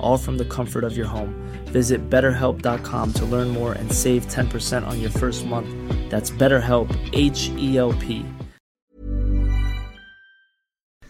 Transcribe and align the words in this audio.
all 0.00 0.18
from 0.18 0.36
the 0.38 0.44
comfort 0.44 0.84
of 0.84 0.96
your 0.96 1.06
home. 1.06 1.34
Visit 1.66 2.10
betterhelp.com 2.10 3.12
to 3.14 3.24
learn 3.24 3.48
more 3.48 3.72
and 3.72 3.90
save 3.92 4.26
10% 4.26 4.86
on 4.86 5.00
your 5.00 5.10
first 5.10 5.46
month. 5.46 5.68
That's 6.10 6.30
BetterHelp, 6.30 6.88
H 7.12 7.50
E 7.56 7.78
L 7.78 7.92
P. 7.94 8.24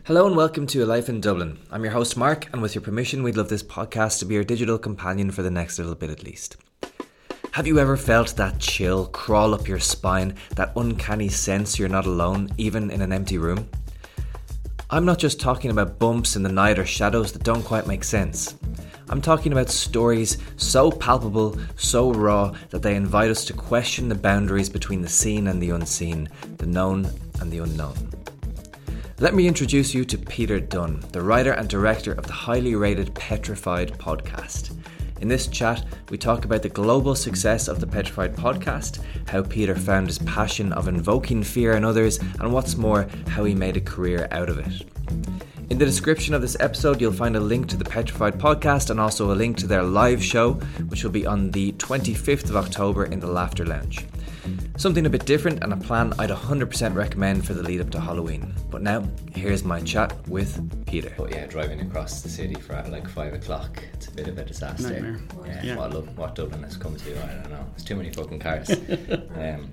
Hello 0.04 0.26
and 0.26 0.34
welcome 0.36 0.66
to 0.66 0.82
A 0.82 0.86
Life 0.86 1.08
in 1.08 1.20
Dublin. 1.20 1.58
I'm 1.70 1.84
your 1.84 1.92
host, 1.92 2.16
Mark, 2.16 2.48
and 2.52 2.60
with 2.60 2.74
your 2.74 2.82
permission, 2.82 3.22
we'd 3.22 3.36
love 3.36 3.48
this 3.48 3.62
podcast 3.62 4.18
to 4.18 4.24
be 4.24 4.34
your 4.34 4.42
digital 4.42 4.76
companion 4.76 5.30
for 5.30 5.42
the 5.42 5.52
next 5.52 5.78
little 5.78 5.94
bit 5.94 6.10
at 6.10 6.24
least. 6.24 6.56
Have 7.52 7.66
you 7.66 7.78
ever 7.78 7.96
felt 7.96 8.34
that 8.36 8.58
chill 8.58 9.06
crawl 9.06 9.54
up 9.54 9.68
your 9.68 9.78
spine, 9.78 10.34
that 10.56 10.72
uncanny 10.76 11.28
sense 11.28 11.78
you're 11.78 11.88
not 11.88 12.06
alone, 12.06 12.48
even 12.56 12.90
in 12.90 13.02
an 13.02 13.12
empty 13.12 13.38
room? 13.38 13.68
I'm 14.92 15.04
not 15.04 15.20
just 15.20 15.38
talking 15.38 15.70
about 15.70 16.00
bumps 16.00 16.34
in 16.34 16.42
the 16.42 16.48
night 16.48 16.76
or 16.76 16.84
shadows 16.84 17.30
that 17.30 17.44
don't 17.44 17.62
quite 17.62 17.86
make 17.86 18.02
sense. 18.02 18.56
I'm 19.08 19.20
talking 19.20 19.52
about 19.52 19.70
stories 19.70 20.38
so 20.56 20.90
palpable, 20.90 21.56
so 21.76 22.12
raw, 22.12 22.52
that 22.70 22.82
they 22.82 22.96
invite 22.96 23.30
us 23.30 23.44
to 23.44 23.52
question 23.52 24.08
the 24.08 24.16
boundaries 24.16 24.68
between 24.68 25.00
the 25.00 25.08
seen 25.08 25.46
and 25.46 25.62
the 25.62 25.70
unseen, 25.70 26.28
the 26.56 26.66
known 26.66 27.08
and 27.40 27.52
the 27.52 27.58
unknown. 27.58 27.94
Let 29.20 29.34
me 29.34 29.46
introduce 29.46 29.94
you 29.94 30.04
to 30.06 30.18
Peter 30.18 30.58
Dunne, 30.58 30.98
the 31.12 31.22
writer 31.22 31.52
and 31.52 31.68
director 31.68 32.12
of 32.12 32.26
the 32.26 32.32
highly 32.32 32.74
rated 32.74 33.14
Petrified 33.14 33.92
podcast. 33.92 34.76
In 35.20 35.28
this 35.28 35.46
chat, 35.48 35.84
we 36.08 36.16
talk 36.16 36.46
about 36.46 36.62
the 36.62 36.70
global 36.70 37.14
success 37.14 37.68
of 37.68 37.78
the 37.78 37.86
Petrified 37.86 38.34
podcast, 38.34 39.00
how 39.28 39.42
Peter 39.42 39.76
found 39.76 40.06
his 40.06 40.18
passion 40.20 40.72
of 40.72 40.88
invoking 40.88 41.42
fear 41.42 41.72
in 41.72 41.84
others, 41.84 42.18
and 42.18 42.50
what's 42.52 42.78
more, 42.78 43.06
how 43.28 43.44
he 43.44 43.54
made 43.54 43.76
a 43.76 43.82
career 43.82 44.28
out 44.30 44.48
of 44.48 44.58
it. 44.58 44.86
In 45.68 45.76
the 45.76 45.84
description 45.84 46.32
of 46.32 46.40
this 46.40 46.56
episode, 46.58 47.02
you'll 47.02 47.12
find 47.12 47.36
a 47.36 47.40
link 47.40 47.68
to 47.68 47.76
the 47.76 47.84
Petrified 47.84 48.38
podcast 48.38 48.88
and 48.88 48.98
also 48.98 49.30
a 49.30 49.36
link 49.36 49.58
to 49.58 49.66
their 49.66 49.82
live 49.82 50.24
show, 50.24 50.54
which 50.88 51.04
will 51.04 51.10
be 51.10 51.26
on 51.26 51.50
the 51.50 51.72
25th 51.72 52.48
of 52.48 52.56
October 52.56 53.04
in 53.04 53.20
the 53.20 53.30
Laughter 53.30 53.66
Lounge. 53.66 54.06
Something 54.76 55.06
a 55.06 55.10
bit 55.10 55.24
different 55.26 55.62
and 55.62 55.72
a 55.72 55.76
plan 55.76 56.12
I'd 56.18 56.30
100% 56.30 56.94
recommend 56.94 57.46
for 57.46 57.54
the 57.54 57.62
lead 57.62 57.80
up 57.80 57.90
to 57.90 58.00
Halloween. 58.00 58.54
But 58.70 58.82
now, 58.82 59.04
here's 59.34 59.64
my 59.64 59.80
chat 59.80 60.14
with 60.28 60.86
Peter. 60.86 61.12
But 61.16 61.30
yeah, 61.32 61.46
driving 61.46 61.80
across 61.80 62.22
the 62.22 62.28
city 62.28 62.54
for 62.54 62.74
like 62.88 63.08
five 63.08 63.34
o'clock, 63.34 63.82
it's 63.92 64.08
a 64.08 64.12
bit 64.12 64.28
of 64.28 64.38
a 64.38 64.44
disaster. 64.44 64.90
Nightmare. 64.90 65.20
Yeah, 65.46 65.62
Yeah. 65.62 65.76
What, 65.76 65.92
Lu- 65.92 66.00
what 66.16 66.34
Dublin 66.34 66.62
has 66.62 66.76
come 66.76 66.96
to, 66.96 67.22
I 67.24 67.34
don't 67.34 67.50
know. 67.50 67.66
It's 67.74 67.84
too 67.84 67.96
many 67.96 68.10
fucking 68.10 68.38
cars. 68.40 68.70
um, 69.34 69.72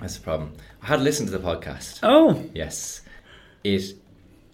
that's 0.00 0.16
the 0.16 0.22
problem. 0.22 0.52
I 0.82 0.86
had 0.86 1.00
listened 1.02 1.28
to 1.30 1.36
the 1.36 1.44
podcast. 1.44 2.00
Oh, 2.02 2.42
Yes, 2.54 3.00
it 3.64 3.94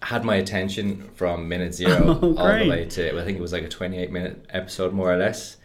had 0.01 0.23
my 0.25 0.35
attention 0.35 1.09
from 1.15 1.47
minute 1.47 1.73
zero 1.81 2.19
Oh, 2.21 2.35
all 2.37 2.57
the 2.59 2.67
way 2.69 2.85
to 2.85 3.19
I 3.19 3.23
think 3.25 3.37
it 3.37 3.41
was 3.41 3.53
like 3.53 3.63
a 3.63 3.67
twenty-eight 3.69 4.11
minute 4.11 4.45
episode 4.49 4.93
more 4.93 5.11
or 5.11 5.17
less, 5.17 5.57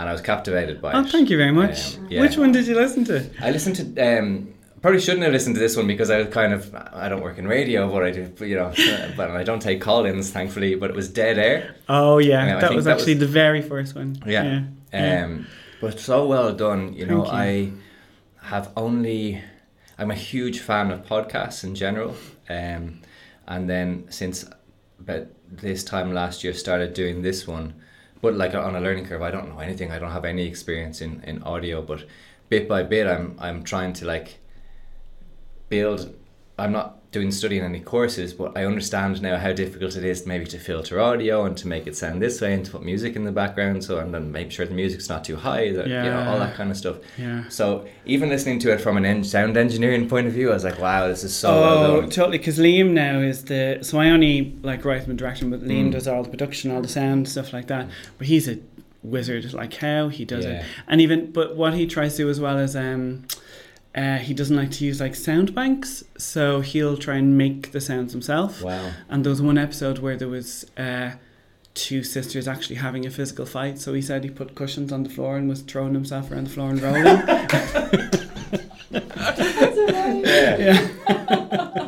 and 0.00 0.08
I 0.08 0.12
was 0.12 0.22
captivated 0.22 0.80
by 0.80 0.92
it. 0.92 0.94
oh, 0.96 1.00
it. 1.00 1.10
thank 1.10 1.28
you 1.28 1.36
very 1.36 1.52
much. 1.52 1.98
Um, 1.98 2.06
yeah. 2.10 2.22
Which 2.22 2.38
one 2.38 2.52
did 2.52 2.66
you 2.66 2.74
listen 2.74 3.04
to? 3.04 3.28
I 3.40 3.50
listened 3.50 3.76
to. 3.76 4.18
Um, 4.18 4.54
probably 4.80 4.98
shouldn't 4.98 5.24
have 5.24 5.32
listened 5.32 5.56
to 5.56 5.60
this 5.60 5.76
one 5.76 5.86
because 5.86 6.08
I 6.10 6.18
was 6.18 6.28
kind 6.28 6.54
of. 6.54 6.74
I 6.74 7.10
don't 7.10 7.22
work 7.22 7.36
in 7.36 7.46
radio, 7.46 7.90
but 7.92 8.02
I 8.02 8.10
do. 8.10 8.32
You 8.46 8.56
know, 8.56 8.72
but 9.16 9.30
I 9.30 9.44
don't 9.44 9.60
take 9.60 9.82
call-ins, 9.82 10.30
thankfully. 10.30 10.74
But 10.74 10.88
it 10.90 10.96
was 10.96 11.10
dead 11.10 11.38
air. 11.38 11.76
Oh, 11.88 12.16
yeah, 12.16 12.46
Yeah, 12.46 12.60
that 12.60 12.74
was 12.74 12.86
that 12.86 12.96
actually 12.96 13.14
was- 13.14 13.20
the 13.20 13.26
very 13.26 13.60
first 13.60 13.94
one. 13.94 14.16
Yeah. 14.26 14.62
yeah. 14.92 15.24
Um, 15.24 15.46
but 15.82 16.00
so 16.00 16.26
well 16.26 16.54
done. 16.54 16.94
You 16.94 17.04
know, 17.04 17.26
you. 17.26 17.30
I 17.30 17.72
have 18.42 18.72
only. 18.76 19.42
I'm 19.98 20.10
a 20.10 20.14
huge 20.14 20.60
fan 20.60 20.90
of 20.90 21.04
podcasts 21.04 21.62
in 21.62 21.74
general, 21.74 22.16
um, 22.48 23.02
and 23.46 23.68
then 23.68 24.06
since 24.08 24.46
about 24.98 25.26
this 25.50 25.84
time 25.84 26.14
last 26.14 26.42
year, 26.42 26.54
started 26.54 26.94
doing 26.94 27.20
this 27.20 27.46
one, 27.46 27.74
but 28.20 28.34
like 28.34 28.54
on 28.54 28.76
a 28.76 28.80
learning 28.80 29.06
curve. 29.06 29.22
I 29.22 29.30
don't 29.30 29.48
know 29.48 29.58
anything. 29.60 29.90
I 29.90 29.98
don't 29.98 30.12
have 30.12 30.24
any 30.24 30.46
experience 30.46 31.00
in, 31.00 31.22
in 31.24 31.42
audio, 31.42 31.82
but 31.82 32.04
bit 32.48 32.68
by 32.68 32.82
bit, 32.82 33.06
I'm 33.06 33.36
I'm 33.38 33.62
trying 33.62 33.92
to 33.94 34.04
like 34.04 34.38
build. 35.68 36.14
I'm 36.58 36.72
not 36.72 36.99
doing 37.12 37.32
studying 37.32 37.64
any 37.64 37.80
courses, 37.80 38.32
but 38.32 38.56
I 38.56 38.64
understand 38.64 39.20
now 39.20 39.36
how 39.36 39.52
difficult 39.52 39.96
it 39.96 40.04
is 40.04 40.26
maybe 40.26 40.44
to 40.46 40.58
filter 40.60 41.00
audio 41.00 41.44
and 41.44 41.56
to 41.56 41.66
make 41.66 41.88
it 41.88 41.96
sound 41.96 42.22
this 42.22 42.40
way 42.40 42.54
and 42.54 42.64
to 42.64 42.70
put 42.70 42.84
music 42.84 43.16
in 43.16 43.24
the 43.24 43.32
background. 43.32 43.82
So 43.82 43.98
and 43.98 44.14
then 44.14 44.30
make 44.30 44.52
sure 44.52 44.64
the 44.64 44.74
music's 44.74 45.08
not 45.08 45.24
too 45.24 45.34
high. 45.34 45.72
That, 45.72 45.88
you 45.88 45.94
know 45.94 46.24
all 46.28 46.38
that 46.38 46.54
kind 46.54 46.70
of 46.70 46.76
stuff. 46.76 46.98
Yeah. 47.18 47.48
So 47.48 47.88
even 48.06 48.28
listening 48.28 48.60
to 48.60 48.72
it 48.72 48.80
from 48.80 48.96
an 48.96 49.04
en- 49.04 49.24
sound 49.24 49.56
engineering 49.56 50.08
point 50.08 50.28
of 50.28 50.32
view, 50.34 50.50
I 50.50 50.54
was 50.54 50.62
like, 50.64 50.78
wow, 50.78 51.08
this 51.08 51.24
is 51.24 51.34
so 51.34 51.50
Oh, 51.50 51.60
well 51.90 52.00
done. 52.02 52.10
totally. 52.10 52.38
Because 52.38 52.58
Liam 52.58 52.90
now 52.92 53.18
is 53.18 53.44
the. 53.46 53.78
So 53.82 53.98
I 53.98 54.10
only 54.10 54.56
like 54.62 54.84
write 54.84 55.06
and 55.08 55.18
direction, 55.18 55.50
but 55.50 55.62
Liam 55.64 55.88
Mm. 55.88 55.92
does 55.92 56.06
all 56.06 56.22
the 56.22 56.30
production, 56.30 56.70
all 56.70 56.80
the 56.82 56.88
sound, 56.88 57.28
stuff 57.28 57.52
like 57.52 57.66
that. 57.66 57.88
But 58.18 58.28
he's 58.28 58.48
a 58.48 58.58
wizard, 59.02 59.52
like 59.52 59.74
how 59.74 60.08
he 60.10 60.24
does 60.24 60.44
Yeah. 60.44 60.60
it. 60.60 60.64
And 60.86 61.00
even, 61.00 61.32
but 61.32 61.56
what 61.56 61.74
he 61.74 61.86
tries 61.86 62.12
to 62.16 62.24
do 62.24 62.30
as 62.30 62.38
well 62.38 62.58
is, 62.58 62.76
um, 62.76 63.24
uh, 63.94 64.18
he 64.18 64.32
doesn't 64.34 64.56
like 64.56 64.70
to 64.72 64.84
use 64.84 65.00
like 65.00 65.14
sound 65.14 65.54
banks, 65.54 66.04
so 66.16 66.60
he'll 66.60 66.96
try 66.96 67.16
and 67.16 67.36
make 67.36 67.72
the 67.72 67.80
sounds 67.80 68.12
himself. 68.12 68.62
Wow. 68.62 68.92
And 69.08 69.24
there 69.24 69.30
was 69.30 69.42
one 69.42 69.58
episode 69.58 69.98
where 69.98 70.16
there 70.16 70.28
was 70.28 70.64
uh, 70.76 71.12
two 71.74 72.02
sisters 72.04 72.46
actually 72.46 72.76
having 72.76 73.04
a 73.06 73.10
physical 73.10 73.46
fight. 73.46 73.78
So 73.78 73.92
he 73.94 74.02
said 74.02 74.22
he 74.24 74.30
put 74.30 74.54
cushions 74.54 74.92
on 74.92 75.02
the 75.02 75.10
floor 75.10 75.36
and 75.36 75.48
was 75.48 75.62
throwing 75.62 75.94
himself 75.94 76.30
around 76.30 76.44
the 76.46 76.50
floor 76.50 76.70
and 76.70 76.80
rolling. 76.80 78.20
Yeah. 78.92 80.56
yeah. 80.58 80.88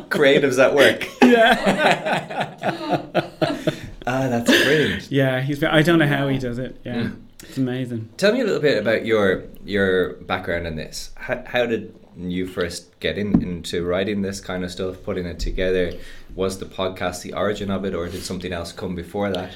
Creatives 0.09 0.57
at 0.63 0.73
work. 0.73 1.07
Yeah. 1.21 2.55
ah, 4.07 4.27
that's 4.29 4.49
brilliant. 4.49 5.11
Yeah, 5.11 5.41
he's. 5.41 5.63
I 5.63 5.81
don't 5.81 5.99
know 5.99 6.07
how 6.07 6.27
he 6.29 6.37
does 6.37 6.57
it. 6.59 6.79
Yeah, 6.85 6.95
Mm. 6.95 7.15
It's 7.53 7.59
amazing. 7.59 8.09
Tell 8.17 8.33
me 8.33 8.41
a 8.41 8.45
little 8.45 8.59
bit 8.61 8.79
about 8.79 9.05
your 9.05 9.43
your 9.63 10.13
background 10.13 10.65
in 10.65 10.75
this. 10.75 11.11
How, 11.15 11.43
how 11.45 11.65
did 11.67 11.93
you 12.17 12.47
first 12.47 12.99
get 12.99 13.15
in, 13.17 13.41
into 13.43 13.85
writing 13.85 14.23
this 14.23 14.41
kind 14.41 14.63
of 14.63 14.71
stuff, 14.71 15.03
putting 15.03 15.27
it 15.27 15.37
together? 15.39 15.93
Was 16.33 16.57
the 16.57 16.65
podcast 16.65 17.21
the 17.21 17.33
origin 17.33 17.69
of 17.69 17.85
it, 17.85 17.93
or 17.93 18.07
did 18.09 18.23
something 18.23 18.51
else 18.51 18.71
come 18.71 18.95
before 18.95 19.29
that? 19.31 19.51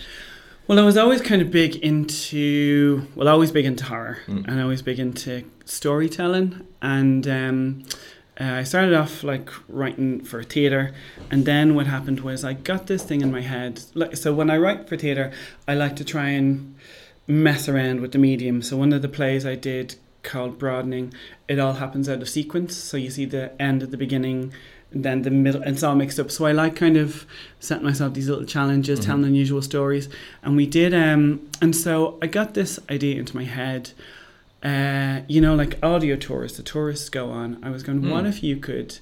Well, 0.68 0.78
I 0.80 0.84
was 0.84 0.96
always 0.98 1.22
kind 1.22 1.42
of 1.42 1.50
big 1.50 1.78
into. 1.78 3.08
Well, 3.16 3.28
always 3.28 3.52
big 3.52 3.66
into 3.66 3.86
horror, 3.86 4.20
Mm. 4.28 4.48
and 4.48 4.62
always 4.62 4.84
big 4.84 5.00
into 5.00 5.44
storytelling. 5.66 6.68
And 6.84 7.28
um, 7.28 7.84
uh, 8.40 8.44
I 8.62 8.64
started 8.64 8.94
off 8.94 9.24
like 9.24 9.50
writing 9.68 10.24
for 10.24 10.44
theatre, 10.44 10.94
and 11.32 11.46
then 11.46 11.74
what 11.74 11.88
happened 11.88 12.20
was 12.20 12.44
I 12.44 12.54
got 12.54 12.86
this 12.86 13.02
thing 13.04 13.22
in 13.22 13.32
my 13.32 13.42
head. 13.42 13.82
Like, 13.96 14.16
so 14.18 14.36
when 14.36 14.52
I 14.52 14.58
write 14.58 14.88
for 14.88 14.98
theatre, 14.98 15.32
I 15.68 15.74
like 15.74 15.96
to 15.96 16.04
try 16.06 16.30
and 16.30 16.76
mess 17.28 17.68
around 17.68 18.00
with 18.00 18.14
the 18.14 18.18
medium. 18.18 18.62
So 18.62 18.78
one 18.78 18.94
of 18.94 19.02
the 19.02 19.10
plays 19.10 19.46
I 19.46 19.56
did 19.56 19.96
called 20.24 20.58
Broadening. 20.60 21.14
It 21.48 21.60
all 21.60 21.74
happens 21.74 22.10
out 22.10 22.22
of 22.22 22.30
sequence, 22.30 22.76
so 22.76 22.98
you 22.98 23.10
see 23.10 23.26
the 23.26 23.60
end 23.62 23.82
at 23.84 23.92
the 23.92 23.98
beginning, 23.98 24.54
and 24.92 25.04
then 25.04 25.22
the 25.24 25.32
middle, 25.32 25.62
and 25.62 25.72
it's 25.72 25.84
all 25.84 25.96
mixed 25.96 26.20
up. 26.20 26.30
So 26.30 26.46
I 26.46 26.52
like 26.52 26.76
kind 26.76 26.98
of 26.98 27.26
setting 27.60 27.86
myself 27.86 28.14
these 28.14 28.30
little 28.30 28.46
challenges, 28.46 29.00
telling 29.00 29.26
unusual 29.26 29.62
stories, 29.62 30.10
and 30.44 30.56
we 30.56 30.66
did. 30.66 30.94
Um, 30.94 31.50
and 31.62 31.76
so 31.76 32.18
I 32.22 32.28
got 32.28 32.54
this 32.54 32.80
idea 32.90 33.20
into 33.20 33.36
my 33.36 33.46
head. 33.46 33.92
Uh, 34.64 35.22
you 35.28 35.40
know, 35.40 35.56
like 35.56 35.78
audio 35.84 36.16
tours, 36.16 36.58
the 36.58 36.64
tourists 36.64 37.10
go 37.10 37.30
on. 37.30 37.60
I 37.64 37.70
was 37.70 37.84
going, 37.84 38.10
what 38.10 38.26
if 38.26 38.44
you 38.44 38.58
could 38.58 39.00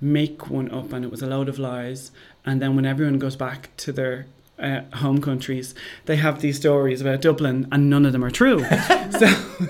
make 0.00 0.48
one 0.50 0.70
up 0.70 0.92
and 0.92 1.04
it 1.04 1.10
was 1.10 1.22
a 1.22 1.26
load 1.26 1.48
of 1.48 1.58
lies, 1.58 2.10
and 2.44 2.60
then 2.60 2.76
when 2.76 2.86
everyone 2.86 3.18
goes 3.18 3.36
back 3.36 3.70
to 3.78 3.92
their 3.92 4.26
uh, 4.60 4.96
home 4.96 5.20
countries, 5.20 5.74
they 6.06 6.16
have 6.16 6.40
these 6.40 6.56
stories 6.56 7.00
about 7.00 7.20
Dublin, 7.20 7.66
and 7.72 7.90
none 7.90 8.06
of 8.06 8.12
them 8.12 8.24
are 8.24 8.30
true. 8.30 8.60
so, 9.18 9.26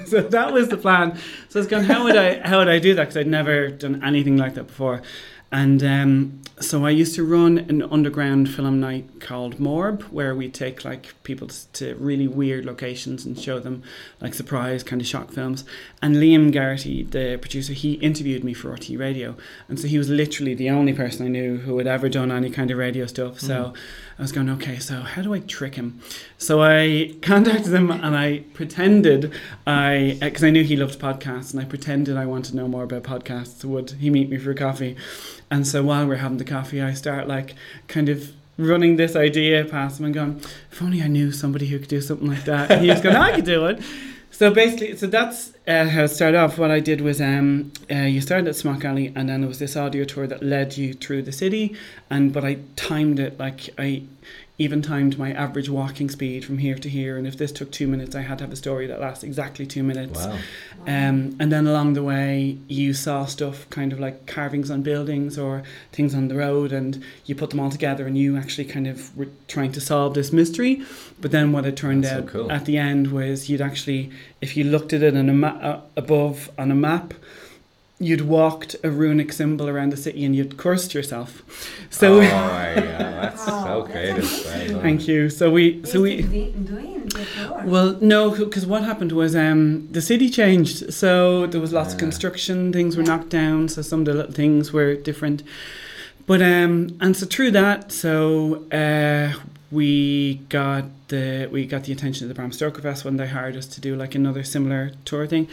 so 0.07 0.21
that 0.23 0.53
was 0.53 0.69
the 0.69 0.77
plan. 0.77 1.17
So 1.49 1.59
I 1.59 1.61
was 1.61 1.67
going, 1.67 1.85
how 1.85 2.05
would 2.05 2.17
I, 2.17 2.47
how 2.47 2.59
would 2.59 2.69
I 2.69 2.79
do 2.79 2.95
that? 2.95 3.03
Because 3.03 3.17
I'd 3.17 3.27
never 3.27 3.69
done 3.69 4.03
anything 4.05 4.37
like 4.37 4.55
that 4.55 4.67
before. 4.67 5.03
And 5.53 5.83
um, 5.83 6.41
so 6.61 6.85
I 6.85 6.91
used 6.91 7.15
to 7.15 7.25
run 7.25 7.57
an 7.59 7.83
underground 7.83 8.51
film 8.51 8.81
night 8.81 9.19
called 9.19 9.57
Morb, 9.57 10.03
where 10.11 10.35
we 10.35 10.51
take 10.51 10.85
like 10.85 11.15
people 11.23 11.49
to 11.49 11.95
really 11.95 12.29
weird 12.29 12.67
locations 12.67 13.25
and 13.25 13.39
show 13.39 13.59
them 13.59 13.83
like 14.21 14.35
surprise 14.35 14.83
kind 14.83 15.01
of 15.01 15.09
shock 15.09 15.33
films. 15.33 15.65
And 16.03 16.17
Liam 16.17 16.53
Geraghty, 16.53 17.05
the 17.05 17.39
producer, 17.41 17.73
he 17.73 17.95
interviewed 17.95 18.45
me 18.45 18.53
for 18.53 18.77
RTÉ 18.77 18.99
Radio, 18.99 19.37
and 19.69 19.81
so 19.81 19.89
he 19.89 19.97
was 19.97 20.11
literally 20.11 20.55
the 20.55 20.69
only 20.69 20.93
person 20.93 21.25
I 21.25 21.31
knew 21.31 21.57
who 21.57 21.79
had 21.79 21.87
ever 21.87 22.11
done 22.11 22.31
any 22.31 22.51
kind 22.51 22.71
of 22.71 22.77
radio 22.77 23.07
stuff. 23.07 23.41
So 23.41 23.55
mm. 23.55 23.77
I 24.19 24.23
was 24.23 24.33
going, 24.33 24.51
okay, 24.51 24.79
so 24.79 24.97
how 24.97 25.23
do 25.23 25.33
I 25.33 25.39
trick 25.39 25.77
him? 25.77 26.01
So 26.37 26.63
I 26.63 27.15
contacted 27.23 27.73
him 27.73 27.91
and 27.91 28.15
I 28.15 28.41
pretended 28.53 29.33
I, 29.67 30.19
uh, 30.21 30.27
because 30.27 30.45
I 30.45 30.51
knew 30.51 30.63
he 30.63 30.77
loved 30.77 31.01
podcasts, 31.01 31.53
and 31.53 31.61
I 31.61 31.65
pretended 31.65 32.19
I 32.19 32.27
wanted 32.27 32.51
to 32.51 32.57
know 32.57 32.69
more 32.69 32.83
about 32.83 33.05
podcasts. 33.05 33.65
Would 33.65 33.93
he 33.93 34.11
meet 34.11 34.29
me 34.29 34.37
for 34.37 34.51
a 34.51 34.55
coffee? 34.55 34.97
And 35.51 35.67
so 35.67 35.83
while 35.83 36.07
we're 36.07 36.17
having 36.17 36.39
the 36.39 36.45
coffee, 36.45 36.81
I 36.81 36.95
start 36.95 37.27
like 37.27 37.55
kind 37.89 38.09
of 38.09 38.33
running 38.57 38.97
this 38.97 39.17
idea 39.17 39.65
past 39.65 39.99
him 39.99 40.07
and 40.07 40.15
going, 40.15 40.41
if 40.71 40.83
only 40.83 41.03
I 41.03 41.09
knew 41.09 41.33
somebody 41.33 41.67
who 41.67 41.79
could 41.79 41.89
do 41.89 42.01
something 42.01 42.29
like 42.29 42.45
that. 42.45 42.71
And 42.71 42.83
he 42.83 42.91
was 42.91 43.01
going, 43.01 43.17
I 43.17 43.35
could 43.35 43.45
do 43.45 43.67
it. 43.67 43.83
So 44.31 44.51
basically, 44.51 44.97
so 44.97 45.07
that's 45.07 45.53
uh, 45.67 45.87
how 45.87 46.05
it 46.05 46.09
started 46.09 46.39
off. 46.39 46.57
What 46.57 46.71
I 46.71 46.81
did 46.81 47.01
was, 47.01 47.21
um, 47.21 47.73
uh, 47.91 47.97
you 47.97 48.21
started 48.21 48.49
at 48.49 48.57
Smock 48.57 48.85
Alley, 48.85 49.13
and 49.15 49.29
then 49.29 49.41
there 49.41 49.49
was 49.49 49.59
this 49.59 49.77
audio 49.77 50.05
tour 50.05 50.27
that 50.27 50.43
led 50.43 50.77
you 50.77 50.95
through 50.95 51.23
the 51.23 51.33
city. 51.33 51.77
And 52.09 52.33
but 52.33 52.45
I 52.45 52.59
timed 52.77 53.19
it 53.19 53.39
like 53.39 53.69
I 53.79 54.05
even 54.61 54.83
timed 54.83 55.19
my 55.19 55.33
average 55.33 55.71
walking 55.71 56.11
speed 56.11 56.45
from 56.45 56.59
here 56.59 56.77
to 56.77 56.89
here. 56.91 57.17
And 57.17 57.27
if 57.27 57.39
this 57.39 57.51
took 57.51 57.73
two 57.73 57.87
minutes, 57.87 58.15
I 58.15 58.21
had 58.21 58.37
to 58.39 58.45
have 58.45 58.53
a 58.53 58.57
story 58.57 58.87
that 58.89 59.01
lasts 59.01 59.25
exactly 59.25 59.65
two 59.65 59.83
minutes. 59.83 60.27
Wow. 60.27 60.33
Um, 60.87 61.35
and 61.41 61.51
then 61.51 61.67
along 61.67 61.95
the 61.95 62.03
way, 62.03 62.59
you 62.69 62.93
saw 62.93 63.25
stuff 63.25 63.69
kind 63.71 63.91
of 63.91 63.99
like 63.99 64.27
carvings 64.27 64.71
on 64.71 64.83
buildings 64.83 65.39
or 65.39 65.63
things 65.93 66.15
on 66.15 66.29
the 66.29 66.35
road, 66.35 66.73
and 66.73 67.03
you 67.25 67.35
put 67.35 67.49
them 67.49 67.59
all 67.59 67.71
together, 67.71 68.07
and 68.07 68.19
you 68.19 68.37
actually 68.37 68.67
kind 68.67 68.87
of 68.87 69.17
were 69.17 69.29
trying 69.49 69.73
to 69.73 69.81
solve 69.81 70.13
this 70.13 70.31
mystery. 70.31 70.83
But 71.23 71.31
then 71.31 71.53
what 71.53 71.65
it 71.65 71.75
turned 71.79 72.05
That's 72.05 72.15
so 72.15 72.21
out 72.21 72.27
cool. 72.27 72.53
at 72.53 72.67
the 72.67 72.77
end 72.77 73.13
was 73.13 73.49
you'd 73.49 73.63
actually, 73.63 74.11
if 74.43 74.59
you 74.59 74.65
looked 74.65 74.93
at 74.93 75.03
it 75.03 75.17
on 75.17 75.31
a 75.31 75.33
ma- 75.33 75.49
uh, 75.49 75.81
above 75.97 76.51
on 76.59 76.71
a 76.71 76.75
map, 76.75 77.15
you'd 78.01 78.23
walked 78.23 78.75
a 78.83 78.91
runic 78.91 79.31
symbol 79.33 79.69
around 79.69 79.91
the 79.91 79.97
city 79.97 80.25
and 80.25 80.35
you'd 80.35 80.57
cursed 80.57 80.95
yourself. 80.95 81.43
So. 81.91 82.17
oh 82.17 82.21
my 82.21 82.75
god, 82.75 82.99
that's 82.99 83.45
so 83.45 83.83
creative. 83.85 84.25
Very 84.25 84.73
well. 84.73 84.81
Thank 84.81 85.07
you. 85.07 85.29
So 85.29 85.51
we, 85.51 85.85
so 85.85 86.01
we, 86.01 86.23
well, 87.65 87.99
no, 88.01 88.31
because 88.31 88.67
what 88.67 88.83
happened 88.83 89.13
was 89.13 89.37
um, 89.37 89.87
the 89.93 90.01
city 90.01 90.31
changed. 90.31 90.93
So 90.93 91.47
there 91.47 91.61
was 91.61 91.73
lots 91.73 91.93
of 91.93 91.99
construction, 91.99 92.73
things 92.73 92.97
were 92.97 93.03
knocked 93.03 93.29
down, 93.29 93.69
so 93.69 93.83
some 93.83 94.01
of 94.01 94.07
the 94.07 94.15
little 94.15 94.33
things 94.33 94.73
were 94.73 94.95
different. 94.95 95.43
But 96.27 96.41
um, 96.41 96.97
and 97.01 97.17
so 97.17 97.27
through 97.27 97.51
that, 97.53 97.93
so 97.93 98.65
uh, 98.71 99.35
we 99.71 100.35
got 100.49 100.85
the 101.09 101.49
we 101.53 101.65
got 101.67 101.85
the 101.85 101.93
attention 101.93 102.25
of 102.25 102.29
the 102.29 102.35
Bram 102.35 102.53
Stoker 102.53 102.83
Fest 102.83 103.05
when 103.05 103.17
they 103.17 103.29
hired 103.29 103.57
us 103.57 103.67
to 103.67 103.81
do 103.81 103.95
like 103.95 104.15
another 104.15 104.43
similar 104.43 104.93
tour 105.05 105.27
thing. 105.27 105.47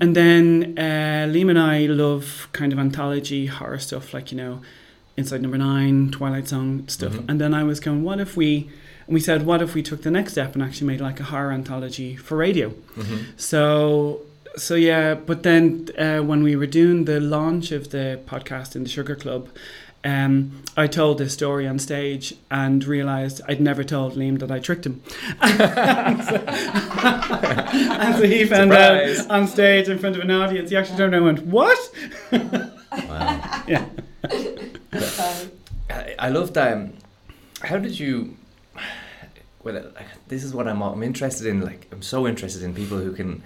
And 0.00 0.14
then 0.14 0.74
uh, 0.76 1.26
Liam 1.32 1.48
and 1.48 1.58
I 1.58 1.86
love 1.86 2.48
kind 2.52 2.72
of 2.72 2.78
anthology 2.78 3.46
horror 3.46 3.78
stuff, 3.78 4.12
like 4.12 4.30
you 4.30 4.36
know, 4.36 4.60
Inside 5.16 5.40
Number 5.40 5.56
Nine, 5.58 6.10
Twilight 6.10 6.48
Zone 6.48 6.86
stuff. 6.88 7.14
And 7.28 7.40
then 7.40 7.54
I 7.54 7.62
was 7.64 7.80
going, 7.80 8.02
what 8.02 8.20
if 8.20 8.36
we? 8.36 8.68
And 9.06 9.14
we 9.14 9.20
said, 9.20 9.46
what 9.46 9.62
if 9.62 9.72
we 9.74 9.82
took 9.82 10.02
the 10.02 10.10
next 10.10 10.32
step 10.32 10.54
and 10.54 10.62
actually 10.62 10.88
made 10.88 11.00
like 11.00 11.20
a 11.20 11.24
horror 11.24 11.52
anthology 11.52 12.16
for 12.16 12.36
radio? 12.36 12.74
So, 13.36 14.20
so 14.56 14.74
yeah. 14.74 15.14
But 15.14 15.44
then 15.44 15.88
uh, 15.96 16.18
when 16.18 16.42
we 16.42 16.56
were 16.56 16.66
doing 16.66 17.04
the 17.06 17.20
launch 17.20 17.70
of 17.72 17.90
the 17.90 18.20
podcast 18.26 18.76
in 18.76 18.82
the 18.82 18.90
Sugar 18.90 19.14
Club, 19.14 19.48
um, 20.06 20.62
I 20.76 20.86
told 20.86 21.18
this 21.18 21.32
story 21.32 21.66
on 21.66 21.80
stage 21.80 22.32
and 22.48 22.84
realised 22.84 23.40
I'd 23.48 23.60
never 23.60 23.82
told 23.82 24.14
Liam 24.14 24.38
that 24.38 24.52
I 24.52 24.60
tricked 24.60 24.86
him. 24.86 25.02
and, 25.40 26.24
so, 26.24 26.36
and 26.36 28.14
so 28.14 28.22
he 28.22 28.44
found 28.44 28.70
Surprise. 28.70 29.20
out 29.20 29.30
on 29.30 29.48
stage 29.48 29.88
in 29.88 29.98
front 29.98 30.14
of 30.14 30.22
an 30.22 30.30
audience. 30.30 30.70
He 30.70 30.76
actually 30.76 30.98
turned 30.98 31.12
around 31.12 31.38
and 31.38 31.38
went, 31.38 31.46
"What?" 31.48 31.92
yeah. 33.66 33.84
I, 35.90 36.14
I 36.20 36.28
love 36.28 36.54
that. 36.54 36.72
Um, 36.72 36.92
how 37.62 37.78
did 37.78 37.98
you? 37.98 38.36
Well, 39.64 39.90
this 40.28 40.44
is 40.44 40.54
what 40.54 40.68
I'm. 40.68 40.82
I'm 40.82 41.02
interested 41.02 41.48
in. 41.48 41.62
Like, 41.62 41.88
I'm 41.90 42.02
so 42.02 42.28
interested 42.28 42.62
in 42.62 42.74
people 42.74 42.98
who 42.98 43.12
can, 43.12 43.42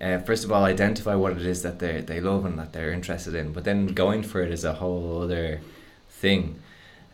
uh, 0.00 0.20
first 0.20 0.44
of 0.44 0.52
all, 0.52 0.64
identify 0.64 1.14
what 1.14 1.32
it 1.32 1.44
is 1.44 1.60
that 1.64 1.80
they 1.80 2.00
they 2.00 2.18
love 2.20 2.46
and 2.46 2.58
that 2.58 2.72
they're 2.72 2.92
interested 2.92 3.34
in, 3.34 3.52
but 3.52 3.64
then 3.64 3.88
going 3.88 4.22
for 4.22 4.40
it 4.40 4.50
is 4.50 4.64
a 4.64 4.72
whole 4.72 5.20
other 5.20 5.60
thing. 6.20 6.60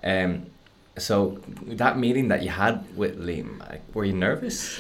Um, 0.03 0.47
so 0.99 1.39
that 1.63 1.99
meeting 1.99 2.29
that 2.29 2.43
you 2.43 2.51
had 2.51 2.85
with 2.97 3.19
Liam, 3.19 3.59
like, 3.61 3.83
were 3.95 4.05
you 4.05 4.13
nervous? 4.13 4.79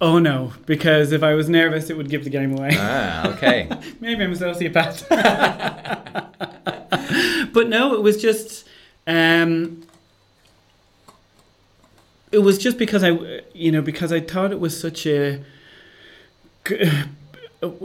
Oh 0.00 0.18
no, 0.18 0.54
because 0.66 1.12
if 1.12 1.22
I 1.22 1.34
was 1.34 1.48
nervous, 1.48 1.88
it 1.88 1.96
would 1.96 2.10
give 2.10 2.24
the 2.24 2.30
game 2.30 2.58
away. 2.58 2.70
Ah, 2.74 3.28
okay. 3.34 3.70
Maybe 4.00 4.24
I'm 4.24 4.32
a 4.32 4.34
sociopath. 4.34 5.08
but 7.52 7.68
no, 7.68 7.94
it 7.94 8.02
was 8.02 8.20
just 8.20 8.66
um 9.06 9.84
it 12.32 12.38
was 12.38 12.58
just 12.58 12.78
because 12.78 13.04
I 13.04 13.42
you 13.54 13.70
know 13.70 13.82
because 13.82 14.12
I 14.12 14.20
thought 14.20 14.50
it 14.50 14.58
was 14.58 14.78
such 14.78 15.06
a 15.06 15.44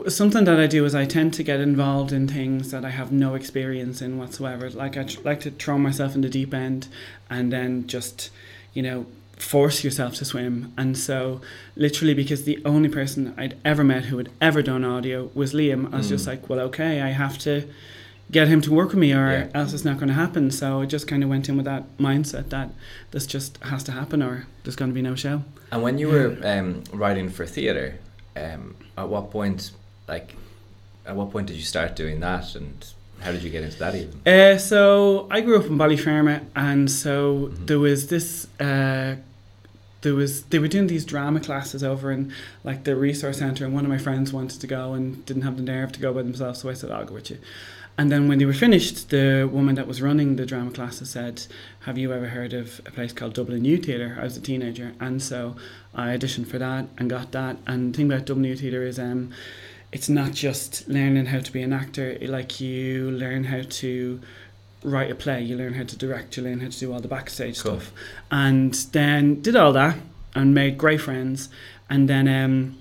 something 0.07 0.43
that 0.45 0.59
I 0.59 0.67
do 0.67 0.85
is 0.85 0.95
I 0.95 1.05
tend 1.05 1.33
to 1.35 1.43
get 1.43 1.59
involved 1.59 2.11
in 2.11 2.27
things 2.27 2.71
that 2.71 2.83
I 2.83 2.89
have 2.89 3.11
no 3.11 3.35
experience 3.35 4.01
in 4.01 4.17
whatsoever. 4.17 4.69
Like 4.69 4.97
I 4.97 5.03
tr- 5.03 5.21
like 5.23 5.39
to 5.41 5.51
throw 5.51 5.77
myself 5.77 6.15
in 6.15 6.21
the 6.21 6.29
deep 6.29 6.53
end 6.53 6.87
and 7.29 7.51
then 7.53 7.85
just 7.87 8.29
you 8.73 8.81
know 8.81 9.05
force 9.37 9.83
yourself 9.83 10.15
to 10.15 10.25
swim. 10.25 10.73
And 10.77 10.97
so 10.97 11.41
literally 11.75 12.15
because 12.15 12.43
the 12.45 12.59
only 12.65 12.89
person 12.89 13.35
I'd 13.37 13.55
ever 13.63 13.83
met 13.83 14.05
who 14.05 14.17
had 14.17 14.29
ever 14.41 14.63
done 14.63 14.83
audio 14.83 15.29
was 15.35 15.53
Liam, 15.53 15.93
I 15.93 15.97
was 15.97 16.09
just 16.09 16.25
like, 16.25 16.49
well, 16.49 16.59
okay, 16.61 17.01
I 17.01 17.09
have 17.09 17.37
to 17.39 17.67
get 18.31 18.47
him 18.47 18.61
to 18.61 18.71
work 18.73 18.89
with 18.89 18.97
me 18.97 19.13
or 19.13 19.29
Yeah. 19.31 19.47
else 19.53 19.73
it's 19.73 19.85
not 19.85 19.97
going 19.97 20.07
to 20.07 20.15
happen. 20.15 20.49
So 20.49 20.81
I 20.81 20.85
just 20.87 21.07
kind 21.07 21.23
of 21.23 21.29
went 21.29 21.47
in 21.49 21.55
with 21.55 21.65
that 21.65 21.83
mindset 21.99 22.49
that 22.49 22.71
this 23.11 23.27
just 23.27 23.57
has 23.63 23.83
to 23.83 23.91
happen 23.91 24.23
or 24.23 24.47
there's 24.63 24.75
going 24.75 24.89
to 24.89 24.95
be 24.95 25.03
no 25.03 25.13
show. 25.15 25.43
And 25.71 25.83
when 25.83 25.99
you 25.99 26.07
were 26.07 26.35
um, 26.43 26.83
writing 26.91 27.29
for 27.29 27.45
theatre, 27.45 27.99
um, 28.37 28.75
at 28.97 29.07
what 29.09 29.31
point, 29.31 29.71
like, 30.07 30.35
at 31.05 31.15
what 31.15 31.31
point 31.31 31.47
did 31.47 31.55
you 31.55 31.63
start 31.63 31.95
doing 31.95 32.19
that, 32.19 32.55
and 32.55 32.85
how 33.19 33.31
did 33.31 33.43
you 33.43 33.49
get 33.49 33.63
into 33.63 33.79
that 33.79 33.95
even? 33.95 34.21
Uh, 34.25 34.57
so 34.57 35.27
I 35.31 35.41
grew 35.41 35.59
up 35.59 35.65
in 35.65 35.77
Ballyfermot, 35.77 36.45
and 36.55 36.89
so 36.91 37.47
there 37.49 37.79
was 37.79 38.07
this. 38.07 38.47
Uh, 38.59 39.17
there 40.01 40.13
was 40.13 40.43
they 40.43 40.59
were 40.59 40.67
doing 40.67 40.87
these 40.87 41.03
drama 41.03 41.39
classes 41.39 41.83
over 41.83 42.11
in 42.11 42.31
like 42.63 42.83
the 42.83 42.95
resource 42.95 43.39
centre, 43.39 43.65
and 43.65 43.73
one 43.73 43.83
of 43.83 43.89
my 43.89 43.97
friends 43.97 44.31
wanted 44.31 44.61
to 44.61 44.67
go 44.67 44.93
and 44.93 45.25
didn't 45.25 45.41
have 45.41 45.57
the 45.57 45.63
nerve 45.63 45.91
to 45.93 45.99
go 45.99 46.13
by 46.13 46.21
themselves, 46.21 46.61
so 46.61 46.69
I 46.69 46.73
said 46.73 46.91
I'll 46.91 47.05
go 47.05 47.15
with 47.15 47.31
you. 47.31 47.39
And 47.99 48.11
then 48.11 48.27
when 48.27 48.37
they 48.37 48.45
were 48.45 48.53
finished, 48.53 49.09
the 49.09 49.49
woman 49.51 49.73
that 49.75 49.87
was 49.87 50.01
running 50.03 50.35
the 50.35 50.45
drama 50.45 50.69
classes 50.71 51.09
said, 51.09 51.47
"Have 51.81 51.97
you 51.97 52.13
ever 52.13 52.27
heard 52.27 52.53
of 52.53 52.79
a 52.85 52.91
place 52.91 53.11
called 53.11 53.33
Dublin 53.33 53.65
Youth 53.65 53.85
Theatre?" 53.85 54.17
I 54.19 54.23
was 54.23 54.37
a 54.37 54.41
teenager, 54.41 54.93
and 54.99 55.21
so 55.21 55.55
I 55.95 56.15
auditioned 56.15 56.47
for 56.47 56.59
that 56.59 56.85
and 56.97 57.09
got 57.09 57.31
that. 57.31 57.57
And 57.65 57.93
the 57.93 57.97
thing 57.97 58.11
about 58.11 58.25
Dublin 58.27 58.45
Youth 58.45 58.59
Theatre 58.61 58.83
is, 58.83 58.99
um, 58.99 59.31
it's 59.91 60.09
not 60.09 60.33
just 60.33 60.87
learning 60.87 61.27
how 61.27 61.39
to 61.39 61.51
be 61.51 61.63
an 61.63 61.73
actor. 61.73 62.17
Like 62.21 62.61
you 62.61 63.09
learn 63.09 63.45
how 63.45 63.61
to 63.67 64.19
write 64.83 65.09
a 65.09 65.15
play, 65.15 65.41
you 65.41 65.57
learn 65.57 65.73
how 65.73 65.83
to 65.83 65.97
direct, 65.97 66.37
you 66.37 66.43
learn 66.43 66.59
how 66.59 66.69
to 66.69 66.79
do 66.79 66.93
all 66.93 66.99
the 66.99 67.07
backstage 67.07 67.59
Cool. 67.59 67.79
stuff, 67.79 67.91
and 68.29 68.75
then 68.91 69.41
did 69.41 69.55
all 69.55 69.73
that 69.73 69.97
and 70.35 70.53
made 70.53 70.77
great 70.77 71.01
friends, 71.01 71.49
and 71.89 72.07
then 72.07 72.27
um, 72.27 72.77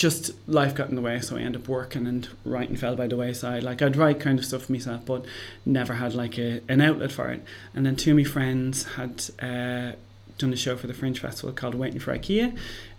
just 0.00 0.30
life 0.48 0.74
got 0.74 0.88
in 0.88 0.94
the 0.94 1.02
way, 1.02 1.20
so 1.20 1.36
I 1.36 1.40
ended 1.40 1.60
up 1.60 1.68
working 1.68 2.06
and 2.06 2.26
writing 2.42 2.74
fell 2.74 2.96
by 2.96 3.06
the 3.06 3.18
wayside. 3.18 3.62
Like 3.62 3.82
I'd 3.82 3.96
write 3.96 4.18
kind 4.18 4.38
of 4.38 4.46
stuff 4.46 4.70
myself, 4.70 5.04
but 5.04 5.26
never 5.66 5.92
had 5.92 6.14
like 6.14 6.38
a, 6.38 6.62
an 6.70 6.80
outlet 6.80 7.12
for 7.12 7.28
it. 7.30 7.44
And 7.74 7.84
then 7.84 7.96
two 7.96 8.12
of 8.12 8.16
my 8.16 8.24
friends 8.24 8.84
had 8.94 9.22
uh, 9.40 9.96
done 10.38 10.54
a 10.54 10.56
show 10.56 10.78
for 10.78 10.86
the 10.86 10.94
Fringe 10.94 11.20
Festival 11.20 11.52
called 11.52 11.74
Waiting 11.74 12.00
for 12.00 12.16
IKEA, 12.16 12.56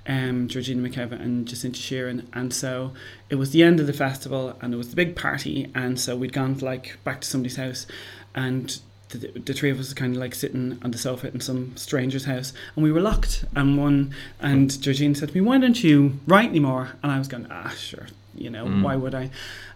um, 0.08 0.48
Georgina 0.48 0.88
McKevitt 0.88 1.20
and 1.20 1.48
Jacinta 1.48 1.80
Sheeran. 1.80 2.28
And 2.34 2.54
so 2.54 2.94
it 3.32 3.36
was 3.36 3.50
the 3.50 3.64
end 3.64 3.80
of 3.80 3.88
the 3.88 3.94
festival 3.94 4.56
and 4.62 4.72
it 4.72 4.78
was 4.78 4.92
the 4.92 4.96
big 4.96 5.16
party. 5.16 5.72
And 5.74 6.00
so 6.00 6.16
we'd 6.16 6.34
gone 6.34 6.60
like 6.60 7.00
back 7.04 7.22
to 7.22 7.28
somebody's 7.28 7.56
house 7.56 7.88
and 8.36 8.80
the, 9.12 9.40
the 9.40 9.54
three 9.54 9.70
of 9.70 9.80
us 9.80 9.90
were 9.90 9.96
kind 9.96 10.16
of 10.16 10.22
like 10.22 10.34
sitting 10.36 10.80
on 10.84 10.92
the 10.92 10.98
sofa 10.98 11.28
in 11.34 11.40
some 11.42 11.76
stranger's 11.76 12.26
house 12.26 12.54
and 12.76 12.84
we 12.84 12.92
were 12.92 13.02
locked. 13.02 13.46
And 13.56 13.78
one, 13.78 14.14
and 14.40 14.82
Georgina 14.82 15.16
said 15.16 15.30
to 15.30 15.36
me, 15.36 15.42
why 15.42 15.58
don't 15.60 15.84
you 15.84 16.20
write 16.28 16.50
anymore? 16.50 16.90
And 17.04 17.12
I 17.12 17.18
was 17.20 17.28
going, 17.28 17.48
ah, 17.52 17.70
sure, 17.78 18.08
you 18.36 18.50
know, 18.50 18.66
Mm. 18.66 18.82
why 18.84 18.96
would 18.96 19.14
I? 19.16 19.30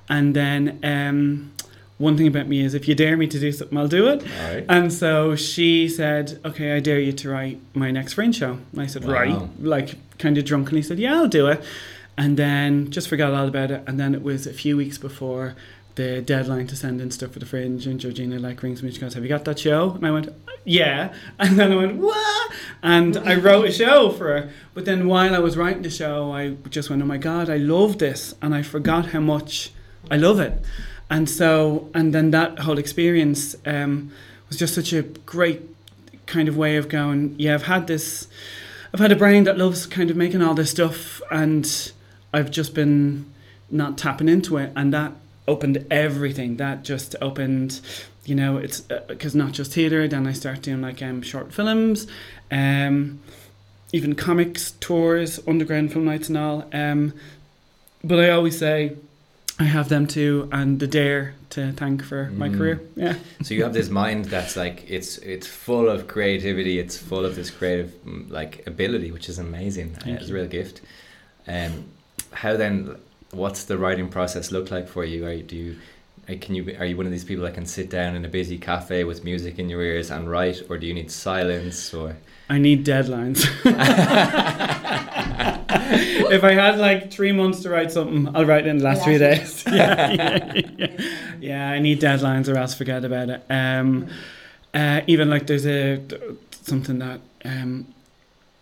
And 0.09 0.35
then 0.35 0.79
um, 0.83 1.51
one 1.97 2.15
thing 2.17 2.27
about 2.27 2.47
me 2.47 2.61
is 2.61 2.73
if 2.73 2.87
you 2.87 2.95
dare 2.95 3.17
me 3.17 3.27
to 3.27 3.39
do 3.39 3.51
something, 3.51 3.77
I'll 3.77 3.87
do 3.87 4.07
it. 4.07 4.21
Right. 4.23 4.65
And 4.69 4.91
so 4.93 5.35
she 5.35 5.87
said, 5.87 6.39
"Okay, 6.45 6.73
I 6.75 6.79
dare 6.79 6.99
you 6.99 7.11
to 7.13 7.29
write 7.29 7.59
my 7.73 7.89
next 7.89 8.13
Fringe 8.13 8.35
show." 8.35 8.59
And 8.73 8.81
I 8.81 8.85
said, 8.85 9.05
Wow. 9.05 9.13
"Right," 9.13 9.49
like 9.61 9.95
kind 10.19 10.37
of 10.37 10.45
drunkenly 10.45 10.81
said, 10.83 10.99
"Yeah, 10.99 11.15
I'll 11.15 11.27
do 11.27 11.47
it." 11.47 11.63
And 12.17 12.37
then 12.37 12.91
just 12.91 13.07
forgot 13.07 13.33
all 13.33 13.47
about 13.47 13.71
it. 13.71 13.81
And 13.87 13.99
then 13.99 14.13
it 14.13 14.21
was 14.23 14.45
a 14.45 14.53
few 14.53 14.77
weeks 14.77 14.97
before 14.97 15.55
the 15.95 16.21
deadline 16.21 16.67
to 16.67 16.75
send 16.75 17.01
in 17.01 17.11
stuff 17.11 17.31
for 17.31 17.39
the 17.39 17.45
Fringe, 17.45 17.87
and 17.87 17.99
Georgina 17.99 18.39
like 18.39 18.61
rings 18.61 18.83
me. 18.83 18.91
She 18.91 18.99
goes, 18.99 19.13
"Have 19.13 19.23
you 19.23 19.29
got 19.29 19.45
that 19.45 19.59
show?" 19.59 19.91
And 19.91 20.05
I 20.05 20.11
went, 20.11 20.29
"Yeah." 20.63 21.13
And 21.39 21.57
then 21.57 21.71
I 21.71 21.75
went, 21.75 21.97
"What?" 21.97 22.51
And 22.83 23.17
I 23.17 23.35
wrote 23.35 23.67
a 23.67 23.71
show 23.71 24.11
for 24.11 24.27
her. 24.27 24.49
But 24.73 24.85
then 24.85 25.07
while 25.07 25.33
I 25.33 25.39
was 25.39 25.57
writing 25.57 25.83
the 25.83 25.89
show, 25.89 26.31
I 26.31 26.55
just 26.69 26.89
went, 26.89 27.01
"Oh 27.01 27.05
my 27.05 27.17
god, 27.17 27.49
I 27.49 27.57
love 27.57 27.97
this," 27.97 28.35
and 28.41 28.53
I 28.53 28.61
forgot 28.61 29.07
how 29.07 29.21
much 29.21 29.71
I 30.11 30.17
love 30.17 30.39
it. 30.39 30.61
And 31.09 31.29
so, 31.29 31.89
and 31.93 32.13
then 32.13 32.31
that 32.31 32.59
whole 32.59 32.77
experience 32.77 33.55
um, 33.65 34.11
was 34.47 34.57
just 34.57 34.73
such 34.73 34.91
a 34.93 35.03
great 35.03 35.61
kind 36.25 36.47
of 36.47 36.57
way 36.57 36.77
of 36.77 36.89
going, 36.89 37.35
yeah, 37.37 37.53
I've 37.53 37.63
had 37.63 37.87
this, 37.87 38.27
I've 38.93 38.99
had 38.99 39.11
a 39.11 39.15
brain 39.15 39.43
that 39.43 39.57
loves 39.57 39.85
kind 39.85 40.09
of 40.09 40.17
making 40.17 40.41
all 40.41 40.55
this 40.55 40.71
stuff, 40.71 41.21
and 41.29 41.91
I've 42.33 42.51
just 42.51 42.73
been 42.73 43.31
not 43.69 43.97
tapping 43.97 44.29
into 44.29 44.57
it. 44.57 44.71
And 44.75 44.93
that 44.93 45.13
opened 45.47 45.85
everything. 45.91 46.57
That 46.57 46.83
just 46.83 47.15
opened, 47.21 47.79
you 48.25 48.35
know, 48.35 48.57
it's 48.57 48.81
because 49.07 49.35
not 49.35 49.51
just 49.51 49.73
theatre, 49.73 50.07
then 50.07 50.27
I 50.27 50.33
start 50.33 50.61
doing 50.61 50.81
like 50.81 51.01
um, 51.01 51.21
short 51.21 51.53
films, 51.53 52.07
um, 52.51 53.19
even 53.93 54.15
comics, 54.15 54.71
tours, 54.79 55.39
underground 55.47 55.91
film 55.93 56.05
nights, 56.05 56.29
and 56.29 56.37
all. 56.37 56.65
Um, 56.73 57.13
but 58.03 58.19
I 58.19 58.29
always 58.29 58.57
say, 58.57 58.95
I 59.57 59.63
have 59.63 59.87
them 59.87 60.05
too, 60.05 60.49
and 60.51 60.79
the 60.81 60.87
dare 60.87 61.33
to 61.51 61.71
thank 61.71 62.03
for 62.03 62.29
my 62.31 62.49
Mm. 62.49 62.57
career. 62.57 62.81
Yeah. 62.97 63.15
So 63.43 63.53
you 63.53 63.63
have 63.63 63.71
this 63.73 63.89
mind 63.89 64.25
that's 64.25 64.57
like 64.57 64.83
it's 64.89 65.17
it's 65.19 65.47
full 65.47 65.87
of 65.87 66.07
creativity. 66.07 66.77
It's 66.77 66.97
full 66.97 67.23
of 67.23 67.35
this 67.35 67.49
creative 67.51 67.93
mm, 68.05 68.29
like 68.29 68.67
ability, 68.67 69.11
which 69.11 69.29
is 69.29 69.39
amazing. 69.39 69.91
Thank 70.01 70.19
it's 70.19 70.29
you. 70.29 70.35
a 70.35 70.39
real 70.39 70.47
gift. 70.49 70.81
Um, 71.47 71.85
how 72.33 72.57
then? 72.57 72.97
What's 73.35 73.65
the 73.65 73.77
writing 73.77 74.09
process 74.09 74.51
look 74.51 74.71
like 74.71 74.87
for 74.87 75.03
you? 75.03 75.25
Are 75.25 75.33
you, 75.33 75.43
do 75.43 75.55
you 75.55 75.75
can 76.27 76.55
you 76.55 76.75
are 76.79 76.85
you 76.85 76.97
one 76.97 77.05
of 77.05 77.11
these 77.11 77.23
people 77.23 77.43
that 77.43 77.53
can 77.53 77.65
sit 77.65 77.89
down 77.89 78.15
in 78.15 78.25
a 78.25 78.27
busy 78.27 78.57
cafe 78.57 79.03
with 79.03 79.23
music 79.23 79.59
in 79.59 79.69
your 79.69 79.81
ears 79.81 80.09
and 80.09 80.29
write, 80.29 80.63
or 80.69 80.77
do 80.77 80.87
you 80.87 80.93
need 80.93 81.11
silence? 81.11 81.93
Or 81.93 82.17
I 82.49 82.57
need 82.57 82.85
deadlines. 82.85 83.45
if 86.31 86.43
I 86.43 86.51
had 86.53 86.79
like 86.79 87.11
three 87.11 87.31
months 87.31 87.61
to 87.61 87.69
write 87.69 87.91
something, 87.91 88.35
I'll 88.35 88.45
write 88.45 88.65
it 88.65 88.69
in 88.69 88.79
the 88.79 88.83
last 88.83 89.03
three 89.03 89.19
days. 89.19 89.63
yeah, 89.67 90.11
yeah, 90.11 90.61
yeah. 90.77 91.01
Yeah, 91.39 91.69
I 91.69 91.79
need 91.79 92.01
deadlines 92.01 92.51
or 92.51 92.57
else 92.57 92.73
forget 92.73 93.05
about 93.05 93.29
it. 93.29 93.43
Um, 93.49 94.07
uh, 94.73 95.01
even 95.05 95.29
like 95.29 95.45
there's 95.47 95.67
a 95.67 96.01
something 96.63 96.99
that 96.99 97.21
um, 97.43 97.93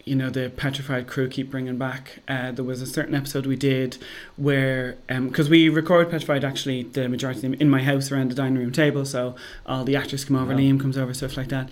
you 0.06 0.16
know 0.16 0.30
the 0.30 0.50
petrified 0.50 1.08
crew 1.08 1.30
keep 1.30 1.50
bringing 1.50 1.78
back. 1.78 2.20
Uh, 2.28 2.52
there 2.52 2.66
was 2.66 2.82
a 2.82 2.86
certain 2.86 3.16
episode 3.16 3.46
we 3.46 3.56
did 3.56 3.98
where 4.36 4.98
because 5.08 5.50
we 5.50 5.70
record 5.70 6.12
petrified 6.12 6.44
actually 6.44 6.84
the 6.84 7.08
majority 7.08 7.38
of 7.40 7.42
them 7.44 7.54
in 7.56 7.70
my 7.70 7.82
house 7.84 8.12
around 8.12 8.30
the 8.32 8.36
dining 8.36 8.58
room 8.58 8.72
table, 8.72 9.06
so 9.06 9.36
all 9.66 9.84
the 9.84 9.96
actors 9.96 10.26
come 10.26 10.36
over, 10.36 10.54
Wow. 10.54 10.60
Liam 10.60 10.80
comes 10.80 10.98
over, 10.98 11.14
stuff 11.14 11.38
like 11.38 11.50
that, 11.50 11.70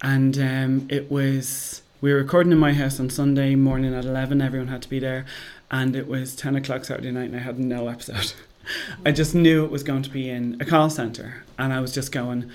and 0.00 0.38
um, 0.38 0.86
it 0.90 1.10
was 1.10 1.82
we 2.00 2.12
were 2.12 2.18
recording 2.18 2.52
in 2.52 2.58
my 2.58 2.72
house 2.72 2.98
on 3.00 3.10
Sunday 3.10 3.54
morning 3.54 3.94
at 3.94 4.04
eleven. 4.04 4.40
Everyone 4.40 4.68
had 4.68 4.82
to 4.82 4.88
be 4.88 4.98
there, 4.98 5.24
and 5.70 5.96
it 5.96 6.06
was 6.06 6.36
ten 6.36 6.54
o'clock 6.56 6.84
Saturday 6.84 7.10
night, 7.10 7.30
and 7.30 7.36
I 7.36 7.40
had 7.40 7.58
no 7.58 7.88
episode. 7.88 8.32
I 9.04 9.10
just 9.10 9.34
knew 9.34 9.64
it 9.64 9.72
was 9.72 9.82
going 9.82 10.02
to 10.02 10.10
be 10.10 10.30
in 10.30 10.56
a 10.60 10.64
call 10.64 10.88
center, 10.88 11.42
and 11.58 11.72
I 11.72 11.80
was 11.80 11.92
just 11.92 12.12
going. 12.12 12.48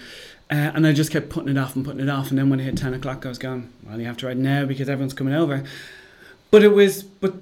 Uh, 0.49 0.71
and 0.73 0.87
I 0.87 0.93
just 0.93 1.11
kept 1.11 1.29
putting 1.29 1.49
it 1.49 1.57
off 1.57 1.75
and 1.75 1.83
putting 1.83 2.01
it 2.01 2.09
off. 2.09 2.29
And 2.29 2.37
then 2.37 2.49
when 2.49 2.59
it 2.59 2.63
hit 2.63 2.77
10 2.77 2.93
o'clock, 2.93 3.25
I 3.25 3.29
was 3.29 3.37
going, 3.37 3.71
well, 3.83 3.99
you 3.99 4.05
have 4.05 4.17
to 4.17 4.27
write 4.27 4.37
now 4.37 4.65
because 4.65 4.87
everyone's 4.87 5.13
coming 5.13 5.33
over. 5.33 5.63
But 6.51 6.63
it 6.63 6.69
was, 6.69 7.03
but 7.03 7.33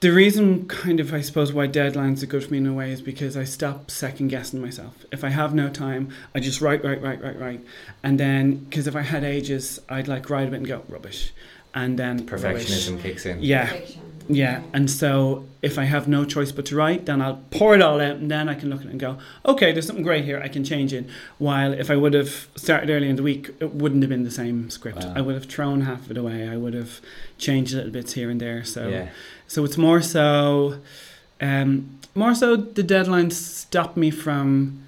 the 0.00 0.10
reason, 0.10 0.66
kind 0.66 0.98
of, 0.98 1.12
I 1.12 1.20
suppose, 1.20 1.52
why 1.52 1.68
deadlines 1.68 2.22
are 2.22 2.26
good 2.26 2.44
for 2.44 2.52
me 2.52 2.58
in 2.58 2.66
a 2.66 2.72
way 2.72 2.92
is 2.92 3.02
because 3.02 3.36
I 3.36 3.44
stop 3.44 3.90
second 3.90 4.28
guessing 4.28 4.62
myself. 4.62 5.04
If 5.12 5.24
I 5.24 5.28
have 5.28 5.54
no 5.54 5.68
time, 5.68 6.10
I 6.34 6.40
just 6.40 6.60
write, 6.62 6.82
write, 6.84 7.02
write, 7.02 7.22
write, 7.22 7.38
write. 7.38 7.64
And 8.02 8.18
then, 8.18 8.56
because 8.56 8.86
if 8.86 8.96
I 8.96 9.02
had 9.02 9.24
ages, 9.24 9.80
I'd 9.88 10.08
like 10.08 10.30
write 10.30 10.48
a 10.48 10.50
bit 10.50 10.58
and 10.58 10.66
go, 10.66 10.82
rubbish. 10.88 11.32
And 11.74 11.98
then 11.98 12.24
rubbish. 12.26 12.42
perfectionism 12.42 13.00
kicks 13.00 13.26
in. 13.26 13.42
Yeah. 13.42 13.78
Yeah, 14.28 14.62
and 14.72 14.90
so 14.90 15.44
if 15.62 15.78
I 15.78 15.84
have 15.84 16.08
no 16.08 16.24
choice 16.24 16.52
but 16.52 16.66
to 16.66 16.76
write, 16.76 17.06
then 17.06 17.22
I'll 17.22 17.40
pour 17.50 17.74
it 17.74 17.82
all 17.82 18.00
out, 18.00 18.16
and 18.16 18.30
then 18.30 18.48
I 18.48 18.54
can 18.54 18.70
look 18.70 18.80
at 18.80 18.86
it 18.86 18.90
and 18.90 19.00
go, 19.00 19.18
okay, 19.44 19.72
there's 19.72 19.86
something 19.86 20.04
great 20.04 20.24
here. 20.24 20.40
I 20.42 20.48
can 20.48 20.64
change 20.64 20.92
it. 20.92 21.06
While 21.38 21.72
if 21.72 21.90
I 21.90 21.96
would 21.96 22.14
have 22.14 22.48
started 22.56 22.90
early 22.90 23.08
in 23.08 23.16
the 23.16 23.22
week, 23.22 23.50
it 23.60 23.72
wouldn't 23.74 24.02
have 24.02 24.10
been 24.10 24.24
the 24.24 24.30
same 24.30 24.68
script. 24.70 25.04
Wow. 25.04 25.12
I 25.16 25.20
would 25.20 25.34
have 25.34 25.46
thrown 25.46 25.82
half 25.82 26.00
of 26.06 26.10
it 26.10 26.16
away. 26.16 26.48
I 26.48 26.56
would 26.56 26.74
have 26.74 27.00
changed 27.38 27.74
little 27.74 27.90
bits 27.90 28.12
here 28.14 28.30
and 28.30 28.40
there. 28.40 28.64
So, 28.64 28.88
Yeah. 28.88 29.08
so 29.46 29.64
it's 29.64 29.76
more 29.78 30.02
so, 30.02 30.78
um, 31.40 31.98
more 32.14 32.34
so 32.34 32.56
the 32.56 32.82
deadlines 32.82 33.32
stopped 33.32 33.96
me 33.96 34.10
from 34.10 34.82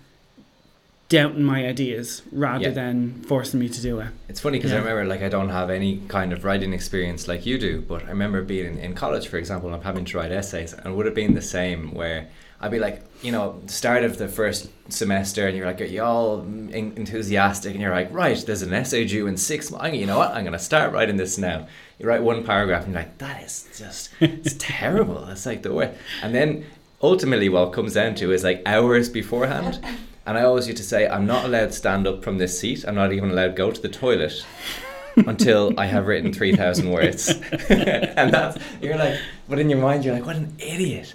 doubting 1.09 1.43
my 1.43 1.67
ideas 1.67 2.23
rather 2.33 2.65
Yeah. 2.65 2.71
than 2.71 3.23
forcing 3.27 3.59
me 3.61 3.69
to 3.71 3.81
do 3.81 3.99
it. 4.01 4.09
It's 4.29 4.41
funny 4.41 4.59
because 4.59 4.73
I 4.73 4.77
remember 4.77 5.07
like 5.07 5.23
I 5.23 5.29
don't 5.31 5.49
have 5.49 5.71
any 5.71 6.03
kind 6.09 6.33
of 6.35 6.45
writing 6.45 6.73
experience 6.75 7.27
like 7.27 7.47
you 7.47 7.59
do, 7.59 7.81
but 7.81 8.05
I 8.05 8.09
remember 8.09 8.43
being 8.43 8.67
in, 8.67 8.79
in 8.79 8.95
college, 8.95 9.29
for 9.29 9.39
example, 9.39 9.69
and 9.69 9.77
I'm 9.77 9.83
having 9.83 10.05
to 10.05 10.19
write 10.19 10.33
essays, 10.33 10.75
and 10.75 10.87
it 10.87 10.93
would 10.97 11.07
have 11.07 11.15
been 11.15 11.35
the 11.35 11.41
same 11.43 11.95
where 11.95 12.29
I'd 12.61 12.73
be 12.73 12.79
like, 12.81 13.03
you 13.23 13.31
know, 13.33 13.61
start 13.69 14.03
of 14.05 14.19
the 14.19 14.29
first 14.29 14.69
semester, 14.93 15.47
and 15.47 15.57
you're 15.57 15.65
like, 15.67 15.81
are 15.81 15.85
you 15.85 16.03
all 16.03 16.41
en- 16.43 16.93
enthusiastic, 16.97 17.73
and 17.73 17.81
you're 17.81 17.93
like, 17.95 18.13
right, 18.13 18.37
there's 18.45 18.63
an 18.63 18.75
essay 18.75 19.07
due 19.07 19.27
in 19.29 19.37
six 19.39 19.71
months. 19.71 19.97
You 19.97 20.07
know 20.07 20.19
what? 20.19 20.33
I'm 20.33 20.45
gonna 20.45 20.59
start 20.59 20.93
writing 20.93 21.17
this 21.17 21.39
now. 21.39 21.69
You 21.99 22.07
write 22.07 22.23
one 22.23 22.45
paragraph, 22.45 22.85
and 22.85 22.93
you're 22.93 23.03
like, 23.03 23.17
that 23.19 23.43
is 23.45 23.67
just, 23.79 24.11
it's 24.21 24.55
terrible. 24.59 25.27
It's 25.29 25.47
like 25.47 25.63
the 25.63 25.73
way, 25.73 25.95
and 26.23 26.35
then 26.35 26.67
ultimately, 27.01 27.49
what 27.49 27.69
it 27.69 27.73
comes 27.73 27.95
down 27.95 28.15
to 28.17 28.31
is 28.33 28.45
like 28.45 28.61
hours 28.67 29.09
beforehand. 29.09 29.83
And 30.29 30.37
I 30.37 30.43
always 30.43 30.67
used 30.67 30.77
to 30.77 30.85
say, 30.85 31.09
I'm 31.09 31.25
not 31.25 31.47
allowed 31.47 31.69
to 31.69 31.73
stand 31.73 32.07
up 32.07 32.23
from 32.23 32.37
this 32.37 32.61
seat. 32.61 32.85
I'm 32.87 32.95
not 32.95 33.15
even 33.15 33.31
allowed 33.31 33.47
to 33.47 33.53
go 33.55 33.71
to 33.71 33.81
the 33.81 33.89
toilet 33.89 34.45
until 35.17 35.73
I 35.81 35.87
have 35.87 36.07
written 36.07 36.35
3,000 36.35 36.91
words. 36.91 37.31
and 37.71 38.31
that's, 38.31 38.63
you're 38.83 38.99
like, 38.99 39.19
but 39.49 39.59
in 39.59 39.71
your 39.71 39.79
mind, 39.79 40.05
you're 40.05 40.13
like, 40.13 40.27
what 40.27 40.37
an 40.37 40.55
idiot. 40.59 41.15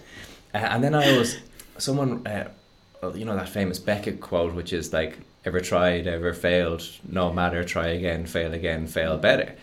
Uh, 0.51 0.57
and 0.57 0.83
then 0.83 0.95
I 0.95 1.15
was, 1.15 1.37
someone, 1.77 2.25
uh, 2.25 2.49
you 3.13 3.23
know, 3.23 3.35
that 3.35 3.49
famous 3.49 3.77
Beckett 3.77 4.19
quote, 4.19 4.55
which 4.55 4.73
is 4.73 4.91
like, 4.91 5.19
ever 5.45 5.59
tried, 5.59 6.07
ever 6.07 6.33
failed, 6.33 6.81
no 7.07 7.31
matter, 7.31 7.63
try 7.63 7.89
again, 7.89 8.25
fail 8.25 8.51
again, 8.51 8.87
fail 8.87 9.19
better. 9.19 9.53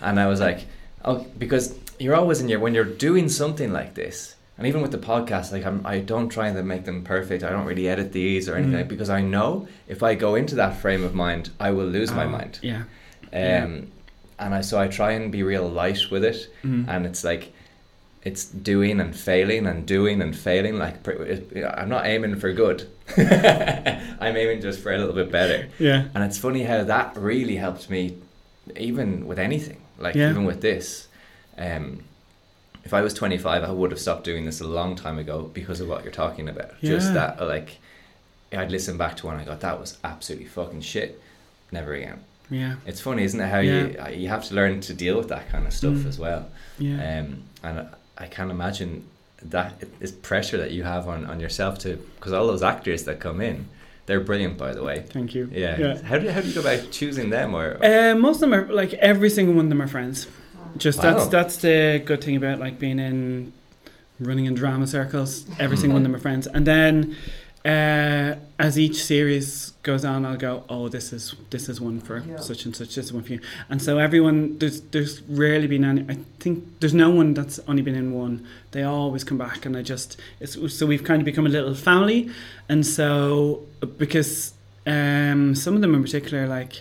And 0.00 0.20
I 0.20 0.28
was 0.28 0.38
like, 0.38 0.66
oh, 1.04 1.26
because 1.36 1.76
you're 1.98 2.14
always 2.14 2.40
in 2.40 2.48
your, 2.48 2.60
when 2.60 2.74
you're 2.74 2.84
doing 2.84 3.28
something 3.28 3.72
like 3.72 3.94
this, 3.94 4.36
and 4.60 4.66
even 4.68 4.82
with 4.82 4.92
the 4.92 4.98
podcast, 4.98 5.50
like 5.52 5.64
I'm, 5.64 5.80
I 5.84 5.98
don't 6.00 6.28
try 6.28 6.52
to 6.52 6.62
make 6.62 6.84
them 6.84 7.02
perfect. 7.02 7.42
I 7.42 7.48
don't 7.50 7.64
really 7.64 7.88
edit 7.88 8.12
these 8.12 8.46
or 8.48 8.54
anything 8.56 8.84
Mm. 8.84 8.88
because 8.88 9.08
I 9.10 9.20
know 9.22 9.66
if 9.88 10.02
I 10.02 10.14
go 10.14 10.34
into 10.36 10.54
that 10.56 10.76
frame 10.76 11.02
of 11.02 11.14
mind, 11.14 11.48
I 11.58 11.70
will 11.70 11.86
lose 11.86 12.12
my 12.12 12.24
Oh, 12.26 12.28
mind. 12.28 12.58
Yeah. 12.62 12.82
Um, 12.82 12.84
Yeah. 13.32 13.66
and 14.38 14.54
I 14.54 14.60
so 14.60 14.78
I 14.78 14.86
try 14.88 15.12
and 15.12 15.32
be 15.32 15.42
real 15.42 15.66
light 15.68 16.10
with 16.10 16.24
it, 16.24 16.48
Mm. 16.62 16.86
and 16.88 17.06
it's 17.06 17.24
like 17.24 17.52
it's 18.22 18.44
doing 18.44 19.00
and 19.00 19.16
failing 19.16 19.66
and 19.66 19.86
doing 19.86 20.20
and 20.20 20.36
failing. 20.36 20.78
Like 20.78 20.96
I'm 21.78 21.88
not 21.88 22.04
aiming 22.06 22.36
for 22.36 22.52
good. 22.52 22.86
I'm 23.16 24.36
aiming 24.36 24.60
just 24.60 24.80
for 24.82 24.92
a 24.92 24.98
little 24.98 25.14
bit 25.14 25.30
better. 25.32 25.68
Yeah. 25.78 26.04
And 26.14 26.22
it's 26.24 26.36
funny 26.36 26.62
how 26.64 26.84
that 26.84 27.16
really 27.16 27.56
helped 27.56 27.88
me, 27.88 28.18
even 28.76 29.26
with 29.26 29.38
anything. 29.38 29.78
Like 29.98 30.14
Yeah. 30.16 30.30
even 30.30 30.44
with 30.44 30.60
this, 30.60 31.08
um, 31.56 32.00
if 32.84 32.94
I 32.94 33.00
was 33.02 33.12
25, 33.14 33.62
I 33.64 33.70
would 33.70 33.90
have 33.90 34.00
stopped 34.00 34.24
doing 34.24 34.44
this 34.44 34.60
a 34.60 34.66
long 34.66 34.96
time 34.96 35.18
ago 35.18 35.50
because 35.52 35.80
of 35.80 35.88
what 35.88 36.02
you're 36.04 36.12
talking 36.12 36.48
about. 36.48 36.80
Just 36.80 37.12
that, 37.14 37.40
like, 37.40 37.78
I'd 38.52 38.70
listen 38.70 38.96
back 38.96 39.16
to 39.18 39.26
one. 39.26 39.36
I 39.36 39.44
got 39.44 39.60
that 39.60 39.78
was 39.80 39.98
absolutely 40.02 40.46
fucking 40.48 40.80
shit. 40.80 41.20
Never 41.72 41.94
again. 41.94 42.20
Yeah. 42.50 42.76
It's 42.86 43.00
funny, 43.00 43.22
isn't 43.22 43.40
it? 43.40 43.48
How 43.48 43.60
you 43.60 43.96
you 44.12 44.28
have 44.28 44.44
to 44.46 44.54
learn 44.54 44.80
to 44.82 44.92
deal 44.94 45.16
with 45.16 45.28
that 45.28 45.48
kind 45.50 45.66
of 45.66 45.72
stuff 45.72 45.92
Mm. 45.94 46.06
as 46.06 46.18
well. 46.18 46.48
Yeah. 46.78 47.20
Um, 47.20 47.42
and 47.62 47.88
I 48.18 48.26
can't 48.26 48.50
imagine 48.50 49.04
that 49.42 49.82
is 50.00 50.10
pressure 50.12 50.56
that 50.58 50.72
you 50.72 50.82
have 50.82 51.06
on, 51.08 51.24
on 51.26 51.38
yourself 51.40 51.78
to 51.80 51.96
because 52.16 52.32
all 52.32 52.46
those 52.48 52.62
actors 52.64 53.04
that 53.04 53.20
come 53.20 53.40
in, 53.40 53.68
they're 54.06 54.18
brilliant, 54.20 54.58
by 54.58 54.74
the 54.74 54.82
way. 54.82 55.04
Thank 55.10 55.34
you. 55.36 55.48
Yeah. 55.52 55.78
Yeah. 55.78 56.02
How 56.02 56.18
do 56.18 56.28
how 56.28 56.40
do 56.40 56.48
you 56.48 56.54
go 56.54 56.60
about 56.60 56.90
choosing 56.90 57.30
them 57.30 57.54
or? 57.54 57.78
Uh, 57.84 58.16
most 58.16 58.36
of 58.42 58.50
them 58.50 58.54
are 58.54 58.66
like 58.72 58.94
every 58.94 59.30
single 59.30 59.54
one 59.54 59.66
of 59.66 59.68
them 59.68 59.80
are 59.82 59.86
friends. 59.86 60.26
Just 60.76 61.00
that's 61.02 61.24
Wow. 61.24 61.30
that's 61.30 61.56
the 61.58 62.02
good 62.04 62.22
thing 62.22 62.36
about 62.36 62.58
like 62.58 62.78
being 62.78 62.98
in 62.98 63.52
running 64.18 64.44
in 64.46 64.54
drama 64.54 64.86
circles. 64.86 65.46
Every 65.58 65.76
single 65.76 65.94
one 65.94 66.02
of 66.02 66.08
them 66.10 66.14
are 66.16 66.22
friends, 66.22 66.46
and 66.46 66.66
then 66.66 67.16
uh, 67.64 68.36
as 68.58 68.78
each 68.78 69.04
series 69.04 69.72
goes 69.82 70.04
on, 70.04 70.24
I'll 70.24 70.36
go, 70.36 70.64
oh, 70.68 70.88
this 70.88 71.12
is 71.12 71.34
this 71.50 71.68
is 71.68 71.80
one 71.80 72.00
for 72.00 72.22
such 72.38 72.64
and 72.64 72.74
such. 72.74 72.94
This 72.94 73.06
is 73.06 73.12
one 73.12 73.22
for 73.22 73.32
you, 73.32 73.40
and 73.68 73.82
so 73.82 73.98
everyone 73.98 74.58
there's 74.58 74.80
there's 74.92 75.20
rarely 75.22 75.66
been 75.66 75.84
any. 75.84 76.02
I 76.08 76.16
think 76.38 76.64
there's 76.80 76.94
no 76.94 77.10
one 77.10 77.34
that's 77.34 77.58
only 77.68 77.82
been 77.82 77.94
in 77.96 78.12
one. 78.12 78.46
They 78.70 78.82
always 78.82 79.24
come 79.24 79.36
back, 79.38 79.66
and 79.66 79.76
I 79.76 79.82
just 79.82 80.16
it's 80.40 80.56
so 80.74 80.86
we've 80.86 81.04
kind 81.04 81.20
of 81.20 81.26
become 81.26 81.46
a 81.46 81.50
little 81.50 81.74
family, 81.74 82.30
and 82.68 82.86
so 82.86 83.62
because 83.98 84.54
um, 84.86 85.54
some 85.54 85.74
of 85.74 85.80
them 85.82 85.94
in 85.94 86.02
particular, 86.02 86.46
like 86.46 86.80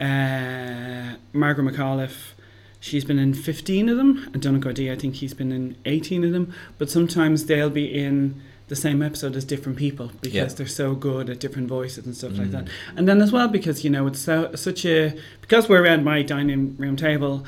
uh, 0.00 1.14
Margaret 1.32 1.64
McAuliffe. 1.74 2.32
She's 2.80 3.04
been 3.04 3.18
in 3.18 3.34
15 3.34 3.88
of 3.88 3.96
them, 3.96 4.30
and 4.32 4.40
Donald 4.42 4.62
Gordy, 4.62 4.90
I 4.90 4.96
think 4.96 5.16
he's 5.16 5.34
been 5.34 5.50
in 5.52 5.76
18 5.84 6.24
of 6.24 6.32
them. 6.32 6.52
But 6.78 6.90
sometimes 6.90 7.46
they'll 7.46 7.70
be 7.70 7.86
in 7.92 8.40
the 8.68 8.76
same 8.76 9.02
episode 9.02 9.34
as 9.34 9.44
different 9.44 9.78
people 9.78 10.12
because 10.20 10.34
Yeah. 10.34 10.44
they're 10.44 10.66
so 10.66 10.94
good 10.94 11.30
at 11.30 11.40
different 11.40 11.68
voices 11.68 12.04
and 12.06 12.14
stuff 12.16 12.36
like 12.38 12.48
Mm. 12.48 12.52
that. 12.52 12.68
And 12.96 13.08
then 13.08 13.20
as 13.22 13.32
well 13.32 13.48
because 13.48 13.82
you 13.82 13.88
know 13.90 14.06
it's 14.06 14.18
so 14.20 14.50
such 14.54 14.84
a 14.84 15.14
because 15.40 15.68
we're 15.70 15.82
around 15.82 16.04
my 16.04 16.20
dining 16.22 16.76
room 16.78 16.94
table, 16.94 17.46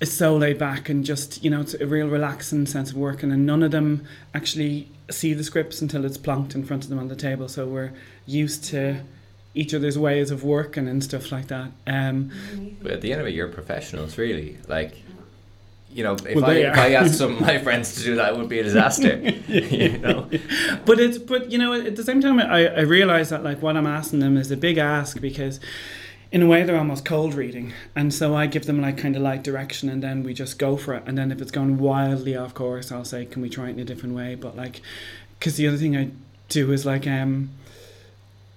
it's 0.00 0.12
so 0.12 0.36
laid 0.36 0.56
back 0.56 0.88
and 0.88 1.04
just 1.04 1.42
you 1.42 1.50
know 1.50 1.60
it's 1.60 1.74
a 1.74 1.84
real 1.86 2.06
relaxing 2.08 2.64
sense 2.66 2.90
of 2.92 2.96
working, 2.96 3.32
and 3.32 3.44
none 3.44 3.62
of 3.64 3.72
them 3.72 4.02
actually 4.34 4.88
see 5.10 5.34
the 5.34 5.42
scripts 5.44 5.82
until 5.82 6.04
it's 6.04 6.16
plonked 6.16 6.54
in 6.54 6.62
front 6.64 6.84
of 6.84 6.90
them 6.90 6.98
on 7.00 7.08
the 7.08 7.16
table. 7.16 7.48
So 7.48 7.66
we're 7.66 7.90
used 8.24 8.62
to 8.66 9.00
each 9.56 9.72
other's 9.74 9.98
ways 9.98 10.30
of 10.30 10.44
working 10.44 10.86
and 10.86 11.02
stuff 11.02 11.32
like 11.32 11.48
that. 11.48 11.70
Um, 11.86 12.30
But 12.82 12.92
at 12.92 13.00
the 13.00 13.10
end 13.12 13.22
of 13.22 13.26
it, 13.26 13.34
you're 13.34 13.48
professionals, 13.48 14.18
really. 14.18 14.58
Like, 14.68 15.02
you 15.90 16.04
know, 16.04 16.12
if 16.12 16.34
Well, 16.36 16.44
I 16.44 16.54
if. 16.54 16.76
I 16.76 16.92
asked 16.92 17.16
some 17.16 17.36
of 17.36 17.40
my 17.40 17.58
friends 17.58 17.94
to 17.96 18.02
do 18.02 18.16
that, 18.16 18.34
it 18.34 18.36
would 18.36 18.50
be 18.50 18.58
a 18.58 18.62
disaster. 18.62 19.16
you 19.48 19.96
know. 19.98 20.28
but 20.84 21.00
it's 21.00 21.16
but 21.16 21.50
you 21.50 21.56
know 21.56 21.72
at 21.72 21.96
the 21.96 22.04
same 22.04 22.20
time 22.20 22.38
I, 22.38 22.68
I 22.68 22.80
realize 22.80 23.30
that 23.30 23.42
like 23.42 23.62
what 23.62 23.76
I'm 23.78 23.86
asking 23.86 24.18
them 24.18 24.36
is 24.36 24.50
a 24.50 24.58
big 24.58 24.76
ask 24.76 25.20
because 25.20 25.58
in 26.30 26.42
a 26.42 26.46
way 26.46 26.64
they're 26.64 26.76
almost 26.76 27.06
cold 27.06 27.32
reading 27.32 27.72
and 27.94 28.12
so 28.12 28.34
I 28.34 28.46
give 28.46 28.66
them 28.66 28.82
like 28.82 28.98
kind 28.98 29.16
of 29.16 29.22
light 29.22 29.42
direction 29.42 29.88
and 29.88 30.02
then 30.02 30.22
we 30.22 30.34
just 30.34 30.58
go 30.58 30.76
for 30.76 30.92
it 30.94 31.02
and 31.06 31.16
then 31.16 31.32
if 31.32 31.40
it's 31.40 31.50
gone 31.52 31.78
wildly 31.78 32.36
off 32.36 32.52
course 32.52 32.92
I'll 32.92 33.04
say 33.04 33.24
can 33.24 33.40
we 33.40 33.48
try 33.48 33.68
it 33.68 33.70
in 33.70 33.80
a 33.80 33.84
different 33.84 34.14
way 34.14 34.34
but 34.34 34.54
like 34.54 34.82
because 35.38 35.56
the 35.56 35.66
other 35.66 35.78
thing 35.78 35.96
I 35.96 36.10
do 36.50 36.72
is 36.72 36.84
like 36.84 37.06
um 37.06 37.50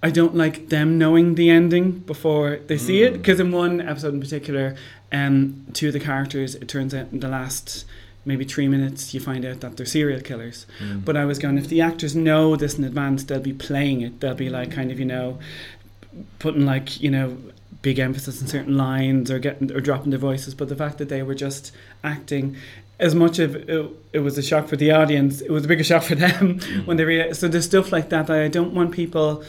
I 0.02 0.12
don't 0.12 0.36
like 0.36 0.70
them 0.70 0.98
knowing 0.98 1.36
the 1.36 1.50
ending 1.50 1.92
before 2.00 2.60
they 2.68 2.78
see 2.78 3.04
it 3.04 3.14
mm. 3.14 3.18
because 3.18 3.40
in 3.40 3.52
one 3.52 3.82
episode 3.82 4.14
in 4.14 4.22
particular 4.22 4.76
um 5.12 5.66
two 5.74 5.88
of 5.88 5.94
the 5.94 6.00
characters 6.00 6.56
it 6.56 6.68
turns 6.68 6.94
out 6.94 7.08
in 7.12 7.20
the 7.20 7.28
last 7.28 7.86
maybe 8.24 8.46
three 8.46 8.68
minutes 8.68 9.14
you 9.14 9.20
find 9.20 9.44
out 9.44 9.60
that 9.60 9.76
they're 9.76 9.86
serial 9.86 10.22
killers 10.22 10.66
mm. 10.80 11.04
but 11.04 11.18
I 11.18 11.26
was 11.26 11.40
going, 11.40 11.58
if 11.58 11.68
the 11.68 11.82
actors 11.82 12.16
know 12.16 12.56
this 12.56 12.78
in 12.78 12.84
advance, 12.84 13.24
they'll 13.24 13.40
be 13.40 13.54
playing 13.54 14.02
it. 14.02 14.20
They'll 14.20 14.36
be 14.36 14.48
mm. 14.48 14.52
like, 14.52 14.72
kind 14.72 14.92
of, 14.92 15.00
you 15.00 15.06
know, 15.06 15.40
putting 16.38 16.66
like, 16.66 17.02
you 17.02 17.10
know, 17.10 17.38
big 17.82 17.98
emphasis 18.00 18.42
on 18.42 18.48
certain 18.48 18.78
lines 18.78 19.32
or 19.32 19.40
getting 19.40 19.72
or 19.72 19.80
dropping 19.80 20.12
their 20.12 20.20
voices. 20.20 20.54
But 20.54 20.70
the 20.70 20.76
fact 20.76 20.98
that 20.98 21.10
they 21.10 21.24
were 21.24 21.36
just 21.36 21.72
acting, 22.04 22.58
as 23.00 23.16
much 23.16 23.40
of 23.40 23.56
it, 23.56 23.90
it 24.14 24.20
was 24.20 24.38
a 24.38 24.44
shock 24.44 24.68
for 24.68 24.76
the 24.76 24.92
audience, 24.92 25.42
it 25.42 25.52
was 25.52 25.66
a 25.66 25.68
bigger 25.68 25.84
shock 25.84 26.04
for 26.04 26.16
them 26.16 26.60
when 26.86 26.98
they 26.98 27.06
realized. 27.06 27.40
So 27.40 27.48
there's 27.48 27.66
stuff 27.66 27.92
like 27.92 28.10
that 28.10 28.28
that 28.28 28.40
I 28.40 28.48
don't 28.48 28.74
want 28.74 28.92
people 28.92 29.44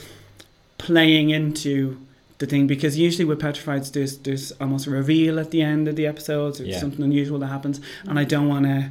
playing 0.87 1.31
into 1.31 1.97
the 2.39 2.47
thing 2.47 2.67
because 2.67 2.99
usually 2.99 3.25
with 3.27 3.39
petrifieds 3.41 3.93
there's 3.93 4.17
there's 4.19 4.51
almost 4.63 4.87
a 4.87 4.91
reveal 4.91 5.39
at 5.39 5.51
the 5.51 5.61
end 5.61 5.87
of 5.89 5.95
the 5.97 6.07
episodes 6.07 6.59
or 6.61 6.65
Yeah. 6.65 6.79
something 6.81 7.05
unusual 7.05 7.39
that 7.41 7.49
happens 7.49 7.81
and 8.09 8.19
I 8.19 8.25
don't 8.25 8.49
want 8.49 8.65
to 8.65 8.91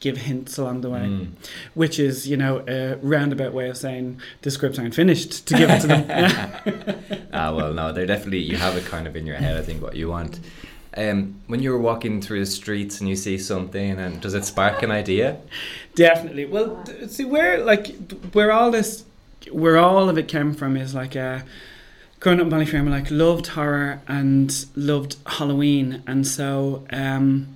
give 0.00 0.16
hints 0.16 0.58
along 0.58 0.80
the 0.80 0.90
way 0.90 1.04
Mm. 1.06 1.28
which 1.74 1.96
is 2.00 2.26
you 2.28 2.36
know 2.36 2.64
a 2.66 2.96
roundabout 2.96 3.52
way 3.54 3.68
of 3.68 3.76
saying 3.76 4.20
the 4.42 4.50
scripts 4.50 4.78
aren't 4.80 4.96
finished 4.96 5.46
to 5.46 5.54
give 5.54 5.70
it 5.70 5.80
to 5.82 5.86
them 5.86 6.02
Ah, 7.32 7.54
well, 7.54 7.72
no, 7.72 7.92
they're 7.92 8.04
definitely 8.14 8.40
you 8.40 8.56
have 8.56 8.76
it 8.76 8.84
kind 8.84 9.06
of 9.06 9.14
in 9.16 9.26
your 9.26 9.36
head. 9.36 9.56
I 9.56 9.62
think 9.62 9.80
what 9.82 9.94
you 9.96 10.08
want. 10.10 10.38
Um, 10.96 11.36
when 11.46 11.62
you're 11.62 11.78
walking 11.78 12.20
through 12.20 12.40
the 12.40 12.50
streets 12.60 13.00
and 13.00 13.08
you 13.08 13.16
see 13.16 13.38
something, 13.38 13.98
and 13.98 14.20
does 14.20 14.34
it 14.34 14.44
spark 14.44 14.82
an 14.82 14.90
idea? 14.90 15.36
definitely 15.94 16.44
well 16.46 16.68
see 17.08 17.24
where 17.24 17.64
like 17.64 17.86
where 18.34 18.50
all 18.52 18.70
this 18.70 19.04
where 19.50 19.76
all 19.78 20.08
of 20.08 20.16
it 20.18 20.28
came 20.28 20.54
from 20.54 20.76
is 20.76 20.94
like 20.94 21.16
uh 21.16 21.40
growing 22.20 22.40
up 22.40 22.46
in 22.46 22.52
Ballyfermot 22.52 22.90
like 22.90 23.10
loved 23.10 23.48
horror 23.48 24.00
and 24.06 24.66
loved 24.76 25.16
Halloween 25.26 26.02
and 26.06 26.26
so 26.26 26.84
um 26.90 27.48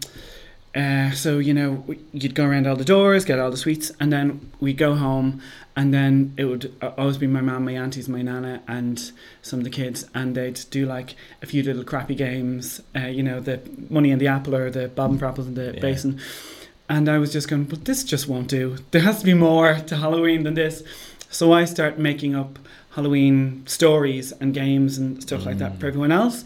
uh, 0.74 1.10
so 1.12 1.38
you 1.38 1.54
know 1.54 1.84
you'd 2.12 2.34
go 2.34 2.44
around 2.44 2.66
all 2.66 2.76
the 2.76 2.84
doors 2.84 3.24
get 3.24 3.38
all 3.38 3.50
the 3.50 3.56
sweets 3.56 3.90
and 3.98 4.12
then 4.12 4.50
we'd 4.60 4.76
go 4.76 4.94
home 4.94 5.40
and 5.74 5.92
then 5.94 6.34
it 6.36 6.44
would 6.44 6.70
always 6.98 7.16
be 7.16 7.26
my 7.26 7.40
mum 7.40 7.64
my 7.64 7.72
aunties 7.72 8.10
my 8.10 8.20
nana 8.20 8.60
and 8.68 9.10
some 9.40 9.58
of 9.58 9.64
the 9.64 9.70
kids 9.70 10.04
and 10.14 10.34
they'd 10.34 10.60
do 10.70 10.84
like 10.84 11.14
a 11.40 11.46
few 11.46 11.62
little 11.62 11.82
crappy 11.84 12.14
games 12.14 12.82
uh, 12.94 13.06
you 13.06 13.22
know 13.22 13.40
the 13.40 13.58
money 13.88 14.10
in 14.10 14.18
the 14.18 14.26
apple 14.26 14.54
or 14.54 14.70
the 14.70 14.86
bob 14.88 15.10
and 15.12 15.22
apples 15.22 15.46
in 15.46 15.54
the 15.54 15.72
Yeah. 15.74 15.80
basin 15.80 16.20
and 16.88 17.08
I 17.08 17.18
was 17.18 17.32
just 17.32 17.48
going, 17.48 17.64
but 17.64 17.84
this 17.84 18.04
just 18.04 18.28
won't 18.28 18.46
do. 18.46 18.76
There 18.92 19.00
has 19.00 19.18
to 19.18 19.24
be 19.24 19.34
more 19.34 19.74
to 19.74 19.96
Halloween 19.96 20.44
than 20.44 20.54
this. 20.54 20.84
So 21.36 21.52
I 21.52 21.66
start 21.66 21.98
making 21.98 22.34
up 22.34 22.58
Halloween 22.94 23.62
stories 23.66 24.32
and 24.40 24.54
games 24.54 24.96
and 24.96 25.20
stuff 25.22 25.44
like 25.44 25.58
that 25.58 25.78
for 25.78 25.86
everyone 25.86 26.10
else. 26.10 26.44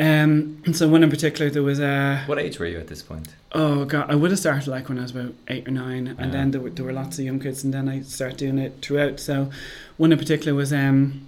Um, 0.00 0.60
and 0.66 0.76
so 0.76 0.88
one 0.88 1.04
in 1.04 1.10
particular, 1.10 1.48
there 1.48 1.62
was 1.62 1.78
a 1.78 2.24
What 2.26 2.40
age 2.40 2.58
were 2.58 2.66
you 2.66 2.80
at 2.80 2.88
this 2.88 3.02
point? 3.02 3.28
oh 3.52 3.84
god, 3.84 4.10
I 4.10 4.16
would 4.16 4.32
have 4.32 4.40
started 4.40 4.66
like 4.68 4.88
when 4.88 4.98
I 4.98 5.02
was 5.02 5.12
about 5.12 5.32
eight 5.46 5.68
or 5.68 5.70
nine, 5.70 6.08
and 6.08 6.18
Yeah. 6.18 6.30
then 6.32 6.50
there 6.50 6.60
were, 6.60 6.70
there 6.70 6.84
were 6.84 6.92
lots 6.92 7.20
of 7.20 7.24
young 7.24 7.38
kids, 7.38 7.62
and 7.62 7.72
then 7.72 7.88
I 7.88 8.00
started 8.02 8.36
doing 8.36 8.58
it 8.58 8.72
throughout. 8.82 9.20
So 9.20 9.48
one 9.96 10.10
in 10.10 10.18
particular 10.18 10.54
was 10.54 10.72
um, 10.72 11.20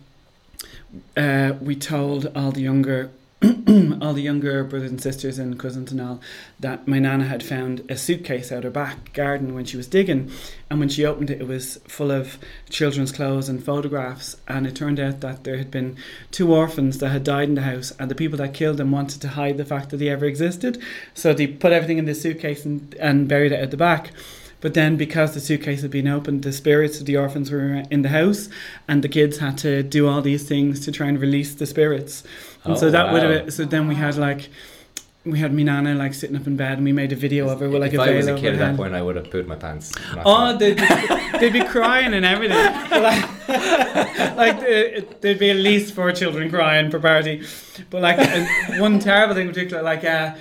uh, 1.16 1.52
we 1.60 1.76
told 1.76 2.26
all 2.34 2.50
the 2.50 2.62
younger 2.62 3.10
all 4.02 4.14
the 4.14 4.22
younger 4.22 4.64
brothers 4.64 4.90
and 4.90 5.00
sisters 5.00 5.38
and 5.38 5.60
cousins 5.60 5.92
and 5.92 6.00
all 6.00 6.20
that 6.58 6.88
my 6.88 6.98
nana 6.98 7.24
had 7.24 7.40
found 7.40 7.88
a 7.88 7.96
suitcase 7.96 8.50
out 8.50 8.64
her 8.64 8.70
back 8.70 9.12
garden 9.12 9.54
when 9.54 9.64
she 9.64 9.76
was 9.76 9.86
digging. 9.86 10.30
And 10.68 10.80
when 10.80 10.88
she 10.88 11.04
opened 11.04 11.30
it 11.30 11.40
it 11.40 11.46
was 11.46 11.76
full 11.86 12.10
of 12.10 12.38
children's 12.68 13.12
clothes 13.12 13.48
and 13.48 13.62
photographs. 13.62 14.36
And 14.48 14.66
it 14.66 14.74
turned 14.74 14.98
out 14.98 15.20
that 15.20 15.44
there 15.44 15.56
had 15.56 15.70
been 15.70 15.96
two 16.32 16.52
orphans 16.52 16.98
that 16.98 17.10
had 17.10 17.22
died 17.22 17.48
in 17.48 17.54
the 17.54 17.62
house 17.62 17.92
and 17.98 18.10
the 18.10 18.16
people 18.16 18.38
that 18.38 18.54
killed 18.54 18.78
them 18.78 18.90
wanted 18.90 19.20
to 19.22 19.28
hide 19.28 19.56
the 19.56 19.64
fact 19.64 19.90
that 19.90 19.98
they 19.98 20.08
ever 20.08 20.24
existed. 20.24 20.82
So 21.14 21.32
they 21.32 21.46
put 21.46 21.72
everything 21.72 21.98
in 21.98 22.06
this 22.06 22.20
suitcase 22.20 22.64
and, 22.64 22.92
and 22.94 23.28
buried 23.28 23.52
it 23.52 23.60
at 23.60 23.70
the 23.70 23.76
back. 23.76 24.10
But 24.60 24.74
then, 24.74 24.96
because 24.96 25.34
the 25.34 25.40
suitcase 25.40 25.82
had 25.82 25.90
been 25.92 26.08
opened, 26.08 26.42
the 26.42 26.52
spirits 26.52 26.98
of 26.98 27.06
the 27.06 27.16
orphans 27.16 27.50
were 27.50 27.84
in 27.90 28.02
the 28.02 28.08
house, 28.08 28.48
and 28.88 29.04
the 29.04 29.08
kids 29.08 29.38
had 29.38 29.56
to 29.58 29.84
do 29.84 30.08
all 30.08 30.20
these 30.20 30.48
things 30.48 30.84
to 30.84 30.90
try 30.90 31.06
and 31.06 31.20
release 31.20 31.54
the 31.54 31.66
spirits. 31.66 32.24
And 32.68 32.78
so 32.78 32.86
Oh, 32.88 32.90
that 32.90 33.12
would 33.12 33.22
wow. 33.22 33.30
have. 33.30 33.52
So 33.52 33.64
then 33.64 33.88
we 33.88 33.94
had 33.94 34.16
like, 34.16 34.48
we 35.24 35.38
had 35.40 35.52
me 35.52 35.62
nana 35.64 35.94
like 35.94 36.14
sitting 36.14 36.36
up 36.36 36.46
in 36.46 36.56
bed, 36.56 36.74
and 36.78 36.84
we 36.84 36.92
made 36.92 37.12
a 37.12 37.16
video 37.16 37.48
of 37.48 37.60
her 37.60 37.68
with 37.68 37.80
like 37.82 37.92
if 37.92 37.98
a 38.00 38.02
I 38.02 38.14
was 38.16 38.26
a 38.28 38.36
kid 38.36 38.54
at 38.54 38.58
that 38.60 38.76
point, 38.76 38.94
I 38.94 39.02
would 39.02 39.16
have 39.16 39.26
pooed 39.26 39.46
my 39.46 39.56
pants. 39.56 39.92
Oh, 40.24 40.56
they'd, 40.56 40.76
be- 40.76 41.38
they'd 41.38 41.52
be 41.52 41.64
crying 41.64 42.14
and 42.14 42.24
everything. 42.24 42.56
Like, 43.48 44.36
like 44.36 45.20
there'd 45.20 45.38
be 45.38 45.50
at 45.50 45.56
least 45.56 45.94
four 45.94 46.12
children 46.12 46.50
crying 46.50 46.90
per 46.90 46.98
party. 47.00 47.42
But 47.90 48.02
like 48.02 48.18
one 48.78 48.98
terrible 49.00 49.34
thing 49.34 49.48
in 49.48 49.52
particular, 49.54 49.82
like 49.82 50.04
uh, 50.04 50.34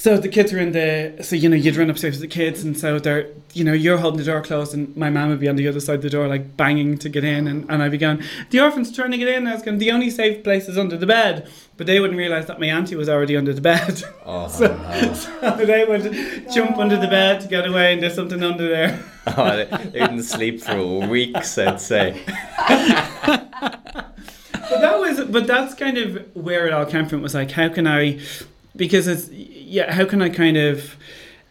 so 0.00 0.16
the 0.16 0.30
kids 0.30 0.50
are 0.54 0.58
in 0.58 0.72
the 0.72 1.22
so 1.22 1.36
you 1.36 1.46
know 1.46 1.56
you'd 1.56 1.76
run 1.76 1.90
upstairs 1.90 2.14
with 2.14 2.22
the 2.22 2.34
kids 2.34 2.64
and 2.64 2.78
so 2.78 2.98
they're 2.98 3.28
you 3.52 3.62
know 3.62 3.74
you're 3.74 3.98
holding 3.98 4.16
the 4.16 4.24
door 4.24 4.40
closed 4.40 4.72
and 4.72 4.96
my 4.96 5.10
mum 5.10 5.28
would 5.28 5.38
be 5.38 5.46
on 5.46 5.56
the 5.56 5.68
other 5.68 5.78
side 5.78 5.96
of 5.96 6.02
the 6.02 6.08
door 6.08 6.26
like 6.26 6.56
banging 6.56 6.96
to 6.96 7.10
get 7.10 7.22
in 7.22 7.46
and, 7.46 7.70
and 7.70 7.82
I'd 7.82 7.90
be 7.90 7.98
going 7.98 8.22
the 8.48 8.60
orphans 8.60 8.96
trying 8.96 9.10
to 9.10 9.18
get 9.18 9.28
in 9.28 9.46
I 9.46 9.52
was 9.52 9.62
going 9.62 9.76
the 9.76 9.90
only 9.90 10.08
safe 10.08 10.42
place 10.42 10.70
is 10.70 10.78
under 10.78 10.96
the 10.96 11.06
bed 11.06 11.50
but 11.76 11.86
they 11.86 12.00
wouldn't 12.00 12.18
realise 12.18 12.46
that 12.46 12.58
my 12.58 12.68
auntie 12.68 12.96
was 12.96 13.10
already 13.10 13.36
under 13.36 13.52
the 13.52 13.60
bed 13.60 14.02
Oh, 14.24 14.48
so, 14.58 14.74
no. 14.74 15.12
so 15.12 15.66
they 15.66 15.84
would 15.84 16.50
jump 16.50 16.78
under 16.78 16.96
the 16.96 17.08
bed 17.08 17.42
to 17.42 17.48
get 17.48 17.68
away 17.68 17.92
and 17.92 18.02
there's 18.02 18.14
something 18.14 18.42
under 18.42 18.70
there 18.70 19.04
oh, 19.36 19.54
they, 19.54 19.66
they 19.90 19.98
didn't 19.98 20.22
sleep 20.22 20.62
for 20.62 21.06
weeks, 21.06 21.58
I'd 21.58 21.78
say. 21.78 22.22
but 22.26 23.50
that 24.80 24.98
was 24.98 25.20
but 25.26 25.46
that's 25.46 25.74
kind 25.74 25.98
of 25.98 26.34
where 26.34 26.66
it 26.66 26.72
all 26.72 26.86
came 26.86 27.06
from 27.06 27.20
was 27.20 27.34
like 27.34 27.50
how 27.50 27.68
can 27.68 27.86
i 27.86 28.18
because 28.80 29.06
it's 29.06 29.28
yeah 29.30 29.92
how 29.92 30.04
can 30.04 30.20
i 30.22 30.28
kind 30.28 30.56
of 30.56 30.96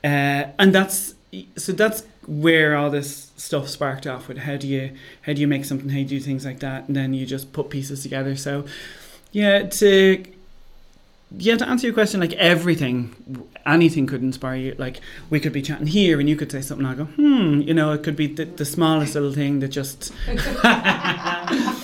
uh, 0.04 0.46
and 0.58 0.74
that's 0.74 1.15
so 1.56 1.72
that's 1.72 2.04
where 2.26 2.76
all 2.76 2.89
this 2.89 3.32
stuff 3.38 3.68
sparked 3.68 4.08
off 4.08 4.28
with 4.28 4.38
how 4.38 4.56
do 4.56 4.68
you 4.68 4.92
how 5.24 5.34
do 5.34 5.42
you 5.42 5.48
make 5.48 5.65
something 5.65 5.89
how 5.89 5.96
do 5.96 6.02
you 6.02 6.08
do 6.08 6.20
things 6.20 6.46
like 6.46 6.60
that? 6.60 6.88
And 6.88 6.96
then 6.96 7.13
you 7.13 7.26
just 7.26 7.52
put 7.54 7.70
pieces 7.70 8.04
together. 8.04 8.36
So 8.36 8.65
yeah 9.32 9.63
to 9.63 10.24
yeah 11.38 11.56
to 11.56 11.68
answer 11.68 11.86
your 11.86 11.94
question 11.94 12.20
like 12.20 12.34
everything 12.34 13.46
anything 13.65 14.08
could 14.08 14.22
inspire 14.24 14.56
you 14.56 14.76
like 14.80 15.00
we 15.30 15.39
could 15.39 15.54
be 15.54 15.62
chatting 15.62 15.86
here 15.88 16.20
and 16.20 16.28
you 16.28 16.36
could 16.36 16.52
say 16.52 16.60
something 16.60 16.86
i 16.86 16.96
go 16.96 17.06
hmm 17.06 17.62
you 17.62 17.74
know 17.74 17.92
it 17.92 18.02
could 18.02 18.15
be 18.15 18.26
the, 18.26 18.46
the 18.46 18.65
smallest 18.65 19.13
little 19.13 19.32
thing 19.34 19.60
that 19.60 19.68
just 19.68 20.12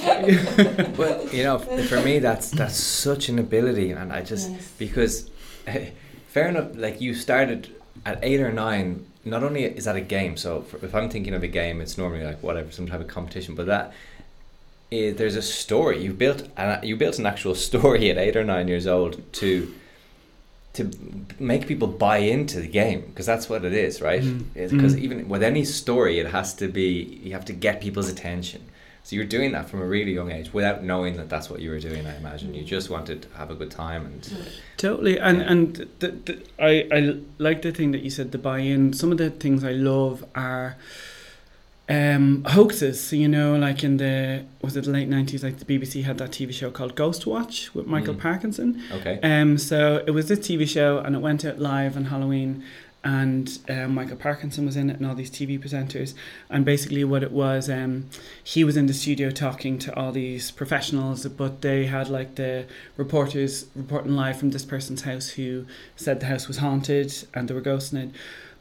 Well, 0.98 1.28
you 1.30 1.44
know, 1.44 1.60
for 1.60 2.02
me, 2.02 2.20
that's 2.20 2.50
that's 2.52 2.78
such 2.78 3.30
an 3.30 3.38
ability, 3.40 3.92
and 3.92 4.12
I 4.12 4.22
just 4.22 4.78
because 4.80 5.30
fair 6.28 6.48
enough. 6.48 6.76
Like 6.76 7.02
you 7.02 7.14
started 7.14 7.76
at 8.06 8.20
eight 8.24 8.40
or 8.40 8.52
nine. 8.52 9.06
Not 9.24 9.44
only 9.44 9.64
is 9.64 9.86
that 9.86 9.96
a 9.96 10.02
game, 10.02 10.38
so 10.38 10.62
for, 10.62 10.78
if 10.86 10.94
I'm 10.94 11.10
thinking 11.10 11.34
of 11.34 11.44
a 11.44 11.48
game, 11.48 11.82
it's 11.82 11.98
normally 11.98 12.24
like 12.24 12.42
whatever, 12.44 12.72
some 12.72 12.88
type 12.88 13.02
of 13.02 13.08
competition. 13.08 13.56
But 13.56 13.66
that 13.68 13.94
is, 14.92 15.16
there's 15.18 15.36
a 15.36 15.42
story 15.42 16.04
you've 16.04 16.18
built. 16.18 16.48
And 16.58 16.84
you 16.88 16.96
built 16.96 17.20
an 17.20 17.26
actual 17.26 17.56
story 17.56 18.10
at 18.12 18.18
eight 18.18 18.36
or 18.36 18.44
nine 18.44 18.68
years 18.68 18.88
old 18.88 19.22
to 19.34 19.74
to 20.74 20.92
make 21.40 21.68
people 21.68 21.88
buy 21.88 22.18
into 22.18 22.60
the 22.60 22.68
game 22.68 23.00
because 23.08 23.26
that's 23.26 23.48
what 23.48 23.64
it 23.64 23.72
is, 23.72 24.02
right? 24.02 24.22
Because 24.54 24.94
Mm. 24.94 25.00
even 25.00 25.30
with 25.30 25.42
any 25.42 25.64
story, 25.64 26.20
it 26.20 26.28
has 26.28 26.54
to 26.56 26.68
be 26.68 27.20
you 27.24 27.32
have 27.32 27.46
to 27.46 27.54
get 27.54 27.80
people's 27.80 28.10
attention. 28.10 28.62
So 29.04 29.16
you're 29.16 29.24
doing 29.38 29.52
that 29.54 29.70
from 29.70 29.82
a 29.82 29.86
really 29.86 30.12
young 30.14 30.32
age 30.32 30.52
without 30.52 30.84
knowing 30.84 31.16
that 31.18 31.30
that's 31.30 31.50
what 31.50 31.62
you 31.62 31.70
were 31.70 31.80
doing. 31.80 32.06
I 32.08 32.18
imagine 32.18 32.54
you 32.56 32.64
just 32.64 32.90
wanted 32.90 33.22
to 33.22 33.28
have 33.38 33.52
a 33.52 33.56
good 33.56 33.72
time 33.72 34.06
and 34.06 34.22
Totally, 34.78 35.18
and 35.18 35.38
Yeah. 35.38 35.52
and 35.52 35.76
the, 36.00 36.08
the, 36.26 36.42
I 36.60 36.88
I 36.92 37.00
like 37.38 37.62
the 37.62 37.72
thing 37.72 37.92
that 37.94 38.02
you 38.02 38.10
said 38.10 38.32
the 38.34 38.38
buy-in. 38.40 38.92
Some 38.94 39.12
of 39.14 39.18
the 39.18 39.30
things 39.30 39.64
I 39.64 39.72
love 39.74 40.26
are 40.36 40.76
um, 41.90 42.44
hoaxes. 42.46 43.14
You 43.14 43.28
know, 43.28 43.56
like 43.56 43.84
in 43.84 43.98
the 43.98 44.44
was 44.62 44.76
it 44.76 44.86
the 44.86 44.92
late 44.92 45.08
nineties? 45.08 45.44
Like 45.44 45.58
the 45.60 45.66
BBC 45.66 46.04
had 46.04 46.18
that 46.18 46.32
TV 46.32 46.52
show 46.54 46.72
called 46.72 46.96
Ghostwatch 46.96 47.74
with 47.74 47.86
Michael 47.88 48.16
Mm. 48.16 48.20
Parkinson. 48.20 48.82
okay. 48.92 49.20
Um, 49.24 49.58
so 49.58 50.04
it 50.08 50.12
was 50.12 50.28
this 50.28 50.40
TV 50.40 50.68
show, 50.68 51.00
and 51.00 51.16
it 51.16 51.20
went 51.20 51.46
out 51.46 51.60
live 51.60 51.96
on 51.96 52.06
Halloween, 52.06 52.64
and 53.04 53.60
um, 53.70 53.94
Michael 53.94 54.18
Parkinson 54.18 54.66
was 54.66 54.76
in 54.76 54.90
it, 54.90 54.98
and 54.98 55.06
all 55.06 55.14
these 55.14 55.30
TV 55.30 55.60
presenters. 55.60 56.16
And 56.50 56.66
basically, 56.66 57.04
what 57.04 57.22
it 57.22 57.32
was, 57.32 57.70
um, 57.70 58.10
he 58.44 58.64
was 58.64 58.76
in 58.76 58.88
the 58.88 58.94
studio 58.94 59.30
talking 59.30 59.78
to 59.80 59.96
all 59.96 60.12
these 60.12 60.50
professionals, 60.50 61.28
but 61.28 61.62
they 61.62 61.86
had 61.86 62.10
like 62.10 62.34
the 62.34 62.66
reporters 62.98 63.68
reporting 63.76 64.16
live 64.16 64.40
from 64.40 64.50
this 64.50 64.66
person's 64.66 65.04
house 65.04 65.30
who 65.30 65.66
said 65.96 66.20
the 66.20 66.26
house 66.26 66.48
was 66.48 66.58
haunted 66.58 67.14
and 67.36 67.48
there 67.48 67.56
were 67.56 67.62
ghosts 67.62 67.94
in 67.94 68.00
it. 68.00 68.10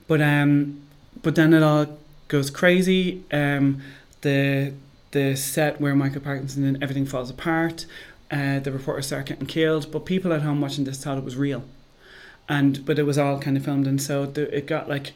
But 0.07 0.21
um, 0.21 0.83
but 1.23 1.35
then 1.37 1.55
it 1.55 1.63
all 1.63 1.87
goes 2.29 2.51
crazy. 2.51 3.23
Um, 3.33 3.83
the 4.23 4.73
the 5.11 5.37
set 5.37 5.81
where 5.81 5.95
Michael 5.95 6.21
Parkinson 6.21 6.65
and 6.65 6.83
everything 6.83 7.07
falls 7.07 7.31
apart. 7.31 7.87
Uh, 8.31 8.59
the 8.59 8.73
reporters 8.73 9.07
start 9.07 9.27
getting 9.27 9.47
killed, 9.47 9.93
but 9.93 10.05
people 10.05 10.33
at 10.33 10.43
home 10.43 10.61
watching 10.61 10.85
this 10.85 11.03
thought 11.03 11.17
it 11.19 11.25
was 11.25 11.37
real, 11.37 11.63
and 12.49 12.85
but 12.85 12.99
it 12.99 13.05
was 13.05 13.17
all 13.19 13.39
kind 13.39 13.57
of 13.57 13.65
filmed, 13.65 13.87
and 13.87 14.03
so 14.03 14.27
the, 14.27 14.55
it 14.57 14.67
got 14.67 14.89
like. 14.89 15.13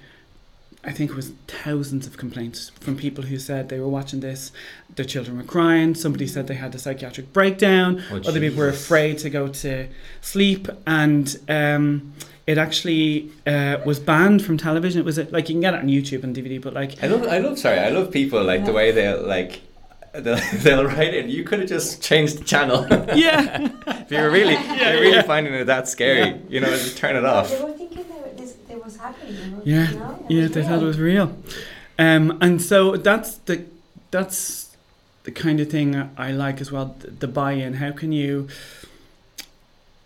I 0.84 0.92
think 0.92 1.10
it 1.10 1.16
was 1.16 1.32
thousands 1.48 2.06
of 2.06 2.16
complaints 2.16 2.70
from 2.80 2.96
people 2.96 3.24
who 3.24 3.36
said 3.40 3.68
they 3.68 3.80
were 3.80 3.88
watching 3.88 4.20
this, 4.20 4.52
their 4.94 5.04
children 5.04 5.36
were 5.36 5.42
crying. 5.42 5.96
Somebody 5.96 6.28
said 6.28 6.46
they 6.46 6.54
had 6.54 6.72
a 6.72 6.78
psychiatric 6.78 7.32
breakdown. 7.32 8.00
Oh, 8.12 8.18
Other 8.18 8.38
people 8.38 8.58
were 8.58 8.68
afraid 8.68 9.18
to 9.18 9.28
go 9.28 9.48
to 9.48 9.88
sleep, 10.20 10.68
and 10.86 11.36
um, 11.48 12.14
it 12.48 12.56
actually 12.56 13.30
uh, 13.46 13.76
was 13.84 14.00
banned 14.00 14.42
from 14.42 14.56
television. 14.56 14.98
It 14.98 15.04
was 15.04 15.18
a, 15.18 15.24
like 15.24 15.50
you 15.50 15.54
can 15.54 15.60
get 15.60 15.74
it 15.74 15.80
on 15.80 15.88
YouTube 15.88 16.24
and 16.24 16.34
DVD, 16.34 16.60
but 16.60 16.72
like 16.72 17.00
I 17.04 17.06
love, 17.06 17.22
I 17.24 17.38
love. 17.38 17.58
Sorry, 17.58 17.78
I 17.78 17.90
love 17.90 18.10
people 18.10 18.42
like 18.42 18.64
the 18.64 18.72
way 18.72 18.90
they 18.90 19.12
like. 19.12 19.60
They'll, 20.14 20.40
they'll 20.62 20.86
write 20.86 21.12
it. 21.12 21.26
You 21.26 21.44
could 21.44 21.60
have 21.60 21.68
just 21.68 22.02
changed 22.02 22.38
the 22.38 22.44
channel. 22.44 22.86
yeah, 23.14 23.68
if 23.86 24.10
you 24.10 24.16
were 24.16 24.30
really, 24.30 24.54
if 24.58 24.80
you're 24.80 25.00
really 25.02 25.22
finding 25.24 25.52
it 25.52 25.66
that 25.66 25.88
scary, 25.88 26.40
you 26.48 26.60
know, 26.60 26.70
just 26.70 26.96
turn 26.96 27.16
it 27.16 27.24
off. 27.26 27.50
They 27.50 27.62
were 27.62 27.72
thinking 27.72 28.06
that 28.08 28.38
this, 28.38 28.54
that 28.66 28.82
was 28.82 28.96
happening. 28.96 29.60
Yeah, 29.64 29.90
You 29.90 29.98
know? 29.98 30.26
yeah. 30.30 30.48
They 30.48 30.62
thought 30.62 30.82
it 30.82 30.86
was 30.86 30.98
real, 30.98 31.36
um, 31.98 32.38
and 32.40 32.62
so 32.62 32.96
that's 32.96 33.34
the 33.44 33.66
that's 34.10 34.74
the 35.24 35.32
kind 35.32 35.60
of 35.60 35.68
thing 35.70 36.10
I 36.16 36.32
like 36.32 36.62
as 36.62 36.72
well. 36.72 36.96
The, 37.00 37.10
the 37.10 37.28
buy-in. 37.28 37.74
How 37.74 37.92
can 37.92 38.10
you, 38.12 38.48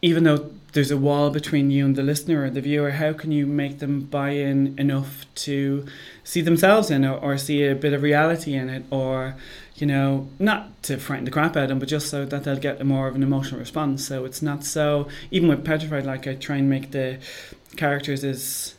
even 0.02 0.24
though 0.24 0.50
there's 0.72 0.90
a 0.90 0.96
wall 0.96 1.30
between 1.30 1.70
you 1.70 1.84
and 1.84 1.96
the 1.96 2.02
listener 2.02 2.44
or 2.44 2.50
the 2.50 2.60
viewer, 2.60 2.92
how 2.92 3.12
can 3.12 3.30
you 3.30 3.46
make 3.46 3.78
them 3.78 4.00
buy 4.00 4.30
in 4.30 4.74
enough 4.78 5.26
to 5.34 5.86
see 6.24 6.40
themselves 6.40 6.90
in 6.90 7.04
it 7.04 7.22
or 7.22 7.36
see 7.36 7.64
a 7.64 7.74
bit 7.74 7.92
of 7.92 8.02
reality 8.02 8.54
in 8.54 8.68
it 8.70 8.84
or 8.90 9.36
you 9.76 9.86
know 9.86 10.28
not 10.38 10.82
to 10.82 10.96
frighten 10.96 11.24
the 11.24 11.30
crap 11.30 11.56
out 11.56 11.64
of 11.64 11.68
them 11.68 11.78
but 11.78 11.88
just 11.88 12.08
so 12.08 12.24
that 12.24 12.44
they'll 12.44 12.56
get 12.56 12.80
a 12.80 12.84
more 12.84 13.06
of 13.06 13.14
an 13.14 13.22
emotional 13.22 13.60
response. 13.60 14.06
So 14.06 14.24
it's 14.24 14.40
not 14.40 14.64
so 14.64 15.08
even 15.30 15.48
with 15.48 15.64
petrified 15.64 16.06
like 16.06 16.26
i 16.26 16.34
try 16.34 16.56
and 16.56 16.70
make 16.70 16.90
the 16.90 17.18
characters 17.76 18.24
as 18.24 18.74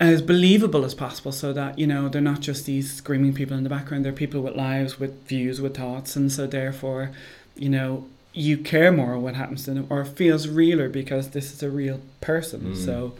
as 0.00 0.22
believable 0.22 0.84
as 0.84 0.94
possible 0.94 1.30
so 1.30 1.52
that 1.52 1.78
you 1.78 1.86
know 1.86 2.08
they're 2.08 2.22
not 2.22 2.40
just 2.40 2.66
these 2.66 2.92
screaming 2.92 3.34
people 3.34 3.56
in 3.56 3.62
the 3.62 3.70
background. 3.70 4.04
They're 4.04 4.12
people 4.12 4.40
with 4.40 4.56
lives 4.56 4.98
with 4.98 5.24
views 5.28 5.60
with 5.60 5.76
thoughts. 5.76 6.16
And 6.16 6.32
so 6.32 6.48
therefore 6.48 7.12
you 7.54 7.68
know 7.68 8.06
you 8.32 8.56
care 8.56 8.92
more 8.92 9.18
what 9.18 9.34
happens 9.34 9.64
to 9.64 9.72
them 9.72 9.86
or 9.90 10.02
it 10.02 10.08
feels 10.08 10.46
realer 10.48 10.88
because 10.88 11.30
this 11.30 11.52
is 11.52 11.62
a 11.62 11.70
real 11.70 12.00
person 12.20 12.60
Mm. 12.60 12.84
so 12.84 13.14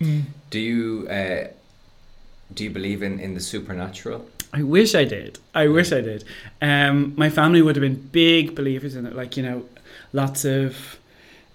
Mm. 0.00 0.22
Do 0.50 0.58
you 0.58 1.08
uh, 1.08 1.48
do 2.52 2.64
you 2.64 2.70
believe 2.70 3.02
in, 3.02 3.18
in 3.18 3.34
the 3.34 3.40
supernatural? 3.40 4.26
I 4.52 4.62
wish 4.62 4.94
I 4.94 5.04
did. 5.04 5.38
I 5.54 5.68
wish 5.68 5.92
I 5.92 6.00
did. 6.00 6.24
Um, 6.62 7.14
my 7.16 7.30
family 7.30 7.60
would 7.62 7.76
have 7.76 7.82
been 7.82 8.08
big 8.12 8.54
believers 8.54 8.94
in 8.96 9.06
it. 9.06 9.14
Like 9.14 9.36
you 9.36 9.42
know, 9.42 9.64
lots 10.12 10.44
of, 10.44 10.98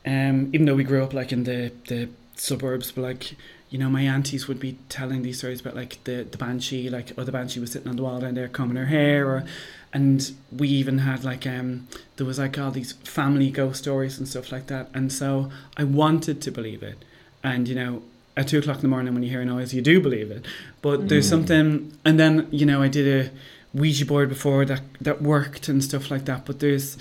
um, 0.06 0.50
even 0.54 0.66
though 0.66 0.76
we 0.76 0.84
grew 0.84 1.04
up 1.04 1.14
like 1.14 1.32
in 1.32 1.44
the 1.44 1.72
the 1.88 2.10
suburbs, 2.36 2.92
but 2.92 3.02
like 3.02 3.36
you 3.70 3.78
know, 3.80 3.90
my 3.90 4.02
aunties 4.02 4.48
would 4.48 4.60
be 4.60 4.78
telling 4.90 5.22
these 5.22 5.38
stories 5.38 5.62
about 5.62 5.76
like 5.76 6.04
the 6.04 6.24
the 6.30 6.38
banshee, 6.38 6.90
like 6.90 7.14
oh 7.18 7.24
the 7.24 7.32
banshee 7.32 7.60
was 7.60 7.72
sitting 7.72 7.88
on 7.88 7.96
the 7.96 8.04
wall 8.04 8.20
down 8.20 8.34
there 8.36 8.48
combing 8.48 8.78
her 8.78 8.86
hair, 8.88 9.28
or 9.28 9.46
and 9.94 10.32
we 10.56 10.68
even 10.68 11.00
had 11.00 11.24
like 11.24 11.46
um 11.46 11.88
there 12.16 12.26
was 12.26 12.40
like 12.40 12.58
all 12.58 12.72
these 12.72 12.94
family 12.94 13.52
ghost 13.52 13.84
stories 13.84 14.18
and 14.18 14.28
stuff 14.28 14.52
like 14.52 14.68
that, 14.68 14.90
and 14.94 15.12
so 15.12 15.52
I 15.78 15.84
wanted 15.84 16.42
to 16.42 16.52
believe 16.52 16.84
it, 16.84 17.04
and 17.44 17.68
you 17.68 17.76
know. 17.76 18.04
At 18.38 18.48
two 18.48 18.60
o'clock 18.60 18.78
in 18.78 18.82
the 18.84 18.88
morning, 18.88 19.14
when 19.14 19.24
you 19.24 19.30
hear 19.30 19.42
a 19.42 19.46
noise, 19.46 19.74
you 19.74 19.82
do 19.82 20.00
believe 20.00 20.32
it. 20.32 20.46
But 20.82 21.10
there's 21.10 21.28
something, 21.28 21.92
and 22.06 22.18
then 22.18 22.48
you 22.50 22.66
know, 22.66 22.82
I 22.82 22.88
did 22.88 23.06
a 23.28 23.30
Ouija 23.78 24.06
board 24.06 24.30
before 24.30 24.64
that 24.66 24.82
that 25.02 25.22
worked 25.22 25.68
and 25.68 25.84
stuff 25.84 26.10
like 26.10 26.24
that. 26.26 26.46
But 26.46 26.62
there's 26.62 26.98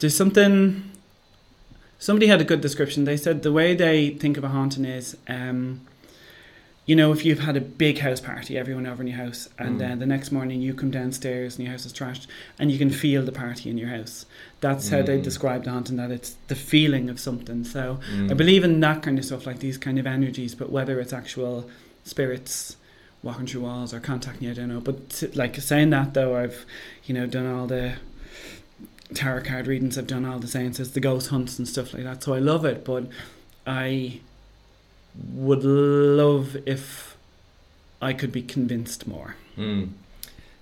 there's 0.00 0.16
something. 0.16 0.90
Somebody 2.00 2.26
had 2.26 2.40
a 2.40 2.44
good 2.44 2.60
description. 2.60 3.04
They 3.04 3.16
said 3.16 3.44
the 3.44 3.52
way 3.52 3.74
they 3.76 4.10
think 4.10 4.36
of 4.36 4.42
a 4.42 4.48
haunting 4.48 4.84
is, 4.84 5.16
um, 5.28 5.80
you 6.86 6.94
know, 6.94 7.12
if 7.12 7.24
you've 7.24 7.40
had 7.40 7.56
a 7.56 7.60
big 7.60 7.98
house 8.00 8.20
party, 8.20 8.58
everyone 8.58 8.86
over 8.86 9.02
in 9.02 9.08
your 9.08 9.16
house, 9.16 9.48
and 9.58 9.76
Mm. 9.76 9.78
then 9.78 9.98
the 10.00 10.06
next 10.06 10.30
morning 10.30 10.60
you 10.60 10.74
come 10.74 10.90
downstairs 10.90 11.56
and 11.56 11.64
your 11.64 11.72
house 11.72 11.86
is 11.86 11.92
trashed, 11.94 12.26
and 12.58 12.70
you 12.70 12.78
can 12.78 12.90
feel 12.90 13.22
the 13.22 13.32
party 13.32 13.70
in 13.70 13.78
your 13.78 13.88
house. 13.88 14.26
That's 14.60 14.90
how 14.90 15.00
they 15.02 15.18
Mm. 15.18 15.22
describe 15.22 15.64
the 15.64 15.70
haunting. 15.70 15.96
That 15.96 16.10
it's 16.10 16.36
the 16.48 16.54
feeling 16.54 17.08
of 17.08 17.18
something. 17.18 17.64
So 17.64 17.98
Mm. 18.14 18.30
I 18.30 18.34
believe 18.34 18.64
in 18.64 18.80
that 18.80 19.02
kind 19.02 19.18
of 19.18 19.24
stuff, 19.24 19.46
like 19.46 19.60
these 19.60 19.78
kind 19.78 19.98
of 19.98 20.06
energies. 20.06 20.54
But 20.54 20.70
whether 20.70 21.00
it's 21.00 21.12
actual 21.14 21.70
spirits 22.04 22.76
walking 23.22 23.46
through 23.46 23.62
walls 23.62 23.94
or 23.94 24.00
contacting 24.00 24.44
you, 24.44 24.50
I 24.50 24.54
don't 24.54 24.68
know. 24.68 24.80
But 24.80 25.08
t- 25.08 25.28
like 25.34 25.56
saying 25.60 25.88
that 25.90 26.12
though, 26.12 26.36
I've 26.36 26.66
you 27.06 27.14
know 27.14 27.26
done 27.26 27.46
all 27.46 27.66
the 27.66 27.94
tarot 29.14 29.42
card 29.44 29.66
readings. 29.66 29.96
I've 29.96 30.06
done 30.06 30.24
all 30.24 30.38
the 30.38 30.48
seances, 30.48 30.92
the 30.92 31.00
ghost 31.00 31.28
hunts 31.28 31.58
and 31.58 31.66
stuff 31.68 31.94
like 31.94 32.04
that. 32.04 32.22
So 32.22 32.34
I 32.34 32.38
love 32.40 32.64
it, 32.66 32.84
but 32.84 33.06
I 33.66 34.20
would 35.34 35.62
love 35.64 36.56
if 36.66 37.16
I 38.02 38.12
could 38.12 38.32
be 38.32 38.42
convinced 38.42 39.06
more. 39.06 39.36
Mm. 39.56 39.90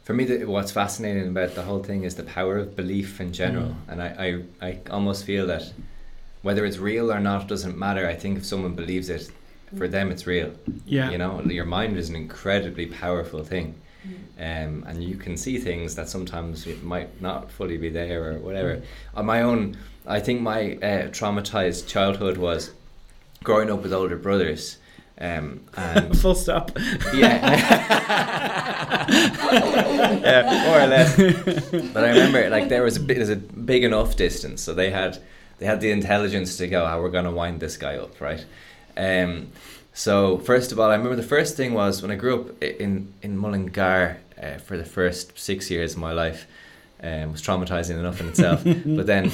For 0.04 0.12
me, 0.14 0.24
the, 0.24 0.44
what's 0.46 0.72
fascinating 0.72 1.28
about 1.28 1.54
the 1.54 1.62
whole 1.62 1.82
thing 1.82 2.04
is 2.04 2.16
the 2.16 2.24
power 2.24 2.58
of 2.58 2.76
belief 2.76 3.20
in 3.20 3.32
general, 3.32 3.68
Mm. 3.68 3.76
and 3.92 4.02
I, 4.02 4.42
I, 4.60 4.68
I 4.68 4.78
almost 4.90 5.24
feel 5.24 5.46
that 5.46 5.72
whether 6.42 6.64
it's 6.66 6.78
real 6.78 7.12
or 7.12 7.20
not 7.20 7.46
doesn't 7.48 7.78
matter. 7.78 8.06
I 8.06 8.14
think 8.16 8.38
if 8.38 8.44
someone 8.44 8.74
believes 8.74 9.08
it, 9.08 9.30
for 9.78 9.86
them 9.88 10.10
it's 10.10 10.26
real. 10.26 10.52
Yeah. 10.86 11.10
You 11.10 11.18
know, 11.18 11.40
your 11.42 11.64
mind 11.64 11.96
is 11.96 12.08
an 12.08 12.16
incredibly 12.16 12.86
powerful 12.86 13.44
thing, 13.44 13.74
um, 14.38 14.84
and 14.88 15.02
you 15.02 15.16
can 15.16 15.36
see 15.36 15.56
things 15.58 15.94
that 15.94 16.08
sometimes 16.08 16.66
it 16.66 16.82
might 16.82 17.22
not 17.22 17.50
fully 17.50 17.78
be 17.78 17.88
there 17.88 18.32
or 18.32 18.38
whatever. 18.40 18.82
On 19.14 19.24
my 19.24 19.42
own, 19.42 19.76
I 20.04 20.18
think 20.20 20.40
my 20.40 20.72
uh, 20.74 21.08
traumatized 21.10 21.86
childhood 21.86 22.36
was 22.38 22.72
growing 23.42 23.70
up 23.70 23.82
with 23.82 23.92
older 23.92 24.16
brothers. 24.16 24.78
Um, 25.18 25.60
and 25.76 26.18
Full 26.20 26.34
stop. 26.34 26.72
yeah. 27.14 29.06
yeah, 29.08 30.64
more 30.66 30.80
or 30.80 30.86
less. 30.86 31.16
But 31.92 32.04
I 32.04 32.08
remember, 32.08 32.48
like, 32.50 32.68
there 32.68 32.82
was 32.82 32.96
a 32.96 33.00
bit, 33.00 33.16
there's 33.16 33.28
a 33.28 33.36
big 33.36 33.84
enough 33.84 34.16
distance, 34.16 34.62
so 34.62 34.74
they 34.74 34.90
had 34.90 35.18
they 35.58 35.66
had 35.66 35.80
the 35.80 35.90
intelligence 35.92 36.56
to 36.56 36.66
go, 36.66 36.86
"How 36.86 37.00
we're 37.00 37.10
going 37.10 37.24
to 37.24 37.30
wind 37.30 37.60
this 37.60 37.76
guy 37.76 37.96
up, 37.96 38.20
right?" 38.20 38.44
Um, 38.96 39.48
so 39.94 40.38
first 40.38 40.72
of 40.72 40.80
all, 40.80 40.90
I 40.90 40.96
remember 40.96 41.16
the 41.16 41.22
first 41.22 41.56
thing 41.56 41.74
was 41.74 42.02
when 42.02 42.10
I 42.10 42.16
grew 42.16 42.40
up 42.40 42.62
in 42.62 43.12
in 43.22 43.36
Mullingar 43.36 44.18
uh, 44.42 44.58
for 44.58 44.76
the 44.76 44.84
first 44.84 45.38
six 45.38 45.70
years 45.70 45.92
of 45.92 45.98
my 45.98 46.12
life. 46.12 46.46
Um, 47.04 47.32
was 47.32 47.42
traumatizing 47.42 47.98
enough 47.98 48.20
in 48.20 48.28
itself, 48.28 48.62
but 48.64 49.06
then 49.06 49.32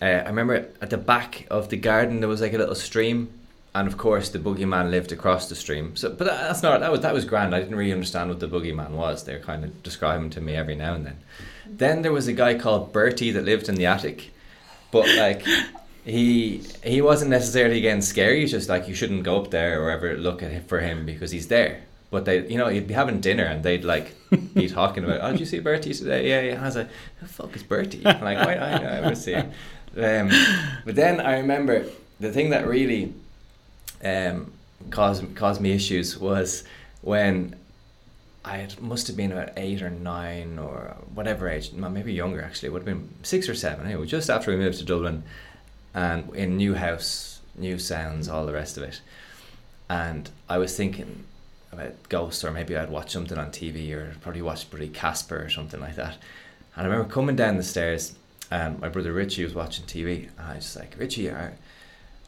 uh, 0.00 0.04
I 0.04 0.28
remember 0.28 0.68
at 0.80 0.88
the 0.88 0.96
back 0.96 1.46
of 1.50 1.68
the 1.68 1.76
garden 1.76 2.20
there 2.20 2.30
was 2.30 2.40
like 2.40 2.54
a 2.54 2.58
little 2.58 2.74
stream, 2.74 3.28
and 3.74 3.86
of 3.86 3.96
course 3.96 4.28
the 4.30 4.38
boogeyman 4.38 4.90
lived 4.90 5.12
across 5.12 5.48
the 5.48 5.54
stream. 5.54 5.94
So, 5.96 6.08
but 6.10 6.26
that- 6.26 6.40
that's 6.48 6.62
not 6.62 6.80
that 6.80 6.90
was 6.90 7.00
that 7.00 7.14
was 7.14 7.24
grand. 7.24 7.54
I 7.54 7.60
didn't 7.60 7.76
really 7.76 7.92
understand 7.92 8.28
what 8.30 8.40
the 8.40 8.48
boogeyman 8.48 8.90
was. 8.90 9.24
They 9.24 9.34
were 9.34 9.40
kind 9.40 9.64
of 9.64 9.82
describing 9.82 10.30
to 10.30 10.40
me 10.40 10.54
every 10.56 10.74
now 10.76 10.94
and 10.94 11.06
then. 11.06 11.18
Then 11.66 12.02
there 12.02 12.12
was 12.12 12.26
a 12.28 12.32
guy 12.32 12.54
called 12.58 12.92
Bertie 12.92 13.30
that 13.30 13.44
lived 13.44 13.68
in 13.68 13.76
the 13.76 13.86
attic, 13.86 14.30
but 14.90 15.06
like, 15.16 15.44
he 16.04 16.62
he 16.82 17.00
wasn't 17.00 17.30
necessarily 17.30 17.78
again 17.78 18.02
scary. 18.02 18.40
He's 18.40 18.50
just 18.50 18.68
like 18.68 18.88
you 18.88 18.94
shouldn't 18.94 19.22
go 19.22 19.40
up 19.40 19.50
there 19.50 19.82
or 19.82 19.90
ever 19.90 20.16
look 20.16 20.42
at 20.42 20.50
him 20.50 20.64
for 20.64 20.80
him 20.80 21.06
because 21.06 21.30
he's 21.30 21.48
there. 21.48 21.82
But 22.10 22.24
they, 22.24 22.44
you 22.48 22.58
know, 22.58 22.68
you'd 22.68 22.88
be 22.88 22.94
having 22.94 23.20
dinner 23.20 23.44
and 23.44 23.62
they'd 23.62 23.84
like 23.84 24.16
be 24.52 24.68
talking 24.80 25.04
about, 25.04 25.20
oh, 25.22 25.30
did 25.30 25.38
you 25.38 25.46
see 25.46 25.60
Bertie 25.60 25.94
today? 25.94 26.28
Yeah, 26.28 26.40
yeah. 26.40 26.52
And 26.54 26.62
I 26.62 26.64
was 26.66 26.74
like, 26.76 26.88
who 27.20 27.26
the 27.26 27.32
fuck 27.32 27.54
is 27.54 27.62
Bertie? 27.62 28.04
I'm 28.04 28.20
like, 28.20 28.38
why 28.44 28.54
I, 28.56 28.96
I 28.96 29.00
would 29.06 29.16
see 29.16 29.34
him. 29.34 29.52
Um, 29.96 30.28
but 30.84 30.96
then 30.96 31.20
I 31.20 31.38
remember 31.38 31.84
the 32.18 32.32
thing 32.32 32.50
that 32.50 32.66
really 32.66 33.14
um, 34.04 34.52
caused 34.90 35.34
caused 35.36 35.60
me 35.60 35.72
issues 35.72 36.18
was 36.18 36.64
when 37.02 37.56
I 38.44 38.68
must 38.80 39.06
have 39.06 39.16
been 39.16 39.32
about 39.32 39.50
eight 39.56 39.82
or 39.82 39.90
nine 39.90 40.58
or 40.58 40.96
whatever 41.14 41.48
age, 41.48 41.72
maybe 41.72 42.12
younger 42.12 42.42
actually. 42.42 42.68
It 42.68 42.72
would 42.72 42.86
have 42.86 42.98
been 42.98 43.08
six 43.22 43.48
or 43.48 43.54
seven. 43.54 43.86
Anyway, 43.86 44.06
just 44.06 44.30
after 44.30 44.50
we 44.50 44.56
moved 44.56 44.78
to 44.78 44.84
Dublin, 44.84 45.22
and 45.94 46.34
in 46.34 46.56
new 46.56 46.74
house, 46.74 47.40
new 47.56 47.78
sounds, 47.78 48.28
all 48.28 48.46
the 48.46 48.52
rest 48.52 48.76
of 48.76 48.82
it. 48.82 49.00
And 49.88 50.30
I 50.48 50.58
was 50.58 50.76
thinking 50.76 51.24
about 51.72 52.08
ghosts, 52.08 52.44
or 52.44 52.50
maybe 52.50 52.76
I'd 52.76 52.90
watch 52.90 53.10
something 53.10 53.36
on 53.36 53.50
TV, 53.50 53.92
or 53.92 54.14
probably 54.20 54.42
watch 54.42 54.70
probably 54.70 54.88
Casper 54.88 55.44
or 55.44 55.50
something 55.50 55.80
like 55.80 55.96
that. 55.96 56.16
And 56.76 56.86
I 56.86 56.88
remember 56.88 57.12
coming 57.12 57.36
down 57.36 57.56
the 57.56 57.62
stairs, 57.62 58.14
and 58.50 58.80
my 58.80 58.88
brother 58.88 59.12
Richie 59.12 59.44
was 59.44 59.54
watching 59.54 59.84
TV, 59.84 60.28
and 60.38 60.46
I 60.46 60.54
was 60.56 60.64
just 60.64 60.76
like, 60.76 60.94
Richie, 60.98 61.28
are 61.28 61.52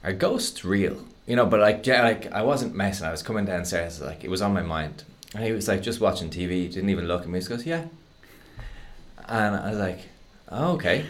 are 0.05 0.13
ghosts 0.13 0.65
real? 0.65 1.05
You 1.27 1.37
know, 1.37 1.47
but 1.47 1.61
like, 1.61 1.87
yeah, 1.87 2.03
like 2.03 2.33
I 2.33 2.43
wasn't 2.43 2.75
messing. 2.75 3.07
I 3.07 3.11
was 3.11 3.23
coming 3.23 3.45
downstairs, 3.45 4.01
like 4.01 4.25
it 4.25 4.31
was 4.31 4.43
on 4.43 4.53
my 4.53 4.63
mind, 4.63 5.05
and 5.35 5.45
he 5.45 5.53
was 5.53 5.69
like 5.69 5.83
just 5.83 6.01
watching 6.01 6.31
TV, 6.31 6.73
didn't 6.73 6.91
even 6.91 7.07
look 7.07 7.23
at 7.23 7.29
me. 7.29 7.41
He 7.41 7.47
goes, 7.47 7.65
yeah. 7.65 7.85
And 9.29 9.55
I 9.55 9.71
was 9.71 9.79
like, 9.79 10.01
oh, 10.49 10.73
okay. 10.73 11.07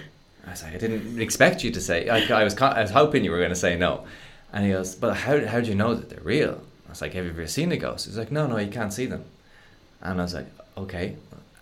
I 0.46 0.50
was 0.50 0.62
like, 0.62 0.74
I 0.74 0.78
didn't 0.78 1.20
expect 1.20 1.64
you 1.64 1.70
to 1.70 1.80
say. 1.80 2.08
Like, 2.08 2.30
I 2.30 2.44
was, 2.44 2.56
I 2.58 2.82
was 2.82 2.90
hoping 2.90 3.24
you 3.24 3.30
were 3.30 3.38
going 3.38 3.50
to 3.50 3.56
say 3.56 3.76
no. 3.76 4.06
And 4.52 4.64
he 4.66 4.72
goes, 4.72 4.94
but 4.94 5.14
how, 5.16 5.44
how 5.46 5.60
do 5.60 5.68
you 5.68 5.74
know 5.74 5.94
that 5.94 6.10
they're 6.10 6.22
real? 6.22 6.60
I 6.86 6.90
was 6.90 7.00
like, 7.00 7.14
have 7.14 7.24
you 7.24 7.30
ever 7.30 7.46
seen 7.46 7.72
a 7.72 7.76
ghost? 7.76 8.06
He's 8.06 8.18
like, 8.18 8.30
no, 8.30 8.46
no, 8.46 8.58
you 8.58 8.70
can't 8.70 8.92
see 8.92 9.06
them. 9.06 9.24
And 10.02 10.20
I 10.20 10.22
was 10.22 10.34
like, 10.34 10.46
okay, 10.76 11.16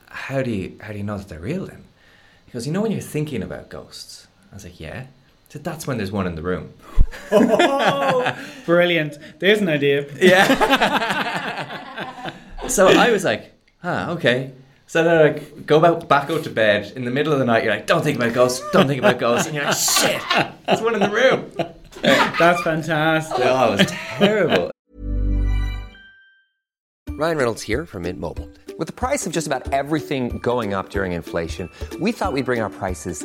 how 0.07 0.43
do 0.43 0.51
you, 0.51 0.77
how 0.81 0.93
do 0.93 0.99
you 0.99 1.05
know 1.05 1.19
that 1.19 1.29
they're 1.29 1.39
real 1.39 1.67
then? 1.67 1.85
He 2.47 2.53
goes, 2.53 2.67
you 2.67 2.73
know 2.73 2.81
when 2.81 2.91
you're 2.91 3.01
thinking 3.01 3.43
about 3.43 3.69
ghosts? 3.69 4.27
I 4.51 4.57
was 4.57 4.65
like, 4.65 4.81
yeah. 4.81 5.07
Said, 5.51 5.65
that's 5.65 5.87
when 5.87 5.97
there's 5.97 6.13
one 6.13 6.27
in 6.27 6.35
the 6.37 6.43
room. 6.43 6.73
oh, 7.33 8.37
brilliant. 8.67 9.19
There's 9.39 9.61
an 9.61 9.69
idea. 9.69 10.07
Yeah. 10.21 11.53
so 12.69 12.87
I 12.89 13.11
was 13.11 13.25
like, 13.25 13.53
huh, 13.83 14.09
okay. 14.11 14.53
So 14.87 15.05
then 15.05 15.35
like 15.35 15.67
go 15.67 15.79
back 15.81 16.09
back 16.09 16.31
out 16.31 16.45
to 16.45 16.51
bed 16.51 16.93
in 16.97 17.05
the 17.05 17.11
middle 17.11 17.33
of 17.33 17.39
the 17.39 17.45
night. 17.45 17.65
You're 17.65 17.73
like, 17.75 17.87
don't 17.87 18.03
think 18.03 18.17
about 18.17 18.33
ghosts, 18.33 18.65
don't 18.73 18.89
think 18.89 18.99
about 18.99 19.19
ghosts, 19.21 19.47
and 19.47 19.55
you're 19.55 19.65
like, 19.65 19.77
shit, 19.77 20.21
there's 20.67 20.81
one 20.81 20.95
in 20.95 21.01
the 21.01 21.11
room. 21.11 21.51
That's 22.03 22.61
fantastic. 22.63 23.45
Oh, 23.45 23.75
it 23.75 23.79
was 23.79 23.87
terrible. 23.89 24.71
Ryan 27.11 27.37
Reynolds 27.37 27.63
here 27.63 27.87
from 27.87 28.03
Mint 28.03 28.19
Mobile. 28.19 28.49
With 28.79 28.87
the 28.87 28.95
price 28.95 29.27
of 29.27 29.33
just 29.33 29.47
about 29.47 29.73
everything 29.73 30.39
going 30.39 30.75
up 30.75 30.89
during 30.91 31.13
inflation, 31.13 31.69
we 32.01 32.13
thought 32.13 32.33
we'd 32.33 32.47
bring 32.47 32.61
our 32.61 32.71
prices 32.71 33.25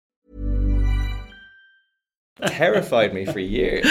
Terrified 2.47 3.13
me 3.13 3.25
for 3.25 3.39
years. 3.39 3.85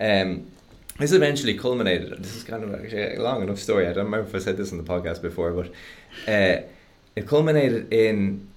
Um, 0.00 0.50
this 0.98 1.12
eventually 1.12 1.54
culminated. 1.54 2.22
This 2.22 2.36
is 2.36 2.44
kind 2.44 2.64
of 2.64 2.74
actually 2.74 3.14
a 3.14 3.22
long 3.22 3.42
enough 3.42 3.58
story. 3.58 3.86
I 3.86 3.92
don't 3.92 4.06
remember 4.06 4.28
if 4.28 4.34
I 4.34 4.38
said 4.38 4.56
this 4.56 4.72
on 4.72 4.78
the 4.78 4.84
podcast 4.84 5.22
before, 5.22 5.52
but 5.52 5.68
uh, 6.26 6.62
it 7.14 7.26
culminated 7.26 7.92
in 7.92 8.48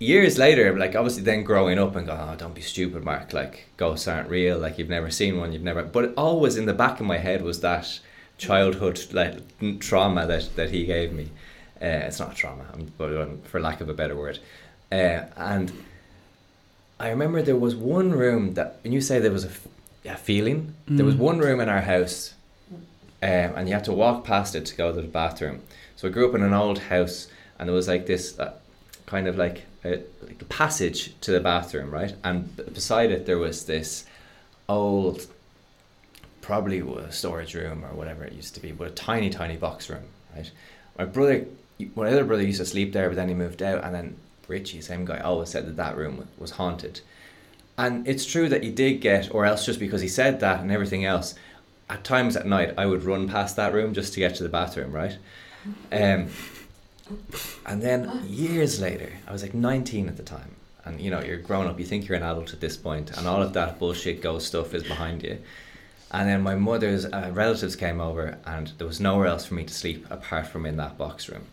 years 0.00 0.38
later. 0.38 0.76
Like 0.76 0.96
obviously, 0.96 1.22
then 1.22 1.44
growing 1.44 1.78
up 1.78 1.94
and 1.94 2.06
going, 2.06 2.20
"Oh, 2.20 2.34
don't 2.36 2.54
be 2.54 2.60
stupid, 2.60 3.04
Mark. 3.04 3.32
Like 3.32 3.68
ghosts 3.76 4.08
aren't 4.08 4.28
real. 4.28 4.58
Like 4.58 4.78
you've 4.78 4.88
never 4.88 5.10
seen 5.10 5.38
one. 5.38 5.52
You've 5.52 5.62
never." 5.62 5.82
But 5.84 6.14
always 6.16 6.56
in 6.56 6.66
the 6.66 6.74
back 6.74 6.98
of 7.00 7.06
my 7.06 7.18
head 7.18 7.42
was 7.42 7.60
that 7.60 8.00
childhood 8.38 9.00
like 9.12 9.34
trauma 9.78 10.26
that 10.26 10.56
that 10.56 10.70
he 10.70 10.84
gave 10.84 11.12
me. 11.12 11.30
Uh, 11.80 12.06
it's 12.06 12.20
not 12.20 12.34
trauma, 12.34 12.64
but 12.98 13.16
um, 13.16 13.40
for 13.42 13.60
lack 13.60 13.80
of 13.80 13.88
a 13.88 13.94
better 13.94 14.16
word, 14.16 14.38
uh, 14.92 15.22
and 15.36 15.72
I 17.02 17.08
remember 17.10 17.42
there 17.42 17.56
was 17.56 17.74
one 17.74 18.12
room 18.12 18.54
that 18.54 18.78
when 18.84 18.92
you 18.92 19.00
say 19.00 19.18
there 19.18 19.32
was 19.32 19.44
a, 19.44 19.48
f- 19.48 19.66
a 20.04 20.16
feeling, 20.16 20.74
there 20.86 21.04
was 21.04 21.16
Mm. 21.16 21.18
one 21.18 21.38
room 21.40 21.58
in 21.60 21.68
our 21.68 21.80
house, 21.80 22.34
um, 22.70 22.78
and 23.56 23.68
you 23.68 23.74
had 23.74 23.84
to 23.86 23.92
walk 23.92 24.24
past 24.24 24.54
it 24.54 24.64
to 24.66 24.76
go 24.76 24.92
to 24.94 25.00
the 25.02 25.08
bathroom. 25.08 25.60
So 25.96 26.06
I 26.06 26.12
grew 26.12 26.28
up 26.28 26.34
in 26.36 26.42
an 26.44 26.54
old 26.54 26.78
house, 26.78 27.26
and 27.58 27.68
there 27.68 27.74
was 27.74 27.88
like 27.88 28.06
this 28.06 28.38
uh, 28.38 28.52
kind 29.06 29.26
of 29.26 29.36
like 29.36 29.62
a, 29.84 30.00
like 30.22 30.40
a 30.40 30.44
passage 30.44 31.12
to 31.22 31.32
the 31.32 31.40
bathroom, 31.40 31.90
right? 31.90 32.14
And 32.22 32.56
b- 32.56 32.62
beside 32.72 33.10
it 33.10 33.26
there 33.26 33.38
was 33.38 33.64
this 33.66 34.04
old, 34.68 35.26
probably 36.40 36.78
a 36.78 37.10
storage 37.10 37.54
room 37.56 37.84
or 37.84 37.94
whatever 37.96 38.22
it 38.24 38.32
used 38.32 38.54
to 38.54 38.60
be, 38.60 38.70
but 38.70 38.86
a 38.86 38.90
tiny, 38.90 39.28
tiny 39.28 39.56
box 39.56 39.90
room, 39.90 40.04
right? 40.36 40.50
My 40.96 41.04
brother, 41.04 41.46
my 41.96 42.08
other 42.12 42.24
brother 42.24 42.44
used 42.44 42.60
to 42.60 42.66
sleep 42.66 42.92
there, 42.92 43.08
but 43.08 43.16
then 43.16 43.28
he 43.28 43.34
moved 43.34 43.60
out, 43.60 43.82
and 43.82 43.92
then 43.92 44.16
Richie, 44.48 44.80
same 44.80 45.04
guy, 45.04 45.18
always 45.18 45.48
said 45.48 45.66
that 45.66 45.76
that 45.76 45.96
room 45.96 46.28
was 46.38 46.52
haunted. 46.52 47.00
And 47.78 48.06
it's 48.06 48.26
true 48.26 48.48
that 48.48 48.64
you 48.64 48.72
did 48.72 49.00
get, 49.00 49.34
or 49.34 49.44
else 49.46 49.64
just 49.64 49.80
because 49.80 50.00
he 50.00 50.08
said 50.08 50.40
that 50.40 50.60
and 50.60 50.70
everything 50.70 51.04
else, 51.04 51.34
at 51.88 52.04
times 52.04 52.36
at 52.36 52.46
night 52.46 52.74
I 52.76 52.86
would 52.86 53.04
run 53.04 53.28
past 53.28 53.56
that 53.56 53.72
room 53.72 53.94
just 53.94 54.14
to 54.14 54.20
get 54.20 54.34
to 54.36 54.42
the 54.42 54.48
bathroom, 54.48 54.92
right? 54.92 55.16
Um, 55.90 56.28
and 57.66 57.82
then 57.82 58.24
years 58.26 58.80
later, 58.80 59.12
I 59.26 59.32
was 59.32 59.42
like 59.42 59.54
19 59.54 60.08
at 60.08 60.16
the 60.16 60.22
time, 60.22 60.56
and 60.84 61.00
you 61.00 61.10
know, 61.10 61.20
you're 61.20 61.38
grown 61.38 61.66
up, 61.66 61.78
you 61.78 61.84
think 61.84 62.08
you're 62.08 62.16
an 62.16 62.22
adult 62.22 62.52
at 62.52 62.60
this 62.60 62.76
point, 62.76 63.16
and 63.16 63.26
all 63.26 63.42
of 63.42 63.52
that 63.54 63.78
bullshit 63.78 64.22
ghost 64.22 64.46
stuff 64.46 64.74
is 64.74 64.82
behind 64.82 65.22
you. 65.22 65.38
And 66.10 66.28
then 66.28 66.42
my 66.42 66.54
mother's 66.54 67.06
uh, 67.06 67.30
relatives 67.32 67.74
came 67.74 68.00
over, 68.00 68.38
and 68.44 68.70
there 68.78 68.86
was 68.86 69.00
nowhere 69.00 69.26
else 69.26 69.46
for 69.46 69.54
me 69.54 69.64
to 69.64 69.72
sleep 69.72 70.06
apart 70.10 70.46
from 70.46 70.66
in 70.66 70.76
that 70.76 70.98
box 70.98 71.28
room. 71.28 71.46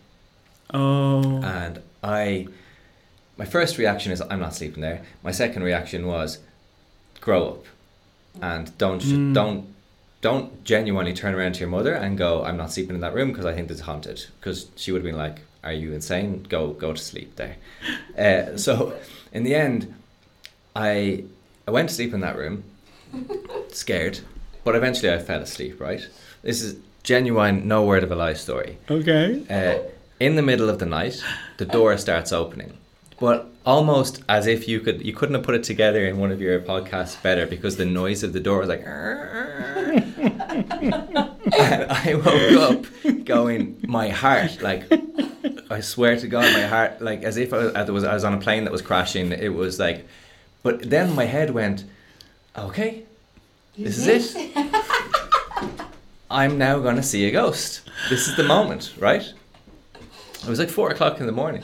Oh. 0.72 1.42
And 1.42 1.80
I, 2.02 2.48
my 3.40 3.46
first 3.46 3.78
reaction 3.78 4.12
is 4.12 4.20
I'm 4.30 4.38
not 4.46 4.54
sleeping 4.54 4.82
there. 4.88 5.00
My 5.28 5.32
second 5.42 5.62
reaction 5.70 6.06
was, 6.14 6.38
grow 7.26 7.42
up, 7.52 7.64
and 8.52 8.64
don't 8.84 9.02
Mm. 9.02 9.34
don't 9.34 9.60
don't 10.28 10.48
genuinely 10.72 11.14
turn 11.14 11.34
around 11.34 11.54
to 11.54 11.60
your 11.60 11.70
mother 11.76 11.94
and 11.94 12.18
go 12.18 12.30
I'm 12.46 12.58
not 12.62 12.70
sleeping 12.74 12.94
in 12.98 13.00
that 13.00 13.14
room 13.18 13.28
because 13.32 13.46
I 13.50 13.54
think 13.54 13.70
it's 13.70 13.80
haunted 13.88 14.18
because 14.38 14.58
she 14.76 14.92
would 14.92 15.00
have 15.02 15.10
been 15.12 15.22
like 15.26 15.38
Are 15.64 15.72
you 15.82 15.88
insane? 15.98 16.30
Go 16.54 16.60
go 16.84 16.92
to 16.92 17.02
sleep 17.10 17.30
there. 17.40 17.56
Uh, 18.26 18.58
so 18.66 18.74
in 19.36 19.42
the 19.44 19.54
end, 19.66 19.80
I 20.76 21.24
I 21.68 21.70
went 21.76 21.88
to 21.88 21.94
sleep 21.94 22.12
in 22.16 22.20
that 22.26 22.36
room, 22.42 22.56
scared, 23.72 24.16
but 24.64 24.74
eventually 24.80 25.10
I 25.16 25.18
fell 25.18 25.40
asleep. 25.40 25.80
Right. 25.80 26.02
This 26.42 26.60
is 26.62 26.76
genuine, 27.02 27.56
no 27.74 27.78
word 27.90 28.02
of 28.04 28.10
a 28.12 28.16
lie 28.24 28.34
story. 28.46 28.72
Okay. 28.90 29.26
Uh, 29.58 29.78
in 30.26 30.36
the 30.36 30.42
middle 30.42 30.68
of 30.68 30.78
the 30.78 30.86
night, 30.86 31.16
the 31.56 31.64
door 31.64 31.96
starts 31.98 32.30
opening, 32.32 32.72
but 33.20 33.52
almost 33.64 34.22
as 34.28 34.48
if 34.48 34.66
you 34.66 34.80
could 34.80 35.04
you 35.04 35.12
couldn't 35.12 35.34
have 35.36 35.44
put 35.44 35.54
it 35.54 35.62
together 35.62 36.04
in 36.04 36.18
one 36.18 36.32
of 36.32 36.40
your 36.40 36.58
podcasts 36.58 37.22
better 37.22 37.46
because 37.46 37.76
the 37.76 37.84
noise 37.84 38.24
of 38.24 38.32
the 38.32 38.40
door 38.40 38.58
was 38.58 38.68
like. 38.68 38.82
and 41.60 41.92
I 41.92 42.14
woke 42.14 42.52
up 42.70 43.24
going, 43.24 43.80
my 43.86 44.08
heart, 44.08 44.60
like 44.62 44.90
I 45.70 45.80
swear 45.80 46.18
to 46.18 46.26
God, 46.26 46.52
my 46.52 46.62
heart, 46.62 47.00
like 47.00 47.22
as 47.22 47.36
if 47.36 47.52
I 47.52 47.58
was, 47.90 48.04
I 48.04 48.14
was 48.14 48.24
on 48.24 48.34
a 48.34 48.38
plane 48.38 48.64
that 48.64 48.72
was 48.72 48.82
crashing. 48.82 49.32
It 49.32 49.54
was 49.54 49.78
like, 49.78 50.06
but 50.62 50.88
then 50.88 51.14
my 51.14 51.24
head 51.24 51.50
went, 51.50 51.84
okay, 52.56 53.04
this 53.76 53.98
is 53.98 54.34
it. 54.34 54.56
I'm 56.30 56.58
now 56.58 56.80
to 56.80 57.02
see 57.02 57.26
a 57.26 57.30
ghost. 57.30 57.82
This 58.08 58.28
is 58.28 58.36
the 58.36 58.44
moment, 58.44 58.94
right? 58.98 59.22
It 60.42 60.48
was 60.48 60.58
like 60.58 60.70
four 60.70 60.90
o'clock 60.90 61.20
in 61.20 61.26
the 61.26 61.32
morning. 61.32 61.62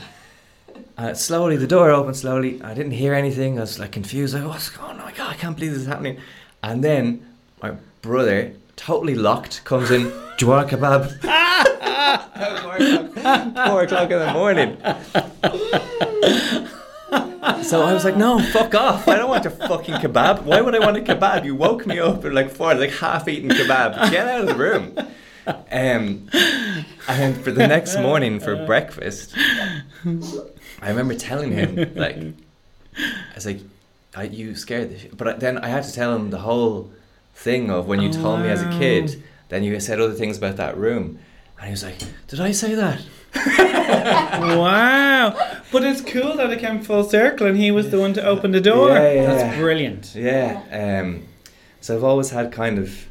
Uh, 0.97 1.13
slowly, 1.13 1.57
the 1.57 1.67
door 1.67 1.91
opened 1.91 2.17
slowly. 2.17 2.59
I 2.63 2.73
didn't 2.73 2.93
hear 2.93 3.13
anything. 3.13 3.59
I 3.59 3.61
was 3.61 3.77
like 3.77 3.91
confused. 3.91 4.33
Like, 4.33 4.47
what's 4.47 4.69
going 4.69 4.95
on? 4.95 5.01
Oh 5.01 5.05
my 5.05 5.11
God, 5.11 5.29
I 5.31 5.35
can't 5.35 5.55
believe 5.55 5.73
this 5.73 5.81
is 5.81 5.87
happening. 5.87 6.17
And 6.63 6.83
then 6.83 7.23
my 7.61 7.73
brother, 8.01 8.53
totally 8.77 9.13
locked, 9.13 9.63
comes 9.63 9.91
in. 9.91 10.05
Do 10.37 10.39
you 10.39 10.47
want 10.47 10.71
a 10.71 10.75
kebab? 10.75 11.21
four 13.69 13.83
o'clock 13.83 14.09
in 14.09 14.17
the 14.19 14.33
morning. 14.33 14.77
So 17.63 17.81
I 17.83 17.93
was 17.93 18.03
like, 18.05 18.15
no, 18.17 18.39
fuck 18.39 18.73
off. 18.75 19.07
I 19.07 19.17
don't 19.17 19.29
want 19.29 19.43
your 19.43 19.51
fucking 19.51 19.95
kebab. 19.95 20.41
Why 20.43 20.61
would 20.61 20.73
I 20.73 20.79
want 20.79 20.97
a 20.97 21.01
kebab? 21.01 21.45
You 21.45 21.53
woke 21.53 21.85
me 21.85 21.99
up 21.99 22.25
at 22.25 22.33
like 22.33 22.49
four, 22.49 22.73
like 22.75 22.91
half 22.91 23.27
eaten 23.27 23.49
kebab. 23.49 24.09
Get 24.09 24.27
out 24.27 24.41
of 24.41 24.47
the 24.47 24.55
room. 24.55 24.97
Um, 25.71 26.29
and 27.07 27.37
for 27.41 27.51
the 27.51 27.67
next 27.67 27.97
morning 27.99 28.39
for 28.39 28.65
breakfast, 28.65 29.35
I 30.81 30.89
remember 30.89 31.15
telling 31.15 31.51
him, 31.51 31.75
like, 31.95 32.17
I 32.97 33.35
was 33.35 33.45
like, 33.45 33.59
I, 34.15 34.23
you 34.23 34.55
scared 34.55 34.89
the 34.91 34.99
shit. 34.99 35.17
But 35.17 35.39
then 35.39 35.57
I 35.57 35.67
had 35.67 35.83
to 35.83 35.93
tell 35.93 36.15
him 36.15 36.29
the 36.29 36.39
whole 36.39 36.91
thing 37.35 37.69
of 37.69 37.87
when 37.87 38.01
you 38.01 38.09
Oh, 38.09 38.13
told 38.13 38.41
me 38.41 38.49
as 38.49 38.61
a 38.61 38.69
kid, 38.77 39.23
then 39.49 39.63
you 39.63 39.79
said 39.79 39.99
other 39.99 40.13
things 40.13 40.37
about 40.37 40.57
that 40.57 40.77
room. 40.77 41.19
And 41.57 41.65
he 41.67 41.71
was 41.71 41.83
like, 41.83 41.97
did 42.27 42.39
I 42.39 42.51
say 42.51 42.75
that? 42.75 43.01
wow. 43.35 45.35
But 45.71 45.83
it's 45.83 46.01
cool 46.01 46.35
that 46.35 46.51
it 46.51 46.59
came 46.59 46.81
full 46.81 47.03
circle 47.03 47.47
and 47.47 47.57
he 47.57 47.71
was 47.71 47.91
the 47.91 47.99
one 47.99 48.13
to 48.13 48.23
open 48.25 48.51
the 48.51 48.61
door. 48.61 48.89
Yeah, 48.89 49.11
yeah, 49.13 49.25
That's 49.33 49.57
brilliant. 49.57 50.15
Yeah. 50.15 51.01
Um, 51.01 51.23
so 51.81 51.95
I've 51.95 52.03
always 52.03 52.29
had 52.29 52.51
kind 52.51 52.77
of 52.79 53.07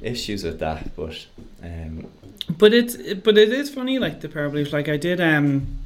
issues 0.00 0.44
with 0.44 0.58
that, 0.60 0.94
but 0.96 1.26
um, 1.62 2.06
But 2.58 2.72
it's 2.74 2.96
but 3.14 3.38
it 3.38 3.52
is 3.52 3.70
funny 3.70 3.98
like 3.98 4.20
the 4.20 4.28
belief. 4.28 4.72
Like 4.72 4.88
I 4.88 4.96
did 4.96 5.20
um 5.20 5.78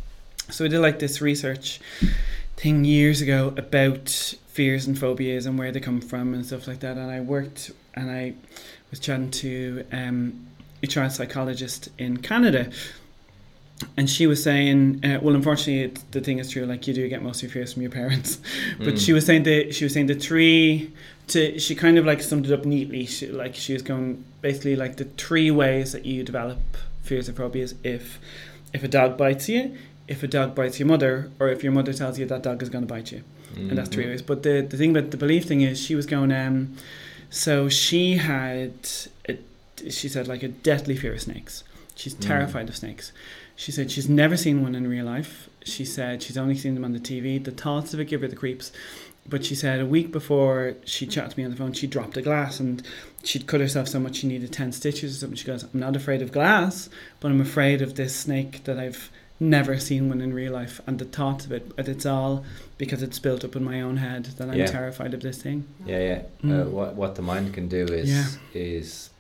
so 0.51 0.65
I 0.65 0.69
did 0.69 0.81
like 0.81 0.99
this 0.99 1.21
research 1.21 1.81
thing 2.57 2.85
years 2.85 3.21
ago 3.21 3.55
about 3.57 4.09
fears 4.49 4.87
and 4.87 4.99
phobias 4.99 5.47
and 5.47 5.59
where 5.59 5.73
they 5.73 5.81
come 5.81 6.01
from 6.01 6.35
and 6.35 6.45
stuff 6.45 6.67
like 6.69 6.81
that. 6.81 6.97
And 6.97 7.11
I 7.11 7.21
worked 7.21 7.71
and 7.95 8.11
I 8.11 8.35
was 8.91 8.99
chatting 9.01 9.31
to 9.31 9.85
um 9.93 10.47
a 10.83 10.87
child 10.87 11.13
psychologist 11.13 11.89
in 11.99 12.17
Canada. 12.19 12.71
And 13.97 14.11
she 14.11 14.27
was 14.27 14.43
saying, 14.43 15.03
uh, 15.05 15.21
well, 15.23 15.35
unfortunately, 15.35 15.85
it, 15.85 16.13
the 16.13 16.21
thing 16.21 16.39
is 16.39 16.51
true. 16.51 16.67
Like 16.67 16.87
you 16.87 16.93
do 16.93 17.09
get 17.09 17.23
most 17.23 17.39
of 17.39 17.45
your 17.45 17.51
fears 17.53 17.73
from 17.73 17.81
your 17.83 17.91
parents, 17.91 18.39
but 18.79 18.95
Mm. 18.95 19.05
she 19.07 19.13
was 19.15 19.25
saying 19.25 19.45
that 19.45 19.75
she 19.75 19.85
was 19.85 19.95
saying 19.95 20.07
the 20.07 20.15
three. 20.15 20.93
To 21.29 21.59
she 21.61 21.75
kind 21.77 21.97
of 21.97 22.05
like 22.05 22.21
summed 22.23 22.47
it 22.47 22.53
up 22.53 22.65
neatly. 22.65 23.07
She, 23.07 23.29
like 23.29 23.55
she 23.55 23.73
was 23.73 23.83
going 23.83 24.23
basically 24.43 24.75
like 24.77 24.97
the 24.97 25.05
three 25.05 25.51
ways 25.51 25.93
that 25.93 26.05
you 26.05 26.25
develop 26.25 26.59
fears 27.03 27.29
and 27.29 27.37
phobias. 27.37 27.75
If 27.85 28.19
if 28.75 28.83
a 28.85 28.89
dog 28.89 29.17
bites 29.17 29.49
you, 29.49 29.77
if 30.11 30.23
a 30.23 30.27
dog 30.27 30.55
bites 30.55 30.79
your 30.81 30.89
mother, 30.89 31.31
or 31.41 31.49
if 31.49 31.63
your 31.65 31.73
mother 31.73 31.93
tells 31.95 32.19
you 32.19 32.27
that 32.27 32.43
dog 32.43 32.63
is 32.63 32.69
going 32.69 32.87
to 32.87 32.93
bite 32.95 33.11
you, 33.13 33.23
and 33.57 33.77
that's 33.79 33.89
three 33.89 34.05
Mhm. 34.05 34.09
ways. 34.11 34.23
But 34.23 34.43
the 34.43 34.61
the 34.61 34.77
thing 34.77 34.91
about 34.95 35.11
the 35.13 35.17
belief 35.17 35.45
thing 35.47 35.63
is, 35.63 35.81
she 35.81 35.95
was 35.95 36.07
going. 36.07 36.33
Um, 36.33 36.75
so 37.31 37.69
she 37.69 38.17
had, 38.17 38.73
a, 39.29 39.39
she 39.91 40.09
said 40.09 40.27
like 40.29 40.43
a 40.43 40.49
deathly 40.49 40.97
fear 40.97 41.15
of 41.15 41.21
snakes. 41.21 41.63
She's 41.95 42.15
Mm. 42.15 42.21
terrified 42.21 42.69
of 42.69 42.77
snakes. 42.77 43.13
She 43.57 43.71
said 43.73 43.91
she's 43.91 44.09
never 44.09 44.37
seen 44.37 44.63
one 44.63 44.75
in 44.75 44.87
real 44.89 45.05
life. 45.05 45.49
She 45.65 45.85
said 45.85 46.23
she's 46.23 46.37
only 46.39 46.57
seen 46.57 46.75
them 46.75 46.85
on 46.85 46.93
the 46.93 46.99
TV. 46.99 47.39
The 47.39 47.51
thoughts 47.53 47.95
of 47.95 48.01
it 48.01 48.07
give 48.07 48.23
her 48.23 48.29
the 48.29 48.37
creeps. 48.37 48.73
But 49.29 49.45
she 49.45 49.55
said 49.55 49.79
a 49.81 49.87
week 49.87 50.11
before 50.11 50.75
she 50.85 51.07
chatted 51.07 51.33
to 51.33 51.39
me 51.39 51.45
on 51.45 51.51
the 51.51 51.57
phone, 51.57 51.73
she 51.75 51.87
dropped 51.87 52.17
a 52.17 52.23
glass 52.23 52.59
and 52.59 52.83
she'd 53.23 53.47
cut 53.47 53.61
herself 53.61 53.87
so 53.87 54.01
much 54.01 54.17
she 54.17 54.27
needed 54.27 54.51
10 54.51 54.73
stitches 54.73 55.15
or 55.15 55.19
something. 55.21 55.37
She 55.37 55.45
goes, 55.47 55.63
I'm 55.63 55.79
not 55.79 55.95
afraid 55.95 56.23
of 56.23 56.33
glass, 56.33 56.89
but 57.21 57.31
I'm 57.31 57.41
afraid 57.41 57.83
of 57.83 57.95
this 57.95 58.17
snake 58.17 58.65
that 58.65 58.79
I've 58.79 59.11
never 59.41 59.79
seen 59.79 60.09
one 60.11 60.21
in 60.21 60.35
real 60.35 60.53
life. 60.53 60.81
And 60.87 60.99
the 60.99 61.07
thought 61.07 61.47
of 61.47 61.53
it, 61.53 61.75
but 61.75 61.89
it's 61.89 62.05
all 62.05 62.45
because 62.77 63.03
it's 63.03 63.19
built 63.19 63.43
up 63.45 63.57
in 63.57 63.65
my 63.65 63.81
own 63.81 63.97
head 63.97 64.27
that 64.37 64.49
I'm 64.49 64.59
Yeah. 64.59 64.67
terrified 64.67 65.15
of 65.15 65.21
this 65.23 65.43
thing. 65.43 65.65
Yeah, 65.87 65.99
yeah. 65.99 66.23
Mm. 66.45 66.61
Uh, 66.67 66.69
what 66.71 66.95
what 66.95 67.15
the 67.15 67.23
mind 67.23 67.55
can 67.55 67.67
do 67.69 67.85
is 67.87 68.11
Yeah. 68.11 68.27
is, 68.55 69.11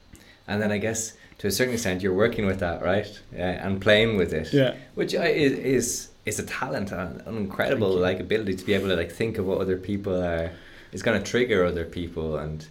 and 0.46 0.60
then 0.60 0.70
I 0.70 0.78
guess 0.78 1.14
to 1.38 1.46
a 1.46 1.50
certain 1.50 1.72
extent 1.74 2.02
you're 2.02 2.12
working 2.14 2.44
with 2.46 2.60
that, 2.60 2.82
right? 2.82 3.08
Yeah, 3.34 3.66
and 3.66 3.80
playing 3.80 4.18
with 4.18 4.32
it. 4.34 4.52
Yeah. 4.52 4.74
Which 4.94 5.14
I, 5.14 5.28
is 5.28 5.52
is 5.52 6.08
is 6.26 6.38
a 6.38 6.44
talent, 6.44 6.92
an, 6.92 7.22
an 7.24 7.36
incredible 7.38 7.92
like 7.96 8.20
ability 8.20 8.54
to 8.54 8.64
be 8.64 8.74
able 8.74 8.88
to 8.88 8.96
like 8.96 9.10
think 9.10 9.38
of 9.38 9.46
what 9.46 9.58
other 9.58 9.78
people 9.78 10.14
are 10.22 10.50
is 10.92 11.02
going 11.02 11.18
to 11.22 11.24
trigger 11.30 11.64
other 11.64 11.84
people, 11.84 12.36
and 12.36 12.66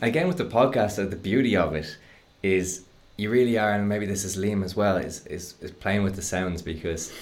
again 0.00 0.28
with 0.28 0.36
the 0.36 0.44
podcast, 0.44 1.02
uh, 1.02 1.08
the 1.08 1.16
beauty 1.16 1.56
of 1.56 1.74
it 1.74 1.96
is 2.42 2.82
you 3.16 3.30
really 3.30 3.58
are, 3.58 3.72
and 3.72 3.88
maybe 3.88 4.06
this 4.06 4.24
is 4.24 4.36
Liam 4.36 4.64
as 4.64 4.74
well, 4.74 4.96
is 4.96 5.26
is, 5.26 5.54
is 5.60 5.70
playing 5.70 6.02
with 6.02 6.16
the 6.16 6.22
sounds 6.22 6.62
because 6.62 7.12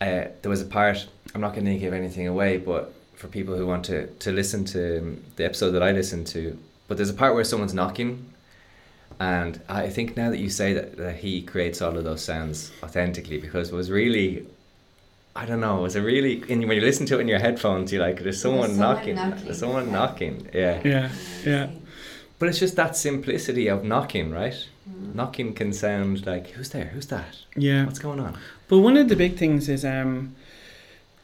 uh, 0.00 0.24
there 0.42 0.50
was 0.50 0.60
a 0.60 0.66
part 0.66 1.06
I'm 1.34 1.40
not 1.40 1.54
going 1.54 1.66
to 1.66 1.78
give 1.78 1.92
anything 1.92 2.26
away, 2.26 2.58
but 2.58 2.92
for 3.14 3.28
people 3.28 3.56
who 3.56 3.66
want 3.66 3.84
to 3.86 4.06
to 4.06 4.32
listen 4.32 4.64
to 4.66 4.98
um, 4.98 5.24
the 5.36 5.44
episode 5.44 5.70
that 5.72 5.82
I 5.82 5.92
listened 5.92 6.26
to, 6.28 6.58
but 6.88 6.96
there's 6.96 7.10
a 7.10 7.14
part 7.14 7.34
where 7.34 7.44
someone's 7.44 7.74
knocking, 7.74 8.32
and 9.20 9.60
I 9.68 9.88
think 9.88 10.16
now 10.16 10.30
that 10.30 10.38
you 10.38 10.50
say 10.50 10.72
that, 10.72 10.96
that 10.96 11.16
he 11.16 11.42
creates 11.42 11.80
all 11.80 11.96
of 11.96 12.04
those 12.04 12.22
sounds 12.22 12.72
authentically 12.82 13.38
because 13.38 13.70
it 13.70 13.74
was 13.74 13.90
really. 13.90 14.46
I 15.34 15.44
don't 15.44 15.60
know. 15.60 15.80
It 15.80 15.82
was 15.82 15.96
it 15.96 16.00
really? 16.00 16.42
In, 16.50 16.66
when 16.66 16.78
you 16.78 16.82
listen 16.82 17.04
to 17.06 17.18
it 17.18 17.20
in 17.20 17.28
your 17.28 17.38
headphones, 17.38 17.92
you're 17.92 18.00
like, 18.00 18.22
"There's 18.22 18.40
someone, 18.40 18.70
someone 18.70 18.96
knocking. 18.96 19.16
knocking, 19.16 19.44
There's 19.44 19.58
someone 19.58 19.92
knocking." 19.92 20.48
Yeah. 20.54 20.80
Yeah, 20.82 21.10
yeah. 21.44 21.70
But 22.38 22.48
it's 22.50 22.58
just 22.58 22.76
that 22.76 22.96
simplicity 22.96 23.66
of 23.68 23.82
knocking, 23.84 24.30
right? 24.30 24.66
Knocking 25.14 25.54
can 25.54 25.72
sound 25.72 26.26
like, 26.26 26.48
"Who's 26.48 26.68
there? 26.70 26.86
Who's 26.86 27.06
that? 27.06 27.36
Yeah. 27.56 27.84
What's 27.86 27.98
going 27.98 28.20
on?" 28.20 28.36
But 28.68 28.78
one 28.80 28.96
of 28.96 29.08
the 29.08 29.16
big 29.16 29.36
things 29.36 29.68
is 29.68 29.84
um, 29.84 30.34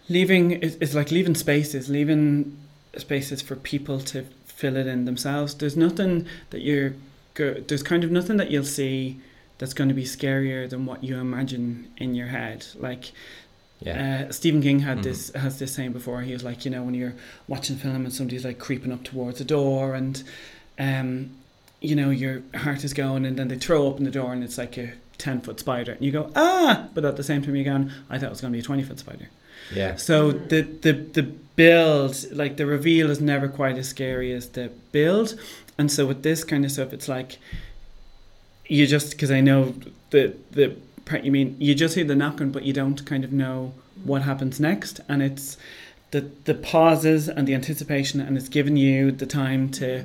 leaving 0.09 0.53
is, 0.53 0.77
is 0.77 0.95
like 0.95 1.11
leaving 1.11 1.35
spaces, 1.35 1.89
leaving 1.89 2.57
spaces 2.97 3.41
for 3.43 3.57
people 3.57 4.01
to 4.01 4.25
fill 4.47 4.77
it 4.77 4.87
in 4.87 5.05
themselves. 5.05 5.55
There's 5.55 5.77
nothing 5.77 6.27
that 6.51 6.61
you're 6.63 6.95
go, 7.35 7.55
there's 7.55 7.83
kind 7.83 8.05
of 8.05 8.11
nothing 8.11 8.37
that 8.39 8.51
you'll 8.51 8.65
see 8.65 9.21
that's 9.59 9.75
going 9.75 9.89
to 9.89 9.95
be 9.95 10.05
scarier 10.05 10.69
than 10.69 10.87
what 10.87 11.05
you 11.05 11.17
imagine 11.19 11.91
in 11.99 12.15
your 12.15 12.27
head. 12.29 12.67
Like 12.79 13.13
Yeah. 13.81 14.27
uh, 14.29 14.33
Stephen 14.33 14.61
King 14.63 14.81
had 14.81 14.99
Mhm. 14.99 15.03
this 15.05 15.33
has 15.35 15.59
this 15.59 15.73
saying 15.73 15.93
before. 15.93 16.23
He 16.23 16.33
was 16.33 16.45
like, 16.45 16.65
you 16.65 16.71
know, 16.71 16.83
when 16.83 16.95
you're 16.95 17.15
watching 17.49 17.77
a 17.77 17.79
film 17.79 18.05
and 18.05 18.13
somebody's 18.13 18.45
like 18.45 18.59
creeping 18.59 18.93
up 18.93 19.05
towards 19.05 19.41
a 19.41 19.45
door 19.45 19.95
and 19.95 20.23
um, 20.79 21.31
you 21.81 21.97
know, 21.97 22.11
your 22.11 22.43
heart 22.55 22.85
is 22.85 22.95
going 22.95 23.27
and 23.27 23.37
then 23.37 23.49
they 23.49 23.57
throw 23.57 23.87
open 23.87 24.05
the 24.05 24.11
door 24.11 24.33
and 24.33 24.43
it's 24.45 24.57
like 24.59 24.79
a 24.79 24.93
10 25.19 25.41
foot 25.41 25.61
spider. 25.61 25.93
And 25.93 26.03
you 26.03 26.13
go, 26.13 26.31
ah! 26.37 26.89
But 26.95 27.05
at 27.05 27.17
the 27.17 27.25
same 27.25 27.43
time, 27.43 27.55
you're 27.55 27.65
going, 27.65 27.91
I 28.09 28.19
thought 28.19 28.27
it 28.27 28.31
was 28.31 28.41
going 28.41 28.53
to 28.53 28.57
be 28.57 28.61
a 28.61 28.65
20 28.65 28.83
foot 28.83 28.99
spider. 28.99 29.29
Yeah. 29.73 29.97
So 29.97 30.33
the, 30.33 30.63
the, 30.63 30.93
the 30.93 31.23
build, 31.23 32.33
like 32.33 32.57
the 32.57 32.67
reveal 32.67 33.11
is 33.11 33.21
never 33.21 33.49
quite 33.49 33.77
as 33.79 33.89
scary 33.89 34.33
as 34.33 34.49
the 34.51 34.71
build. 34.93 35.39
And 35.79 35.91
so 35.91 36.07
with 36.07 36.23
this 36.23 36.45
kind 36.45 36.65
of 36.65 36.71
stuff, 36.71 36.93
it's 36.93 37.09
like, 37.09 37.39
you 38.67 38.87
just, 38.87 39.11
because 39.13 39.31
I 39.31 39.41
know 39.41 39.75
the, 40.11 40.35
the 40.51 40.77
part 41.05 41.25
you 41.25 41.33
mean, 41.33 41.57
you 41.59 41.75
just 41.75 41.95
hear 41.95 42.05
the 42.05 42.15
knocking, 42.15 42.51
but 42.51 42.65
you 42.65 42.73
don't 42.73 43.05
kind 43.05 43.25
of 43.25 43.33
know 43.33 43.75
what 44.05 44.23
happens 44.23 44.61
next. 44.61 45.01
And 45.09 45.23
it's 45.23 45.57
the, 46.11 46.23
the 46.45 46.55
pauses 46.55 47.29
and 47.29 47.47
the 47.47 47.55
anticipation, 47.55 48.21
and 48.21 48.37
it's 48.37 48.49
giving 48.49 48.77
you 48.77 49.11
the 49.11 49.27
time 49.27 49.71
to 49.73 50.05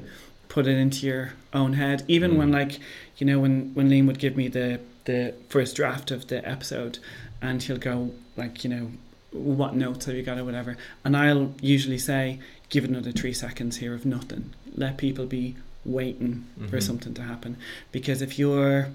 put 0.57 0.65
it 0.65 0.75
into 0.75 1.05
your 1.05 1.33
own 1.53 1.73
head. 1.73 2.03
Even 2.07 2.31
Mm. 2.31 2.37
when, 2.37 2.51
like, 2.51 2.79
you 3.19 3.27
know, 3.27 3.37
when, 3.39 3.71
when 3.75 3.87
Liam 3.91 4.07
would 4.07 4.17
give 4.17 4.35
me 4.35 4.47
the, 4.47 4.79
the 5.05 5.31
first 5.49 5.75
draft 5.75 6.09
of 6.09 6.25
the 6.29 6.39
episode, 6.49 6.97
and 7.43 7.61
he'll 7.61 7.77
go, 7.77 8.11
like, 8.35 8.63
you 8.63 8.69
know, 8.71 8.89
what 9.31 9.75
notes 9.75 10.05
have 10.05 10.15
you 10.15 10.23
got 10.23 10.39
or 10.39 10.43
whatever. 10.43 10.75
And 11.05 11.15
I'll 11.15 11.53
usually 11.61 11.99
say, 11.99 12.39
give 12.69 12.83
it 12.85 12.89
another 12.89 13.11
three 13.11 13.33
seconds 13.33 13.77
here 13.77 13.93
of 13.93 14.03
nothing. 14.03 14.51
Let 14.75 14.97
people 14.97 15.27
be 15.27 15.55
waiting 15.85 16.45
for 16.71 16.77
Mhm. 16.79 16.83
something 16.89 17.13
to 17.13 17.21
happen. 17.21 17.57
Because 17.91 18.23
if 18.23 18.39
you're, 18.39 18.87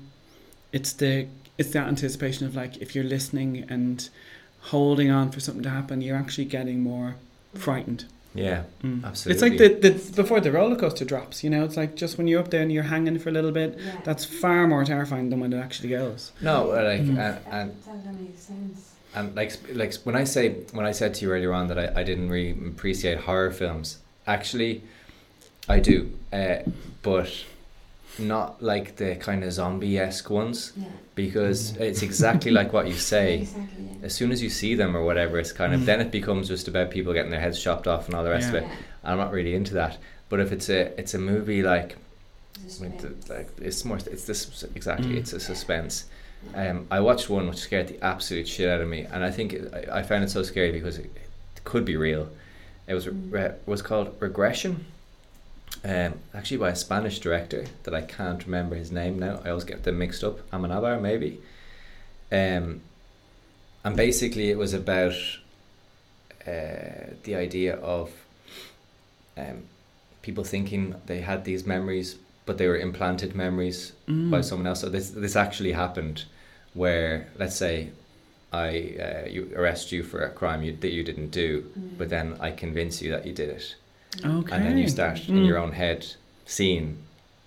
it's 0.73 0.93
the, 0.93 1.29
it's 1.59 1.71
that 1.71 1.87
anticipation 1.87 2.45
of 2.45 2.57
like, 2.57 2.79
if 2.79 2.97
you're 2.97 3.05
listening 3.05 3.65
and 3.69 4.09
holding 4.73 5.11
on 5.13 5.31
for 5.31 5.39
something 5.39 5.63
to 5.63 5.71
happen, 5.71 6.03
you're 6.03 6.17
actually 6.17 6.47
getting 6.47 6.81
more 6.83 7.15
frightened. 7.55 8.07
Yeah. 8.35 8.63
Mm. 8.83 9.05
Absolutely. 9.05 9.33
It's 9.33 9.61
like 9.61 9.81
the, 9.83 9.91
the 9.91 10.13
before 10.23 10.41
the 10.41 10.51
roller 10.53 10.77
coaster 10.77 11.05
drops, 11.05 11.45
you 11.45 11.51
know, 11.51 11.65
it's 11.65 11.77
like 11.77 11.97
just 11.97 12.17
when 12.19 12.27
you're 12.29 12.41
up 12.41 12.51
there 12.51 12.63
and 12.63 12.73
you're 12.73 12.83
hanging 12.85 13.19
for 13.19 13.29
a 13.29 13.33
little 13.33 13.53
bit, 13.53 13.77
Yeah. 13.79 13.85
that's 14.05 14.25
far 14.25 14.67
more 14.67 14.85
terrifying 14.85 15.29
than 15.31 15.41
when 15.41 15.53
it 15.53 15.59
actually 15.59 15.91
goes. 15.91 16.33
No, 16.41 16.71
uh, 16.73 16.83
like 16.85 17.03
Mhm. 17.03 17.19
and, 17.19 17.39
and 17.51 17.71
That 17.71 17.91
only 17.91 18.19
makes 18.27 18.43
sense. 18.43 18.95
and 19.15 19.37
like 19.37 19.53
like 19.75 19.95
when 20.05 20.17
I 20.17 20.25
say 20.25 20.51
when 20.73 20.87
I 20.87 20.93
said 20.93 21.15
to 21.15 21.25
you 21.27 21.33
earlier 21.33 21.53
on 21.53 21.69
that 21.69 21.79
I, 21.79 22.01
I 22.01 22.05
didn't 22.05 22.31
really 22.31 22.53
appreciate 22.69 23.19
horror 23.19 23.51
films, 23.51 23.99
actually, 24.27 24.83
I 25.69 25.79
do, 25.81 26.11
uh, 26.33 26.57
but 27.03 27.29
not 28.19 28.63
like 28.63 28.97
the 28.97 29.17
kind 29.17 29.43
of 29.45 29.53
zombie 29.53 29.99
esque 29.99 30.29
ones 30.31 30.73
Yeah. 30.77 30.87
because 31.15 31.77
it's 31.79 32.03
exactly 32.03 32.51
like 32.51 32.73
what 32.73 32.87
you 32.87 32.95
say. 32.95 33.39
Exactly. 33.41 33.85
Yeah. 34.01 34.07
As 34.07 34.15
soon 34.15 34.33
as 34.33 34.43
you 34.43 34.51
see 34.51 34.75
them 34.75 34.97
or 34.97 35.05
whatever, 35.05 35.39
it's 35.39 35.53
kind 35.53 35.73
of 35.75 35.81
Mm. 35.81 35.87
then 35.87 36.01
it 36.01 36.11
becomes 36.11 36.49
just 36.49 36.69
about 36.69 36.91
people 36.91 37.13
getting 37.13 37.31
their 37.31 37.41
heads 37.41 37.63
chopped 37.63 37.87
off 37.87 38.07
and 38.07 38.15
all 38.15 38.25
the 38.25 38.31
rest 38.31 38.53
Yeah. 38.53 38.59
of 38.59 38.65
it. 38.65 38.71
I'm 39.05 39.17
not 39.19 39.33
really 39.33 39.55
into 39.55 39.75
that. 39.75 39.99
But 40.29 40.41
if 40.41 40.53
it's 40.53 40.69
a 40.69 40.99
it's 40.99 41.15
a 41.15 41.19
movie 41.19 41.63
like 41.63 41.97
I 42.83 42.89
the- 42.89 43.15
like 43.35 43.49
it's 43.61 43.85
more. 43.85 43.99
It's 43.99 44.25
this 44.25 44.65
exactly. 44.75 45.09
Mm. 45.15 45.17
It's 45.19 45.33
a 45.33 45.41
suspense. 45.41 46.05
Um, 46.55 46.87
I 46.91 47.01
watched 47.01 47.31
one 47.31 47.49
which 47.49 47.59
scared 47.59 47.89
the 47.89 48.03
absolute 48.05 48.49
shit 48.49 48.69
out 48.69 48.81
of 48.81 48.89
me, 48.89 49.03
and 49.13 49.23
I 49.25 49.31
think 49.31 49.53
it, 49.53 49.73
I, 49.91 49.99
I 50.01 50.03
found 50.03 50.25
it 50.25 50.31
so 50.31 50.43
scary 50.43 50.73
because 50.73 50.99
it, 50.99 51.05
it 51.57 51.65
could 51.65 51.85
be 51.85 51.97
real. 51.97 52.29
It 52.89 52.95
was 52.95 53.09
re- 53.09 53.53
was 53.67 53.81
called 53.83 54.15
Regression. 54.21 54.85
Um, 55.85 56.21
actually 56.33 56.59
by 56.59 56.71
a 56.71 56.77
Spanish 56.77 57.19
director 57.19 57.65
that 57.83 57.93
I 57.95 58.03
can't 58.03 58.45
remember 58.45 58.77
his 58.77 58.93
name 58.93 59.19
now. 59.19 59.41
I 59.45 59.49
always 59.51 59.65
get 59.65 59.83
them 59.83 59.99
mixed 59.99 60.23
up. 60.23 60.49
Amenabar 60.51 61.01
maybe. 61.01 61.41
Um, 62.31 62.83
and 63.85 63.97
basically 63.97 64.51
it 64.51 64.59
was 64.59 64.75
about 64.75 65.15
uh, 66.47 67.15
the 67.25 67.35
idea 67.35 67.77
of 67.77 68.11
um, 69.37 69.65
people 70.23 70.45
thinking 70.45 70.95
they 71.07 71.21
had 71.21 71.45
these 71.45 71.67
memories, 71.67 72.17
but 72.47 72.59
they 72.59 72.69
were 72.69 72.77
implanted 72.79 73.35
memories 73.35 73.93
by 74.07 74.13
Mm. 74.41 74.45
someone 74.45 74.67
else. 74.69 74.81
So 74.81 74.89
this 74.89 75.11
this 75.11 75.37
actually 75.37 75.73
happened, 75.73 76.25
where 76.75 77.29
let's 77.39 77.57
say 77.57 77.91
I 78.53 78.69
uh, 79.07 79.29
you 79.29 79.51
arrest 79.57 79.91
you 79.93 80.03
for 80.05 80.21
a 80.23 80.31
crime 80.31 80.63
you, 80.63 80.77
that 80.77 80.93
you 80.93 81.03
didn't 81.03 81.31
do, 81.31 81.65
but 81.99 82.09
then 82.09 82.37
I 82.41 82.51
convince 82.53 83.03
you 83.03 83.11
that 83.13 83.27
you 83.27 83.33
did 83.33 83.49
it, 83.49 83.77
Okay. 84.25 84.55
and 84.55 84.65
then 84.65 84.77
you 84.79 84.89
start 84.89 85.29
in 85.29 85.37
Mm. 85.37 85.47
your 85.47 85.59
own 85.59 85.73
head 85.73 86.07
seeing 86.47 86.99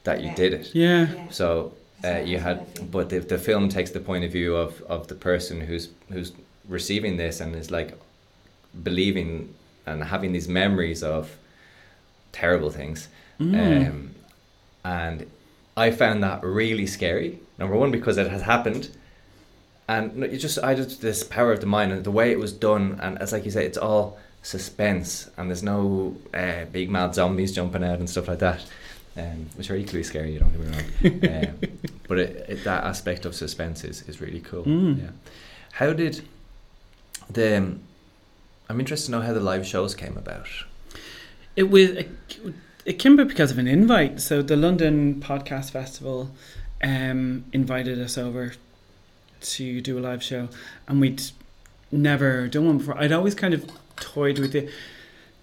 that 0.04 0.22
you 0.24 0.32
did 0.36 0.54
it. 0.54 0.74
Yeah. 0.74 1.08
So 1.30 1.74
uh, 2.04 2.20
you 2.20 2.40
had, 2.40 2.92
but 2.92 3.10
the, 3.10 3.20
the 3.20 3.38
film 3.38 3.70
takes 3.70 3.92
the 3.92 4.00
point 4.00 4.24
of 4.24 4.32
view 4.32 4.56
of, 4.56 4.82
of 4.84 5.08
the 5.08 5.16
person 5.16 5.62
who's 5.62 5.90
who's 6.12 6.32
receiving 6.68 7.18
this 7.18 7.40
and 7.40 7.56
is 7.56 7.70
like 7.72 7.98
believing 8.84 9.54
and 9.86 10.04
having 10.04 10.32
these 10.32 10.48
memories 10.48 11.04
of 11.04 11.38
terrible 12.32 12.70
things. 12.72 13.08
Mm. 13.40 13.88
Um, 13.90 14.16
and 14.84 15.26
I 15.78 15.92
found 15.92 16.24
that 16.24 16.44
really 16.44 16.88
scary. 16.88 17.40
Number 17.58 17.76
one, 17.76 17.92
because 17.92 18.18
it 18.18 18.30
has 18.30 18.42
happened. 18.42 18.90
And 19.88 20.24
you 20.32 20.38
just, 20.38 20.58
I 20.60 20.74
just, 20.74 21.02
this 21.02 21.24
power 21.24 21.52
of 21.54 21.60
the 21.60 21.68
mind 21.68 21.92
and 21.92 22.04
the 22.04 22.12
way 22.12 22.32
it 22.32 22.40
was 22.40 22.52
done. 22.52 23.00
And 23.02 23.18
it's 23.22 23.32
like 23.32 23.46
you 23.46 23.52
say, 23.52 23.66
it's 23.66 23.78
all 23.78 24.18
suspense 24.46 25.28
and 25.38 25.50
there's 25.50 25.64
no 25.64 26.16
uh, 26.34 26.66
big 26.72 26.90
mad 26.90 27.16
zombies 27.16 27.52
jumping 27.52 27.84
out 27.84 27.98
and 27.98 28.10
stuff 28.10 28.28
like 28.28 28.40
that. 28.40 28.64
Um, 29.18 29.48
which 29.56 29.72
are 29.72 29.78
equally 29.78 30.04
scary, 30.04 30.34
you 30.34 30.40
don't 30.40 30.52
get 30.52 30.60
me 30.60 31.22
wrong. 31.24 31.48
um, 31.64 31.70
but 32.08 32.20
it, 32.20 32.46
it, 32.50 32.64
that 32.66 32.84
aspect 32.84 33.26
of 33.26 33.34
suspense 33.34 33.86
is, 33.86 34.02
is 34.10 34.20
really 34.20 34.42
cool. 34.42 34.66
Mm. 34.66 35.02
Yeah. 35.02 35.10
How 35.72 35.94
did 35.94 36.22
the, 37.30 37.58
um, 37.58 37.80
I'm 38.70 38.80
interested 38.80 39.08
to 39.08 39.12
know 39.14 39.22
how 39.22 39.34
the 39.34 39.40
live 39.40 39.66
shows 39.66 39.96
came 39.96 40.18
about. 40.18 40.48
It 41.56 41.70
was 41.70 41.92
it, 41.92 42.10
it 42.84 42.94
came 43.00 43.14
about 43.14 43.30
because 43.30 43.52
of 43.52 43.58
an 43.58 43.68
invite. 43.68 44.20
So 44.20 44.42
the 44.42 44.58
London 44.58 45.22
Podcast 45.22 45.72
Festival 45.72 46.32
um, 46.84 47.46
invited 47.54 48.00
us 48.00 48.18
over 48.18 48.54
to 49.42 49.82
do 49.82 49.98
a 49.98 50.02
live 50.02 50.22
show, 50.22 50.50
and 50.90 51.00
we'd 51.00 51.24
never 51.90 52.50
done 52.50 52.66
one 52.66 52.78
before. 52.80 52.98
I'd 52.98 53.14
always 53.14 53.34
kind 53.34 53.54
of 53.54 53.66
toyed 53.98 54.40
with 54.40 54.56
it. 54.56 54.70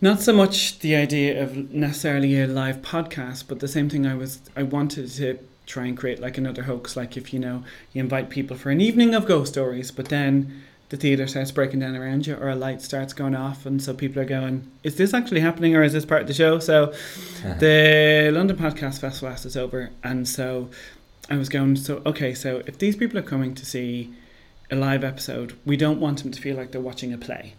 Not 0.00 0.20
so 0.20 0.32
much 0.32 0.80
the 0.80 0.96
idea 0.96 1.42
of 1.42 1.72
necessarily 1.72 2.40
a 2.40 2.46
live 2.46 2.82
podcast, 2.82 3.44
but 3.46 3.60
the 3.60 3.68
same 3.68 3.88
thing 3.88 4.06
I 4.06 4.14
was 4.14 4.40
I 4.56 4.64
wanted 4.64 5.10
to 5.10 5.38
try 5.66 5.86
and 5.86 5.96
create 5.96 6.20
like 6.20 6.38
another 6.38 6.64
hoax, 6.64 6.96
like 6.96 7.16
if 7.16 7.32
you 7.32 7.38
know 7.38 7.64
you 7.92 8.00
invite 8.00 8.30
people 8.30 8.56
for 8.56 8.70
an 8.70 8.80
evening 8.80 9.14
of 9.14 9.26
ghost 9.26 9.52
stories, 9.52 9.90
but 9.90 10.08
then 10.08 10.62
the 10.92 10.96
theatre 10.98 11.26
starts 11.26 11.50
breaking 11.50 11.80
down 11.80 11.96
around 11.96 12.26
you 12.26 12.34
or 12.34 12.50
a 12.50 12.54
light 12.54 12.82
starts 12.82 13.14
going 13.14 13.34
off 13.34 13.64
and 13.64 13.82
so 13.82 13.94
people 13.94 14.20
are 14.20 14.26
going, 14.26 14.70
Is 14.82 14.96
this 14.96 15.14
actually 15.14 15.40
happening 15.40 15.74
or 15.74 15.82
is 15.82 15.94
this 15.94 16.04
part 16.04 16.20
of 16.20 16.26
the 16.28 16.34
show? 16.34 16.58
So 16.58 16.84
uh-huh. 16.84 17.54
the 17.54 18.30
London 18.30 18.56
Podcast 18.58 19.00
Festival 19.00 19.34
is 19.34 19.56
over 19.56 19.90
and 20.04 20.28
so 20.28 20.68
I 21.30 21.36
was 21.36 21.48
going, 21.48 21.76
so 21.76 22.02
okay, 22.04 22.34
so 22.34 22.62
if 22.66 22.76
these 22.78 22.94
people 22.94 23.18
are 23.18 23.22
coming 23.22 23.54
to 23.54 23.64
see 23.64 24.12
a 24.70 24.76
live 24.76 25.02
episode, 25.02 25.58
we 25.64 25.78
don't 25.78 26.00
want 26.00 26.22
them 26.22 26.32
to 26.32 26.40
feel 26.40 26.56
like 26.56 26.72
they're 26.72 26.80
watching 26.80 27.12
a 27.12 27.18
play. 27.18 27.54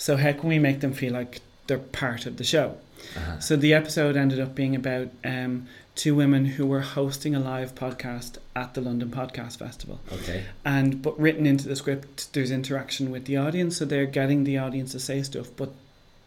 So 0.00 0.16
how 0.16 0.32
can 0.32 0.48
we 0.48 0.58
make 0.58 0.80
them 0.80 0.92
feel 0.94 1.12
like 1.12 1.40
they're 1.66 1.78
part 1.78 2.24
of 2.26 2.38
the 2.38 2.44
show? 2.44 2.78
Uh-huh. 3.16 3.38
So 3.38 3.54
the 3.56 3.74
episode 3.74 4.16
ended 4.16 4.40
up 4.40 4.54
being 4.54 4.74
about 4.74 5.08
um, 5.24 5.66
two 5.94 6.14
women 6.14 6.44
who 6.46 6.64
were 6.66 6.80
hosting 6.80 7.34
a 7.34 7.40
live 7.40 7.74
podcast 7.74 8.38
at 8.56 8.72
the 8.74 8.80
London 8.80 9.10
Podcast 9.10 9.58
Festival. 9.58 10.00
Okay. 10.10 10.44
And 10.64 11.02
but 11.02 11.18
written 11.20 11.44
into 11.46 11.68
the 11.68 11.76
script, 11.76 12.32
there's 12.32 12.50
interaction 12.50 13.10
with 13.10 13.26
the 13.26 13.36
audience, 13.36 13.76
so 13.76 13.84
they're 13.84 14.06
getting 14.06 14.44
the 14.44 14.56
audience 14.58 14.92
to 14.92 15.00
say 15.00 15.22
stuff, 15.22 15.48
but 15.56 15.70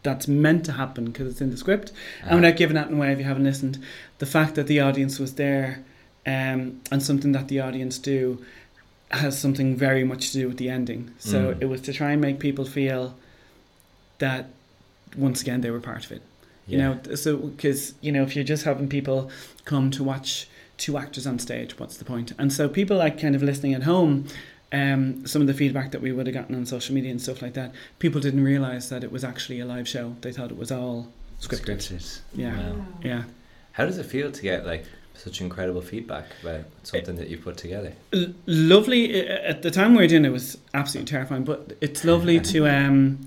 that's 0.03 0.27
meant 0.27 0.65
to 0.65 0.73
happen 0.73 1.05
because 1.05 1.27
it's 1.31 1.41
in 1.41 1.49
the 1.49 1.57
script. 1.57 1.91
And 2.23 2.35
without 2.41 2.57
giving 2.57 2.75
that 2.75 2.91
away, 2.91 3.11
if 3.11 3.17
you 3.19 3.25
haven't 3.25 3.45
listened, 3.45 3.79
the 4.19 4.25
fact 4.27 4.55
that 4.55 4.67
the 4.67 4.79
audience 4.81 5.17
was 5.17 5.33
there 5.35 5.83
um, 6.27 6.81
and 6.91 7.01
something 7.01 7.31
that 7.31 7.47
the 7.47 7.59
audience 7.59 7.97
do 7.97 8.43
has 9.11 9.39
something 9.39 9.75
very 9.75 10.03
much 10.03 10.31
to 10.31 10.39
do 10.39 10.47
with 10.47 10.57
the 10.57 10.69
ending. 10.69 11.11
So 11.17 11.53
Mm. 11.53 11.61
it 11.61 11.65
was 11.65 11.81
to 11.81 11.93
try 11.93 12.11
and 12.11 12.21
make 12.21 12.39
people 12.39 12.65
feel 12.65 13.15
that 14.27 14.43
once 15.27 15.41
again 15.41 15.61
they 15.61 15.69
were 15.75 15.79
part 15.91 16.03
of 16.05 16.11
it. 16.11 16.21
You 16.67 16.77
Yeah. 16.77 16.83
know, 17.05 17.15
so 17.15 17.29
because 17.37 17.93
you 18.01 18.11
know 18.15 18.23
if 18.23 18.31
you're 18.35 18.49
just 18.55 18.63
having 18.63 18.87
people 18.87 19.29
come 19.65 19.91
to 19.91 20.03
watch 20.03 20.47
two 20.77 20.97
actors 20.97 21.25
on 21.27 21.37
stage, 21.39 21.77
what's 21.79 21.97
the 21.97 22.05
point? 22.05 22.31
And 22.39 22.51
so 22.57 22.67
people 22.79 22.97
like 23.05 23.15
kind 23.21 23.35
of 23.35 23.43
listening 23.43 23.73
at 23.73 23.83
home. 23.83 24.25
Um, 24.71 25.27
some 25.27 25.39
of 25.43 25.47
the 25.47 25.53
feedback 25.53 25.91
that 25.91 26.01
we 26.01 26.11
would 26.11 26.25
have 26.25 26.33
gotten 26.33 26.55
on 26.55 26.65
social 26.65 26.95
media 26.95 27.11
and 27.11 27.21
stuff 27.21 27.43
like 27.43 27.53
that, 27.53 27.69
people 27.99 28.19
didn't 28.19 28.43
realize 28.43 28.89
that 28.89 29.03
it 29.03 29.11
was 29.11 29.23
actually 29.23 29.59
a 29.59 29.65
live 29.67 29.87
show. 29.87 30.15
They 30.21 30.31
thought 30.33 30.49
it 30.49 30.57
was 30.57 30.71
all 30.71 31.09
scripted. 31.39 31.77
Scripted. 31.77 32.19
Yeah, 32.33 32.57
Wow. 32.57 32.85
yeah. 33.03 33.23
How 33.73 33.85
does 33.85 33.99
it 33.99 34.07
feel 34.07 34.31
to 34.31 34.41
get 34.41 34.65
like 34.65 34.85
such 35.13 35.41
incredible 35.41 35.81
feedback 35.81 36.25
about 36.41 36.63
something 36.81 37.17
that 37.17 37.29
you 37.29 37.37
put 37.37 37.55
together? 37.57 37.93
L- 38.13 38.33
lovely 38.47 39.03
uh, 39.29 39.51
at 39.51 39.61
the 39.61 39.69
time 39.69 39.91
we 39.93 39.99
were 40.01 40.07
doing 40.07 40.25
it 40.25 40.31
was 40.31 40.57
absolutely 40.73 41.09
terrifying 41.11 41.43
but 41.43 41.59
it's 41.79 42.03
lovely 42.03 42.39
to 42.53 42.67
um 42.67 43.19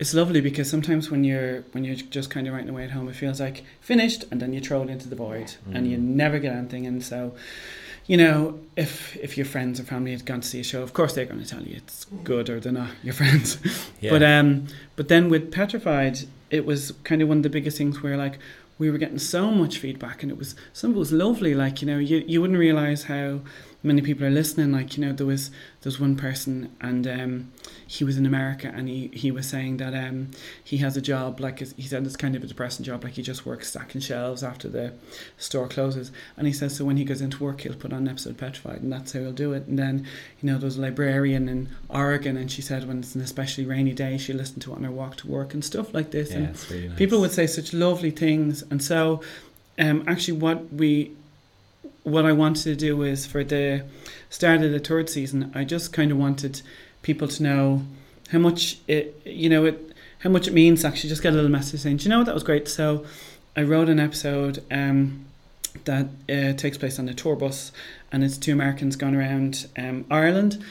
it's 0.00 0.14
lovely 0.14 0.40
because 0.40 0.68
sometimes 0.68 1.10
when 1.10 1.24
you're 1.24 1.60
when 1.72 1.84
you're 1.84 1.94
just 1.94 2.30
kind 2.30 2.48
of 2.48 2.54
writing 2.54 2.70
away 2.70 2.84
at 2.84 2.90
home 2.90 3.06
it 3.08 3.14
feels 3.14 3.38
like 3.38 3.62
finished 3.82 4.24
and 4.30 4.40
then 4.40 4.52
you 4.54 4.60
throw 4.60 4.82
it 4.82 4.88
into 4.88 5.08
the 5.08 5.14
void 5.14 5.54
and 5.72 5.88
you 5.88 5.98
never 5.98 6.38
get 6.38 6.54
anything. 6.56 6.86
And 6.86 7.04
so 7.04 7.34
you 8.06 8.16
know 8.16 8.58
if 8.76 9.14
if 9.18 9.36
your 9.36 9.44
friends 9.44 9.78
or 9.78 9.84
family 9.84 10.12
had 10.12 10.24
gone 10.24 10.40
to 10.40 10.48
see 10.48 10.58
a 10.58 10.64
show 10.64 10.82
of 10.82 10.94
course 10.94 11.12
they're 11.12 11.26
going 11.26 11.42
to 11.42 11.46
tell 11.46 11.62
you 11.62 11.76
it's 11.76 12.06
good 12.24 12.48
or 12.48 12.58
they're 12.58 12.72
not 12.72 12.90
your 13.02 13.14
friends. 13.20 13.58
Yeah. 14.00 14.10
but 14.10 14.22
um 14.22 14.66
but 14.96 15.08
then 15.08 15.28
with 15.28 15.52
petrified 15.52 16.20
it 16.48 16.64
was 16.64 16.92
kind 17.04 17.20
of 17.20 17.28
one 17.28 17.36
of 17.36 17.42
the 17.42 17.50
biggest 17.50 17.76
things 17.76 18.02
where 18.02 18.16
like 18.16 18.38
we 18.78 18.90
were 18.90 18.96
getting 18.96 19.18
so 19.18 19.50
much 19.50 19.76
feedback 19.76 20.22
and 20.22 20.32
it 20.32 20.38
was 20.38 20.56
some 20.72 20.90
of 20.90 20.96
it 20.96 20.98
was 20.98 21.12
lovely. 21.12 21.54
Like 21.54 21.82
you 21.82 21.86
know 21.86 21.98
you, 21.98 22.24
you 22.26 22.40
wouldn't 22.40 22.58
realize 22.58 23.04
how 23.04 23.40
many 23.82 24.02
people 24.02 24.26
are 24.26 24.30
listening 24.30 24.72
like 24.72 24.96
you 24.96 25.04
know 25.04 25.12
there 25.12 25.26
was 25.26 25.48
there 25.48 25.86
was 25.86 25.98
one 25.98 26.14
person 26.14 26.70
and 26.80 27.06
um 27.06 27.50
he 27.86 28.04
was 28.04 28.16
in 28.18 28.26
America 28.26 28.70
and 28.74 28.88
he 28.88 29.10
he 29.12 29.30
was 29.30 29.48
saying 29.48 29.78
that 29.78 29.94
um 29.94 30.30
he 30.62 30.78
has 30.78 30.96
a 30.96 31.00
job 31.00 31.40
like 31.40 31.58
he 31.58 31.82
said 31.82 32.04
it's 32.04 32.16
kind 32.16 32.36
of 32.36 32.44
a 32.44 32.46
depressing 32.46 32.84
job 32.84 33.02
like 33.02 33.14
he 33.14 33.22
just 33.22 33.46
works 33.46 33.68
stacking 33.68 34.00
shelves 34.00 34.42
after 34.42 34.68
the 34.68 34.92
store 35.38 35.66
closes. 35.66 36.12
And 36.36 36.46
he 36.46 36.52
says 36.52 36.76
so 36.76 36.84
when 36.84 36.96
he 36.96 37.04
goes 37.04 37.20
into 37.20 37.42
work 37.42 37.62
he'll 37.62 37.74
put 37.74 37.92
on 37.92 38.00
an 38.00 38.08
episode 38.08 38.30
of 38.30 38.36
Petrified 38.38 38.82
and 38.82 38.92
that's 38.92 39.12
how 39.12 39.20
he'll 39.20 39.32
do 39.32 39.52
it. 39.54 39.66
And 39.66 39.78
then 39.78 40.06
you 40.40 40.46
know 40.46 40.58
there 40.58 40.66
was 40.66 40.76
a 40.76 40.82
librarian 40.82 41.48
in 41.48 41.70
Oregon 41.88 42.36
and 42.36 42.50
she 42.50 42.62
said 42.62 42.86
when 42.86 42.98
it's 42.98 43.14
an 43.14 43.22
especially 43.22 43.64
rainy 43.64 43.92
day 43.92 44.18
she 44.18 44.32
listened 44.32 44.62
to 44.62 44.72
it 44.72 44.76
on 44.76 44.84
her 44.84 44.90
walk 44.90 45.16
to 45.18 45.28
work 45.28 45.54
and 45.54 45.64
stuff 45.64 45.94
like 45.94 46.10
this. 46.10 46.30
Yeah, 46.30 46.36
and 46.36 46.70
really 46.70 46.88
nice. 46.88 46.98
people 46.98 47.20
would 47.20 47.32
say 47.32 47.46
such 47.46 47.72
lovely 47.72 48.10
things. 48.10 48.62
And 48.70 48.82
so 48.82 49.22
um 49.78 50.04
actually 50.06 50.38
what 50.38 50.72
we 50.72 51.16
what 52.02 52.24
I 52.24 52.32
wanted 52.32 52.64
to 52.64 52.76
do 52.76 53.02
is 53.02 53.26
for 53.26 53.44
the 53.44 53.84
start 54.28 54.62
of 54.62 54.72
the 54.72 54.78
third 54.78 55.08
season, 55.08 55.50
I 55.54 55.64
just 55.64 55.92
kind 55.92 56.10
of 56.10 56.18
wanted 56.18 56.62
people 57.02 57.28
to 57.28 57.42
know 57.42 57.82
how 58.30 58.38
much 58.38 58.78
it, 58.86 59.20
you 59.24 59.48
know, 59.48 59.64
it, 59.64 59.92
how 60.20 60.30
much 60.30 60.46
it 60.46 60.52
means 60.54 60.84
actually 60.84 61.08
just 61.08 61.22
get 61.22 61.32
a 61.32 61.36
little 61.36 61.50
message 61.50 61.80
saying, 61.80 61.98
"Do 61.98 62.04
you 62.04 62.10
know, 62.10 62.24
that 62.24 62.34
was 62.34 62.42
great. 62.42 62.68
So 62.68 63.04
I 63.56 63.62
wrote 63.62 63.88
an 63.88 63.98
episode 63.98 64.62
um, 64.70 65.24
that 65.84 66.06
uh, 66.28 66.52
takes 66.54 66.78
place 66.78 66.98
on 66.98 67.08
a 67.08 67.14
tour 67.14 67.36
bus, 67.36 67.72
and 68.12 68.22
it's 68.22 68.38
two 68.38 68.52
Americans 68.52 68.96
going 68.96 69.14
around 69.14 69.66
um, 69.76 70.04
Ireland. 70.10 70.62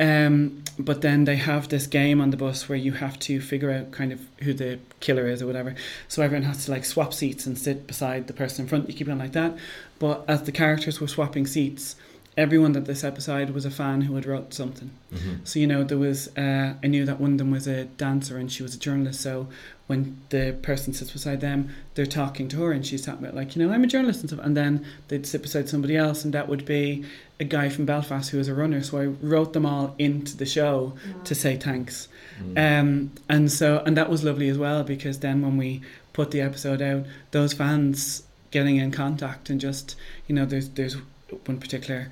Um, 0.00 0.64
but 0.78 1.02
then 1.02 1.24
they 1.24 1.36
have 1.36 1.68
this 1.68 1.86
game 1.86 2.20
on 2.20 2.30
the 2.30 2.36
bus 2.36 2.68
where 2.68 2.76
you 2.76 2.92
have 2.92 3.18
to 3.20 3.40
figure 3.40 3.70
out 3.70 3.92
kind 3.92 4.12
of 4.12 4.20
who 4.42 4.52
the 4.52 4.80
killer 5.00 5.28
is 5.28 5.40
or 5.40 5.46
whatever. 5.46 5.74
So 6.08 6.22
everyone 6.22 6.42
has 6.44 6.64
to 6.64 6.72
like 6.72 6.84
swap 6.84 7.14
seats 7.14 7.46
and 7.46 7.56
sit 7.56 7.86
beside 7.86 8.26
the 8.26 8.32
person 8.32 8.64
in 8.64 8.68
front. 8.68 8.88
You 8.88 8.94
keep 8.94 9.06
it 9.08 9.12
on 9.12 9.18
like 9.18 9.32
that. 9.32 9.56
But 10.00 10.24
as 10.26 10.42
the 10.42 10.52
characters 10.52 11.00
were 11.00 11.06
swapping 11.06 11.46
seats, 11.46 11.94
everyone 12.36 12.72
that 12.72 12.86
this 12.86 13.04
episode 13.04 13.50
was 13.50 13.64
a 13.64 13.70
fan 13.70 14.00
who 14.02 14.16
had 14.16 14.26
wrote 14.26 14.52
something. 14.52 14.90
Mhm. 15.14 15.46
So 15.46 15.60
you 15.60 15.68
know 15.68 15.84
there 15.84 15.98
was 15.98 16.36
uh, 16.36 16.74
I 16.82 16.86
knew 16.88 17.04
that 17.04 17.20
one 17.20 17.32
of 17.32 17.38
them 17.38 17.52
was 17.52 17.68
a 17.68 17.84
dancer 17.84 18.36
and 18.36 18.50
she 18.50 18.64
was 18.64 18.74
a 18.74 18.78
journalist. 18.78 19.20
So 19.20 19.46
when 19.86 20.18
the 20.30 20.56
person 20.62 20.94
sits 20.94 21.10
beside 21.10 21.40
them, 21.40 21.68
they're 21.94 22.06
talking 22.06 22.48
to 22.48 22.62
her 22.62 22.72
and 22.72 22.86
she's 22.86 23.04
talking 23.04 23.22
about 23.22 23.36
like 23.36 23.54
you 23.54 23.64
know 23.64 23.72
I'm 23.72 23.84
a 23.84 23.86
journalist 23.86 24.20
and 24.20 24.30
stuff. 24.30 24.44
And 24.44 24.56
then 24.56 24.84
they'd 25.08 25.26
sit 25.26 25.42
beside 25.42 25.68
somebody 25.68 25.96
else 25.96 26.24
and 26.24 26.32
that 26.32 26.48
would 26.48 26.64
be 26.64 27.04
a 27.38 27.44
guy 27.44 27.68
from 27.68 27.84
Belfast 27.84 28.30
who 28.30 28.38
was 28.38 28.48
a 28.48 28.54
runner. 28.54 28.82
So 28.82 28.98
I 28.98 29.06
wrote 29.06 29.52
them 29.52 29.66
all 29.66 29.94
into 29.98 30.36
the 30.36 30.46
show 30.46 30.94
to 31.24 31.34
say 31.34 31.56
thanks. 31.56 32.08
Um, 32.56 33.12
and 33.28 33.52
so 33.52 33.82
and 33.84 33.96
that 33.96 34.08
was 34.08 34.24
lovely 34.24 34.48
as 34.48 34.58
well 34.58 34.84
because 34.84 35.20
then 35.20 35.42
when 35.42 35.56
we 35.56 35.82
put 36.12 36.30
the 36.30 36.40
episode 36.40 36.80
out, 36.80 37.04
those 37.32 37.52
fans 37.52 38.22
getting 38.50 38.76
in 38.76 38.90
contact 38.90 39.50
and 39.50 39.60
just 39.60 39.96
you 40.28 40.34
know 40.34 40.46
there's 40.46 40.70
there's 40.70 40.96
one 41.44 41.58
particular 41.58 42.08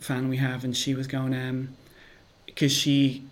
fan 0.00 0.28
we 0.28 0.36
have 0.36 0.64
and 0.64 0.76
she 0.76 0.94
was 0.94 1.06
going 1.06 1.32
um 1.32 1.68
because 2.54 2.72
she 2.72 3.22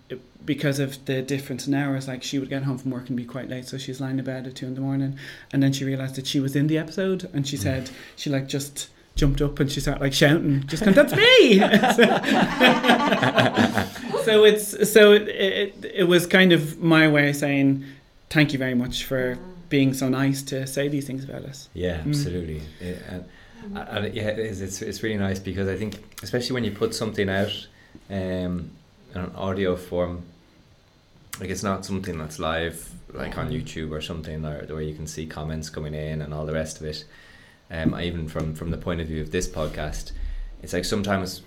because 0.45 0.79
of 0.79 1.03
the 1.05 1.21
difference 1.21 1.67
in 1.67 1.73
hours 1.73 2.05
like 2.07 2.21
she 2.21 2.37
would 2.37 2.49
get 2.49 2.63
home 2.63 2.77
from 2.77 2.91
work 2.91 3.07
and 3.07 3.15
be 3.15 3.23
quite 3.23 3.47
late 3.49 3.65
so 3.65 3.77
she's 3.77 4.01
lying 4.01 4.19
in 4.19 4.25
bed 4.25 4.45
at 4.45 4.55
two 4.55 4.65
in 4.67 4.75
the 4.75 4.81
morning 4.81 5.17
and 5.53 5.63
then 5.63 5.71
she 5.71 5.85
realized 5.85 6.15
that 6.15 6.27
she 6.27 6.39
was 6.41 6.53
in 6.55 6.67
the 6.67 6.77
episode 6.77 7.29
and 7.33 7.47
she 7.47 7.55
said 7.55 7.89
she 8.17 8.29
like 8.29 8.45
just 8.47 8.89
jumped 9.15 9.41
up 9.41 9.57
and 9.61 9.71
she 9.71 9.79
started 9.79 10.01
like 10.01 10.11
shouting 10.13 10.61
just 10.67 10.83
going 10.83 10.93
that's 10.95 11.15
me 11.15 11.59
so 14.25 14.43
it's 14.43 14.91
so 14.91 15.13
it, 15.13 15.27
it, 15.29 15.91
it 15.95 16.03
was 16.07 16.25
kind 16.25 16.51
of 16.51 16.79
my 16.81 17.07
way 17.07 17.29
of 17.29 17.35
saying 17.35 17.83
thank 18.29 18.53
you 18.53 18.59
very 18.59 18.73
much 18.73 19.05
for 19.05 19.37
being 19.69 19.93
so 19.93 20.09
nice 20.09 20.41
to 20.43 20.65
say 20.67 20.87
these 20.87 21.05
things 21.07 21.23
about 21.23 21.43
us 21.43 21.69
Yeah, 21.73 21.97
Mm. 21.99 22.07
absolutely. 22.09 22.61
Yeah, 22.81 22.93
and, 23.09 23.25
and 23.77 24.13
yeah, 24.13 24.27
it 24.29 24.39
is. 24.39 24.61
It's, 24.61 24.81
it's 24.81 25.01
really 25.01 25.17
nice 25.17 25.39
because 25.39 25.67
I 25.67 25.75
think, 25.77 26.19
especially 26.21 26.53
when 26.53 26.63
you 26.63 26.71
put 26.71 26.93
something 26.93 27.29
out 27.29 27.67
um, 28.09 28.71
in 29.15 29.21
an 29.21 29.31
audio 29.35 29.75
form, 29.75 30.23
like 31.39 31.49
it's 31.49 31.63
not 31.63 31.85
something 31.85 32.17
that's 32.17 32.39
live, 32.39 32.89
like 33.13 33.37
on 33.37 33.49
YouTube 33.51 33.91
or 33.91 34.01
something, 34.01 34.45
or 34.45 34.65
where 34.67 34.81
you 34.81 34.95
can 34.95 35.07
see 35.07 35.25
comments 35.25 35.69
coming 35.69 35.93
in 35.93 36.21
and 36.21 36.33
all 36.33 36.45
the 36.45 36.53
rest 36.53 36.79
of 36.79 36.85
it. 36.87 37.05
Um, 37.71 37.99
even 37.99 38.27
from 38.27 38.53
from 38.55 38.69
the 38.71 38.77
point 38.77 39.01
of 39.01 39.07
view 39.07 39.21
of 39.21 39.31
this 39.31 39.47
podcast, 39.47 40.11
it's 40.61 40.73
like 40.73 40.85
sometimes 40.85 41.41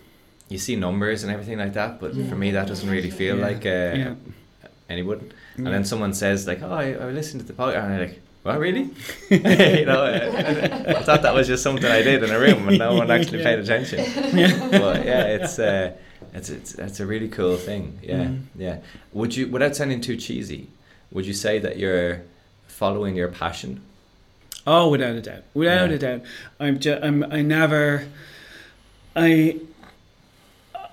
you 0.49 0.59
see 0.59 0.77
numbers 0.77 1.23
and 1.23 1.33
everything 1.33 1.59
like 1.59 1.73
that, 1.75 2.01
but 2.01 2.13
for 2.13 2.37
me 2.37 2.53
that 2.53 2.67
doesn't 2.69 2.89
really 2.91 3.11
feel 3.11 3.37
Yeah. 3.39 3.47
like 3.47 3.67
uh, 3.67 3.69
Yeah. 4.03 4.15
anyone. 4.89 5.33
And 5.57 5.67
then 5.69 5.85
someone 5.85 6.13
says 6.15 6.47
like, 6.47 6.63
"Oh, 6.63 6.73
I, 6.73 6.93
I 6.93 7.11
listened 7.11 7.41
to 7.43 7.47
the 7.47 7.53
podcast," 7.55 7.83
and 7.85 7.93
I'm 7.95 8.01
like, 8.01 8.21
"What, 8.43 8.59
really?" 8.59 8.91
you 9.31 9.87
know, 9.87 10.03
I, 10.05 10.95
I 10.99 11.03
thought 11.03 11.23
that 11.23 11.35
was 11.35 11.47
just 11.47 11.63
something 11.63 11.87
I 11.91 12.03
did 12.03 12.23
in 12.23 12.31
a 12.31 12.39
room, 12.39 12.69
and 12.69 12.79
no 12.79 12.95
one 12.95 13.11
actually 13.11 13.43
paid 13.43 13.59
attention. 13.65 13.99
But 14.71 15.05
yeah, 15.07 15.23
it's 15.37 15.59
uh, 15.59 15.93
it's 16.37 16.49
it's 16.51 16.75
it's 16.75 17.01
a 17.01 17.07
really 17.07 17.29
cool 17.29 17.57
thing. 17.57 17.99
Yeah, 18.03 18.25
Mm. 18.25 18.43
yeah. 18.57 18.79
Would 19.13 19.35
you, 19.37 19.49
without 19.49 19.75
sounding 19.77 20.01
too 20.01 20.17
cheesy, 20.17 20.69
would 21.13 21.27
you 21.27 21.35
say 21.35 21.59
that 21.61 21.79
you're 21.79 22.23
following 22.69 23.17
your 23.17 23.29
passion? 23.29 23.81
Oh, 24.67 24.89
without 24.91 25.15
a 25.17 25.21
doubt, 25.23 25.43
without 25.55 25.91
Yeah. 25.91 25.97
a 25.97 25.99
doubt. 25.99 26.23
I'm 26.61 26.79
just, 26.79 27.03
I'm, 27.05 27.23
I 27.33 27.41
never, 27.43 28.07
I, 29.15 29.61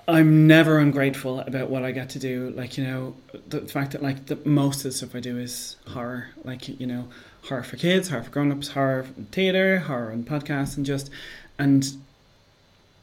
I'm 0.06 0.46
never 0.46 0.78
ungrateful 0.78 1.40
about 1.40 1.70
what 1.70 1.82
I 1.82 1.90
get 1.90 2.10
to 2.10 2.18
do. 2.18 2.52
Like 2.54 2.76
you 2.78 2.84
know, 2.84 3.16
the 3.48 3.62
fact 3.62 3.92
that 3.92 4.02
like 4.02 4.26
the 4.26 4.38
most 4.44 4.78
of 4.78 4.84
the 4.84 4.92
stuff 4.92 5.14
I 5.14 5.20
do 5.20 5.38
is 5.38 5.76
horror. 5.88 6.28
Like 6.44 6.68
you 6.80 6.86
know, 6.86 7.08
horror 7.48 7.62
for 7.62 7.76
kids, 7.76 8.08
horror 8.10 8.22
for 8.22 8.30
grown-ups, 8.30 8.68
horror 8.68 9.06
in 9.16 9.26
theater, 9.26 9.78
horror 9.80 10.12
on 10.12 10.24
podcasts, 10.24 10.76
and 10.76 10.84
just, 10.86 11.10
and 11.58 11.86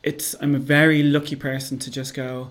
it's 0.03 0.35
I'm 0.41 0.55
a 0.55 0.59
very 0.59 1.03
lucky 1.03 1.35
person 1.35 1.77
to 1.79 1.91
just 1.91 2.13
go. 2.13 2.49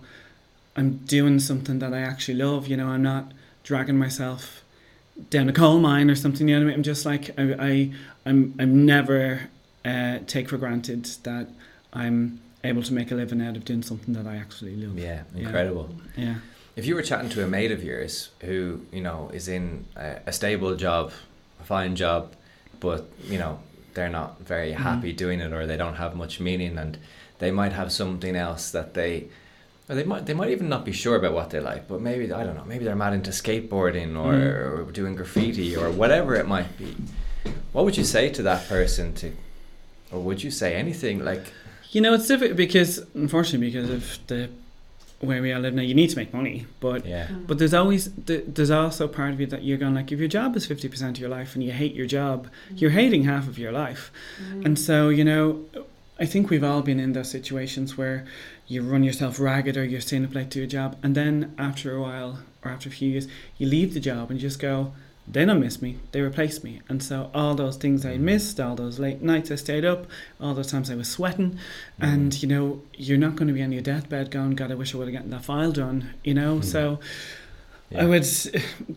I'm 0.76 0.98
doing 0.98 1.40
something 1.40 1.78
that 1.80 1.92
I 1.92 2.00
actually 2.00 2.38
love. 2.38 2.68
You 2.68 2.76
know, 2.76 2.88
I'm 2.88 3.02
not 3.02 3.32
dragging 3.64 3.98
myself 3.98 4.62
down 5.28 5.48
a 5.48 5.52
coal 5.52 5.80
mine 5.80 6.10
or 6.10 6.14
something. 6.14 6.48
You 6.48 6.58
know 6.58 6.60
what 6.60 6.64
I 6.64 6.68
mean? 6.68 6.76
I'm 6.76 6.82
just 6.82 7.04
like 7.04 7.38
I, 7.38 7.54
I 7.58 7.92
I'm 8.24 8.54
I'm 8.58 8.86
never 8.86 9.48
uh, 9.84 10.18
take 10.26 10.48
for 10.48 10.58
granted 10.58 11.04
that 11.24 11.48
I'm 11.92 12.40
able 12.62 12.82
to 12.82 12.92
make 12.92 13.10
a 13.10 13.14
living 13.14 13.42
out 13.42 13.56
of 13.56 13.64
doing 13.64 13.82
something 13.82 14.14
that 14.14 14.26
I 14.26 14.36
actually 14.36 14.76
love. 14.76 14.98
Yeah, 14.98 15.22
incredible. 15.34 15.94
Yeah. 16.16 16.36
If 16.76 16.86
you 16.86 16.94
were 16.94 17.02
chatting 17.02 17.30
to 17.30 17.44
a 17.44 17.48
mate 17.48 17.72
of 17.72 17.82
yours 17.82 18.30
who 18.40 18.80
you 18.92 19.00
know 19.00 19.30
is 19.34 19.48
in 19.48 19.86
a, 19.96 20.18
a 20.26 20.32
stable 20.32 20.76
job, 20.76 21.12
a 21.60 21.64
fine 21.64 21.96
job, 21.96 22.32
but 22.78 23.08
you 23.24 23.38
know 23.38 23.58
they're 23.94 24.08
not 24.08 24.38
very 24.40 24.70
happy 24.72 25.12
doing 25.12 25.40
it 25.40 25.52
or 25.52 25.66
they 25.66 25.76
don't 25.76 25.96
have 25.96 26.14
much 26.14 26.38
meaning 26.38 26.78
and 26.78 26.96
they 27.40 27.50
might 27.50 27.72
have 27.72 27.90
something 27.90 28.36
else 28.36 28.70
that 28.70 28.94
they 28.94 29.26
or 29.88 29.96
they 29.96 30.04
might 30.04 30.24
they 30.26 30.34
might 30.34 30.50
even 30.50 30.68
not 30.68 30.84
be 30.84 30.92
sure 30.92 31.16
about 31.16 31.32
what 31.32 31.50
they 31.50 31.58
like, 31.58 31.88
but 31.88 32.00
maybe 32.00 32.32
I 32.32 32.44
don't 32.44 32.54
know, 32.54 32.64
maybe 32.64 32.84
they're 32.84 32.94
mad 32.94 33.12
into 33.12 33.32
skateboarding 33.32 34.16
or, 34.16 34.84
or 34.86 34.92
doing 34.92 35.16
graffiti 35.16 35.76
or 35.76 35.90
whatever 35.90 36.36
it 36.36 36.46
might 36.46 36.78
be. 36.78 36.96
What 37.72 37.84
would 37.84 37.96
you 37.96 38.04
say 38.04 38.28
to 38.30 38.42
that 38.42 38.68
person 38.68 39.14
to 39.14 39.32
or 40.12 40.20
would 40.20 40.42
you 40.42 40.50
say 40.50 40.76
anything 40.76 41.24
like 41.24 41.52
You 41.90 42.00
know, 42.00 42.14
it's 42.14 42.28
difficult 42.28 42.56
because 42.56 43.04
unfortunately 43.14 43.70
because 43.70 43.90
of 43.90 44.26
the 44.28 44.48
where 45.20 45.42
we 45.42 45.52
are 45.52 45.58
living 45.58 45.76
now, 45.76 45.82
you 45.82 45.94
need 45.94 46.08
to 46.08 46.16
make 46.16 46.32
money. 46.32 46.66
But 46.78 47.04
Yeah. 47.04 47.26
Mm. 47.26 47.46
but 47.46 47.58
there's 47.58 47.74
always 47.74 48.10
there's 48.26 48.70
also 48.70 49.08
part 49.08 49.32
of 49.34 49.40
you 49.40 49.46
that 49.46 49.62
you're 49.64 49.76
going 49.76 49.94
like 49.94 50.12
if 50.12 50.18
your 50.18 50.28
job 50.28 50.56
is 50.56 50.66
fifty 50.66 50.88
percent 50.88 51.16
of 51.16 51.20
your 51.20 51.30
life 51.38 51.54
and 51.54 51.64
you 51.64 51.72
hate 51.72 51.94
your 51.94 52.06
job, 52.06 52.46
mm. 52.46 52.80
you're 52.80 52.90
hating 53.02 53.24
half 53.24 53.48
of 53.48 53.58
your 53.58 53.72
life. 53.72 54.12
And 54.64 54.78
so, 54.78 55.08
you 55.08 55.24
know, 55.24 55.64
I 56.20 56.26
think 56.26 56.50
we've 56.50 56.62
all 56.62 56.82
been 56.82 57.00
in 57.00 57.14
those 57.14 57.30
situations 57.30 57.96
where 57.96 58.26
you 58.66 58.82
run 58.82 59.02
yourself 59.02 59.40
ragged 59.40 59.78
or 59.78 59.84
you're 59.84 60.02
staying 60.02 60.26
up 60.26 60.34
late 60.34 60.50
to 60.50 60.62
a 60.62 60.66
job 60.66 60.96
and 61.02 61.14
then 61.14 61.54
after 61.56 61.96
a 61.96 62.00
while 62.00 62.40
or 62.62 62.70
after 62.70 62.90
a 62.90 62.92
few 62.92 63.10
years 63.10 63.26
you 63.56 63.66
leave 63.66 63.94
the 63.94 64.00
job 64.00 64.30
and 64.30 64.38
you 64.38 64.46
just 64.46 64.60
go, 64.60 64.92
They 65.26 65.46
don't 65.46 65.60
miss 65.60 65.80
me, 65.80 65.98
they 66.12 66.20
replace 66.20 66.62
me. 66.62 66.82
And 66.90 67.02
so 67.02 67.30
all 67.32 67.54
those 67.54 67.78
things 67.78 68.04
I 68.04 68.16
mm. 68.16 68.20
missed, 68.20 68.60
all 68.60 68.74
those 68.74 68.98
late 68.98 69.22
nights 69.22 69.50
I 69.50 69.54
stayed 69.54 69.86
up, 69.86 70.06
all 70.38 70.52
those 70.52 70.70
times 70.70 70.90
I 70.90 70.94
was 70.94 71.10
sweating 71.10 71.52
mm. 71.52 71.58
and 72.00 72.42
you 72.42 72.48
know, 72.48 72.82
you're 72.92 73.16
not 73.16 73.36
going 73.36 73.48
to 73.48 73.54
be 73.54 73.62
on 73.62 73.72
your 73.72 73.82
deathbed 73.82 74.30
going, 74.30 74.56
God, 74.56 74.70
I 74.70 74.74
wish 74.74 74.94
I 74.94 74.98
would 74.98 75.08
have 75.08 75.14
gotten 75.14 75.30
that 75.30 75.44
file 75.44 75.72
done, 75.72 76.12
you 76.22 76.34
know? 76.34 76.58
Mm. 76.58 76.64
So 76.64 77.00
I 77.98 78.04
would, 78.06 78.24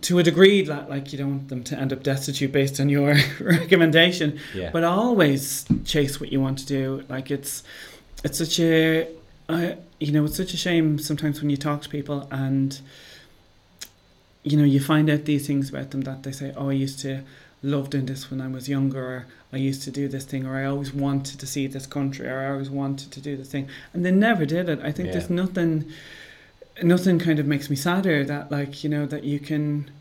to 0.02 0.20
a 0.20 0.24
degree, 0.24 0.62
that 0.64 0.90
like 0.90 1.12
you 1.12 1.18
don't 1.18 1.32
want 1.32 1.50
them 1.50 1.64
to 1.64 1.76
end 1.80 1.92
up 1.92 2.04
destitute 2.04 2.52
based 2.52 2.80
on 2.80 2.90
your 2.90 3.16
recommendation, 3.40 4.40
Yeah. 4.54 4.70
but 4.72 4.84
always 4.84 5.66
chase 5.84 6.20
what 6.20 6.32
you 6.32 6.40
want 6.40 6.60
to 6.60 6.66
do. 6.68 7.04
Like 7.10 7.32
it's, 7.32 7.64
it's 8.24 8.38
such 8.38 8.60
a, 8.60 9.08
I, 9.50 9.78
you 10.00 10.12
know, 10.12 10.26
it's 10.26 10.38
such 10.38 10.54
a 10.54 10.58
shame 10.58 11.00
sometimes 11.00 11.42
when 11.42 11.50
you 11.50 11.58
talk 11.58 11.82
to 11.82 11.90
people 11.90 12.28
and, 12.32 12.80
you 14.44 14.58
know, 14.58 14.64
you 14.64 14.80
find 14.80 15.10
out 15.10 15.26
these 15.26 15.48
things 15.48 15.70
about 15.70 15.92
them 15.92 16.02
that 16.02 16.24
they 16.24 16.32
say, 16.32 16.54
oh, 16.56 16.70
I 16.70 16.74
used 16.74 17.00
to 17.00 17.22
love 17.64 17.90
doing 17.90 18.06
this 18.06 18.30
when 18.30 18.42
I 18.42 18.48
was 18.48 18.68
younger, 18.68 19.02
or 19.04 19.26
I 19.54 19.58
used 19.58 19.84
to 19.84 19.92
do 19.92 20.08
this 20.10 20.26
thing, 20.26 20.46
or 20.46 20.58
I 20.58 20.66
always 20.66 20.94
wanted 20.94 21.40
to 21.40 21.48
see 21.48 21.66
this 21.66 21.86
country, 21.86 22.28
or 22.28 22.40
I 22.42 22.52
always 22.52 22.70
wanted 22.70 23.12
to 23.12 23.22
do 23.22 23.38
this 23.38 23.50
thing, 23.50 23.70
and 23.94 24.06
they 24.06 24.12
never 24.12 24.46
did 24.46 24.68
it. 24.68 24.80
I 24.84 24.92
think 24.92 25.08
Yeah. 25.08 25.14
there's 25.14 25.30
nothing 25.30 25.86
nothing 26.82 27.20
kind 27.20 27.40
of 27.40 27.46
makes 27.46 27.70
me 27.70 27.76
sadder 27.76 28.24
that 28.24 28.52
like 28.52 28.84
you 28.84 28.90
know 28.90 29.06
that 29.06 29.24
you 29.24 29.40
can 29.40 29.92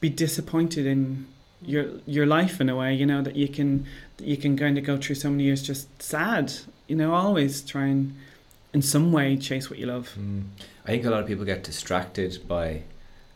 be 0.00 0.08
disappointed 0.08 0.86
in 0.86 1.26
your 1.62 1.86
your 2.06 2.26
life 2.26 2.60
in 2.60 2.68
a 2.68 2.76
way 2.76 2.94
you 2.94 3.06
know 3.06 3.22
that 3.22 3.36
you 3.36 3.48
can 3.48 3.86
that 4.16 4.26
you 4.26 4.36
can 4.36 4.56
kind 4.56 4.78
of 4.78 4.84
go 4.84 4.96
through 4.96 5.14
so 5.14 5.30
many 5.30 5.44
years 5.44 5.62
just 5.62 6.02
sad 6.02 6.52
you 6.86 6.96
know 6.96 7.14
always 7.14 7.62
try 7.62 7.86
and 7.86 8.14
in 8.72 8.82
some 8.82 9.10
way 9.10 9.36
chase 9.36 9.68
what 9.70 9.78
you 9.78 9.86
love 9.86 10.14
Mm. 10.18 10.44
I 10.86 10.90
think 10.90 11.04
a 11.04 11.10
lot 11.10 11.20
of 11.20 11.26
people 11.26 11.44
get 11.44 11.64
distracted 11.64 12.46
by, 12.46 12.82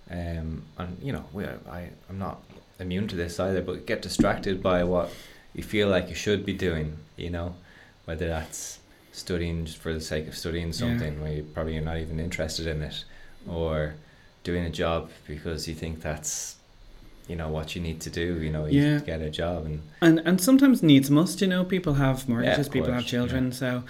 um, 0.08 0.62
and 0.78 0.96
you 1.02 1.12
know, 1.12 1.24
we, 1.32 1.44
I 1.44 1.88
I'm 2.08 2.18
not 2.18 2.40
immune 2.78 3.08
to 3.08 3.16
this 3.16 3.40
either, 3.40 3.60
but 3.60 3.86
get 3.86 4.02
distracted 4.02 4.62
by 4.62 4.84
what 4.84 5.10
you 5.52 5.64
feel 5.64 5.88
like 5.88 6.08
you 6.08 6.14
should 6.14 6.46
be 6.46 6.52
doing. 6.52 6.98
You 7.16 7.30
know, 7.30 7.54
whether 8.04 8.28
that's 8.28 8.78
studying 9.12 9.64
just 9.66 9.78
for 9.78 9.92
the 9.92 10.00
sake 10.00 10.28
of 10.28 10.36
studying 10.36 10.72
something 10.72 11.20
where 11.20 11.32
you 11.32 11.42
probably 11.54 11.74
you're 11.74 11.82
not 11.82 11.98
even 11.98 12.20
interested 12.20 12.66
in 12.66 12.82
it, 12.82 13.04
or 13.48 13.94
doing 14.44 14.64
a 14.64 14.70
job 14.70 15.10
because 15.26 15.68
you 15.68 15.74
think 15.74 16.00
that's 16.00 16.56
you 17.28 17.36
know 17.36 17.48
what 17.48 17.74
you 17.76 17.82
need 17.82 18.00
to 18.00 18.10
do. 18.10 18.40
You 18.42 18.50
know, 18.50 18.66
you 18.66 18.80
Yeah. 18.80 18.98
get 19.00 19.20
a 19.20 19.30
job 19.30 19.66
and 19.66 19.82
and 20.02 20.18
and 20.26 20.40
sometimes 20.40 20.82
needs 20.82 21.10
must 21.10 21.40
you 21.40 21.46
know 21.48 21.64
people 21.64 21.94
have 21.94 22.28
mortgages 22.28 22.66
of 22.66 22.72
people 22.72 22.92
have 22.92 23.06
children 23.06 23.52
so 23.52 23.82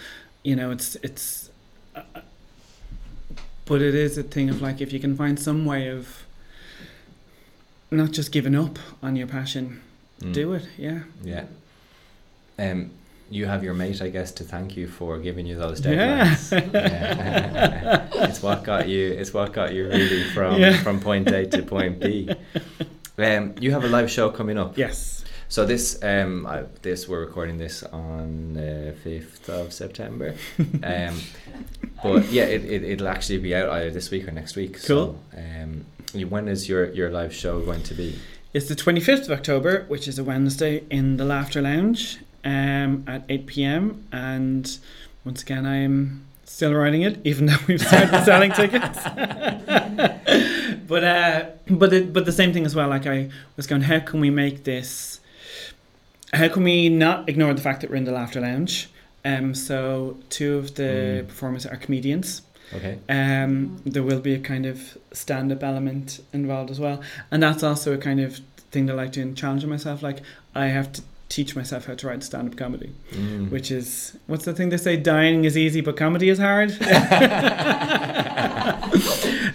you 0.42 0.56
know 0.56 0.70
it's 0.70 0.96
it's 0.96 1.50
uh, 1.94 2.02
but 3.66 3.80
it 3.82 3.94
is 3.94 4.18
a 4.18 4.22
thing 4.22 4.50
of 4.50 4.60
like 4.62 4.80
if 4.80 4.92
you 4.92 4.98
can 5.00 5.16
find 5.16 5.38
some 5.38 5.64
way 5.64 5.88
of 5.88 6.24
not 7.90 8.10
just 8.12 8.32
giving 8.32 8.54
up 8.54 8.78
on 9.02 9.16
your 9.16 9.26
passion 9.26 9.80
Mm. 10.20 10.34
do 10.34 10.52
it 10.52 10.64
yeah 10.76 11.00
Yeah. 11.24 11.44
Um, 12.58 12.90
you 13.30 13.46
have 13.46 13.62
your 13.62 13.74
mate, 13.74 14.02
I 14.02 14.08
guess, 14.08 14.32
to 14.32 14.44
thank 14.44 14.76
you 14.76 14.88
for 14.88 15.18
giving 15.18 15.46
you 15.46 15.56
those 15.56 15.84
Yeah. 15.84 16.34
deadlines. 16.34 16.72
Yeah. 16.74 18.08
it's 18.28 18.42
what 18.42 18.64
got 18.64 18.88
you. 18.88 19.06
It's 19.12 19.32
what 19.32 19.52
got 19.52 19.72
you 19.72 19.88
really 19.88 20.24
from 20.24 20.60
Yeah. 20.60 20.76
from 20.82 21.00
point 21.00 21.28
A 21.30 21.46
to 21.46 21.62
point 21.62 22.00
B. 22.00 22.28
Um, 23.18 23.54
you 23.60 23.70
have 23.72 23.84
a 23.84 23.88
live 23.88 24.10
show 24.10 24.30
coming 24.30 24.58
up. 24.58 24.76
Yes. 24.76 25.24
So 25.48 25.64
this, 25.66 25.98
um, 26.02 26.46
I, 26.46 26.64
this 26.82 27.08
we're 27.08 27.20
recording 27.20 27.58
this 27.58 27.82
on 27.82 28.54
the 28.54 28.94
fifth 29.02 29.48
of 29.48 29.72
September. 29.72 30.34
Um, 30.82 31.20
but 32.02 32.30
yeah, 32.30 32.44
it, 32.44 32.64
it 32.64 32.82
it'll 32.84 33.08
actually 33.08 33.38
be 33.38 33.54
out 33.54 33.68
either 33.70 33.90
this 33.90 34.10
week 34.10 34.26
or 34.28 34.32
next 34.32 34.56
week. 34.56 34.74
Cool. 34.84 35.18
So, 35.34 35.38
um, 35.38 35.84
when 36.28 36.48
is 36.48 36.68
your 36.68 36.90
your 36.92 37.10
live 37.10 37.34
show 37.34 37.60
going 37.60 37.82
to 37.84 37.94
be? 37.94 38.18
It's 38.52 38.68
the 38.68 38.74
25th 38.74 39.24
of 39.26 39.30
October, 39.32 39.84
which 39.88 40.08
is 40.08 40.18
a 40.18 40.24
Wednesday, 40.24 40.82
in 40.90 41.16
the 41.16 41.24
Laughter 41.24 41.62
Lounge 41.62 42.18
um, 42.44 43.04
at 43.06 43.24
8 43.28 43.46
pm. 43.46 44.06
And 44.12 44.78
once 45.24 45.42
again, 45.42 45.66
I 45.66 45.76
am 45.76 46.24
still 46.44 46.74
writing 46.74 47.02
it, 47.02 47.20
even 47.24 47.46
though 47.46 47.56
we've 47.66 47.80
started 47.80 48.24
selling 48.24 48.52
tickets. 48.52 48.98
but 50.86 51.04
uh, 51.04 51.46
but 51.68 51.92
it, 51.92 52.12
but 52.12 52.24
the 52.24 52.32
same 52.32 52.52
thing 52.52 52.64
as 52.66 52.74
well. 52.74 52.88
Like 52.88 53.06
I 53.06 53.30
was 53.56 53.66
going, 53.66 53.82
how 53.82 54.00
can 54.00 54.20
we 54.20 54.30
make 54.30 54.64
this 54.64 55.20
how 56.32 56.46
can 56.46 56.62
we 56.62 56.88
not 56.88 57.28
ignore 57.28 57.52
the 57.54 57.60
fact 57.60 57.80
that 57.80 57.90
we're 57.90 57.96
in 57.96 58.04
the 58.04 58.12
Laughter 58.12 58.40
Lounge? 58.40 58.88
Um, 59.24 59.52
so 59.54 60.16
two 60.28 60.56
of 60.58 60.76
the 60.76 60.82
Mm. 61.24 61.28
performers 61.28 61.66
are 61.66 61.76
comedians. 61.76 62.42
Okay. 62.72 62.98
Um, 63.08 63.82
there 63.84 64.04
will 64.04 64.20
be 64.20 64.34
a 64.34 64.38
kind 64.38 64.64
of 64.64 64.96
stand-up 65.12 65.64
element 65.64 66.20
involved 66.32 66.70
as 66.70 66.78
well, 66.78 67.00
and 67.32 67.42
that's 67.42 67.64
also 67.64 67.92
a 67.94 67.98
kind 67.98 68.20
of 68.20 68.38
thing 68.70 68.86
that 68.86 68.92
I 68.92 68.96
like 68.96 69.12
doing, 69.12 69.34
challenging 69.34 69.68
myself. 69.68 70.04
Like 70.04 70.20
I 70.54 70.66
have 70.66 70.92
to 70.92 71.02
teach 71.30 71.56
myself 71.56 71.86
how 71.86 71.94
to 71.94 72.06
write 72.08 72.22
stand-up 72.22 72.56
comedy, 72.58 72.90
Mm. 73.12 73.50
which 73.50 73.70
is 73.70 74.16
what's 74.26 74.44
the 74.44 74.52
thing 74.52 74.68
they 74.68 74.76
say? 74.76 74.96
Dying 74.98 75.44
is 75.46 75.56
easy, 75.56 75.80
but 75.80 75.96
comedy 75.96 76.28
is 76.28 76.38
hard. 76.38 76.70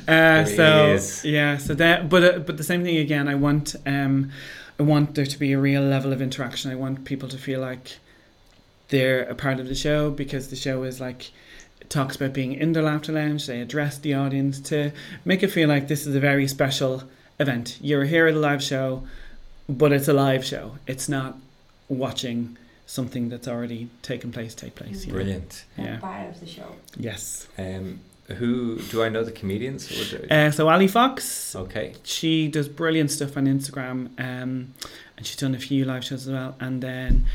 uh, 0.07 0.45
so 0.45 0.93
is. 0.93 1.23
yeah, 1.25 1.57
so 1.57 1.73
that 1.75 2.09
but 2.09 2.23
uh, 2.23 2.39
but 2.39 2.57
the 2.57 2.63
same 2.63 2.83
thing 2.83 2.97
again. 2.97 3.27
I 3.27 3.35
want 3.35 3.75
um, 3.85 4.31
I 4.79 4.83
want 4.83 5.15
there 5.15 5.25
to 5.25 5.37
be 5.39 5.51
a 5.53 5.59
real 5.59 5.81
level 5.81 6.11
of 6.13 6.21
interaction. 6.21 6.71
I 6.71 6.75
want 6.75 7.05
people 7.05 7.29
to 7.29 7.37
feel 7.37 7.59
like 7.59 7.97
they're 8.89 9.23
a 9.23 9.35
part 9.35 9.59
of 9.59 9.67
the 9.67 9.75
show 9.75 10.11
because 10.11 10.49
the 10.49 10.55
show 10.55 10.83
is 10.83 10.99
like 11.01 11.31
talks 11.89 12.15
about 12.15 12.33
being 12.33 12.53
in 12.53 12.73
the 12.73 12.81
laughter 12.81 13.11
lounge. 13.11 13.47
They 13.47 13.61
address 13.61 13.97
the 13.97 14.13
audience 14.13 14.59
to 14.61 14.91
make 15.23 15.43
it 15.43 15.49
feel 15.51 15.67
like 15.69 15.87
this 15.87 16.05
is 16.07 16.15
a 16.15 16.19
very 16.19 16.47
special 16.47 17.03
event. 17.39 17.77
You're 17.81 18.05
here 18.05 18.27
at 18.27 18.35
a 18.35 18.39
live 18.39 18.63
show, 18.63 19.03
but 19.67 19.91
it's 19.91 20.07
a 20.07 20.13
live 20.13 20.45
show. 20.45 20.77
It's 20.87 21.09
not 21.09 21.37
watching 21.89 22.57
something 22.85 23.29
that's 23.29 23.47
already 23.47 23.89
taken 24.01 24.31
place 24.31 24.53
take 24.55 24.75
place. 24.75 25.05
you 25.05 25.11
know? 25.11 25.17
Brilliant. 25.17 25.65
Yeah. 25.77 25.97
Part 25.99 26.29
of 26.29 26.39
the 26.39 26.45
show. 26.45 26.75
Yes. 26.97 27.47
Um, 27.57 27.99
who 28.27 28.79
do 28.89 29.03
I 29.03 29.09
know 29.09 29.23
the 29.23 29.31
comedians? 29.31 29.89
Would 29.89 30.31
Uh, 30.31 30.51
so 30.51 30.67
Ali 30.69 30.87
Fox, 30.87 31.55
okay. 31.55 31.93
she 32.03 32.47
does 32.47 32.67
brilliant 32.67 33.11
stuff 33.11 33.37
on 33.37 33.45
Instagram, 33.45 34.09
um, 34.19 34.73
and 35.17 35.25
she's 35.25 35.35
done 35.35 35.53
a 35.53 35.59
few 35.59 35.85
live 35.85 36.03
shows 36.03 36.27
as 36.27 36.33
well. 36.33 36.55
And 36.59 36.81
then, 36.81 37.25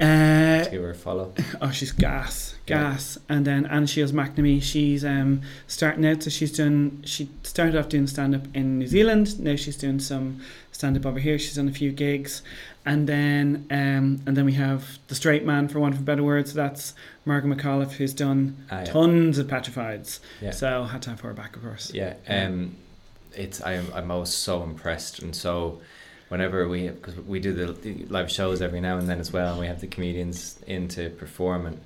uh, 0.00 0.64
Give 0.68 0.82
her 0.82 0.90
a 0.90 0.94
follow. 0.94 1.32
oh, 1.62 1.70
she's 1.70 1.92
gas, 1.92 2.56
Yeah. 2.66 2.78
gas. 2.94 3.16
And 3.28 3.44
then 3.44 3.64
Anne 3.66 3.86
Shields 3.86 4.10
McNamee, 4.12 4.60
she's 4.60 5.04
um, 5.04 5.42
starting 5.68 6.04
out. 6.04 6.24
So 6.24 6.30
she's 6.30 6.50
done. 6.56 7.02
She 7.04 7.28
started 7.44 7.76
off 7.76 7.88
doing 7.88 8.08
stand 8.08 8.34
up 8.34 8.42
in 8.54 8.78
New 8.80 8.88
Zealand. 8.88 9.38
Now 9.38 9.54
she's 9.54 9.76
doing 9.76 10.00
some 10.00 10.40
stand 10.72 10.96
up 10.96 11.06
over 11.06 11.20
here. 11.20 11.38
She's 11.38 11.54
done 11.54 11.68
a 11.68 11.72
few 11.72 11.92
gigs, 11.92 12.42
and 12.86 13.08
then 13.08 13.66
um, 13.70 14.20
and 14.26 14.36
then 14.36 14.44
we 14.44 14.52
have 14.54 14.98
the 15.08 15.14
straight 15.14 15.44
man, 15.44 15.68
for 15.68 15.80
want 15.80 15.94
of 15.94 16.00
a 16.00 16.04
better 16.04 16.22
word. 16.22 16.48
So 16.48 16.54
that's 16.54 16.94
Margaret 17.24 17.56
McAuliffe, 17.56 17.92
who's 17.92 18.12
done 18.14 18.56
Ah, 18.70 18.80
yeah. 18.80 18.84
tons 18.84 19.38
of 19.38 19.46
petrifieds. 19.46 20.20
Yeah. 20.40 20.50
So 20.50 20.84
had 20.84 21.02
to 21.02 21.10
have 21.10 21.20
her 21.20 21.32
back, 21.32 21.56
of 21.56 21.62
course. 21.62 21.92
Yeah, 21.94 22.14
um, 22.28 22.76
it's 23.34 23.64
I'm 23.64 23.86
I'm 23.94 24.10
always 24.10 24.30
so 24.30 24.62
impressed 24.62 25.20
and 25.20 25.34
so 25.34 25.80
whenever 26.28 26.68
we 26.68 26.88
because 26.88 27.16
we 27.16 27.38
do 27.40 27.52
the, 27.52 27.72
the 27.72 28.04
live 28.06 28.30
shows 28.30 28.60
every 28.62 28.80
now 28.80 28.96
and 28.98 29.08
then 29.08 29.20
as 29.20 29.32
well 29.32 29.52
and 29.52 29.60
we 29.60 29.66
have 29.66 29.80
the 29.80 29.86
comedians 29.86 30.58
in 30.66 30.88
to 30.88 31.10
perform 31.10 31.66
and 31.66 31.80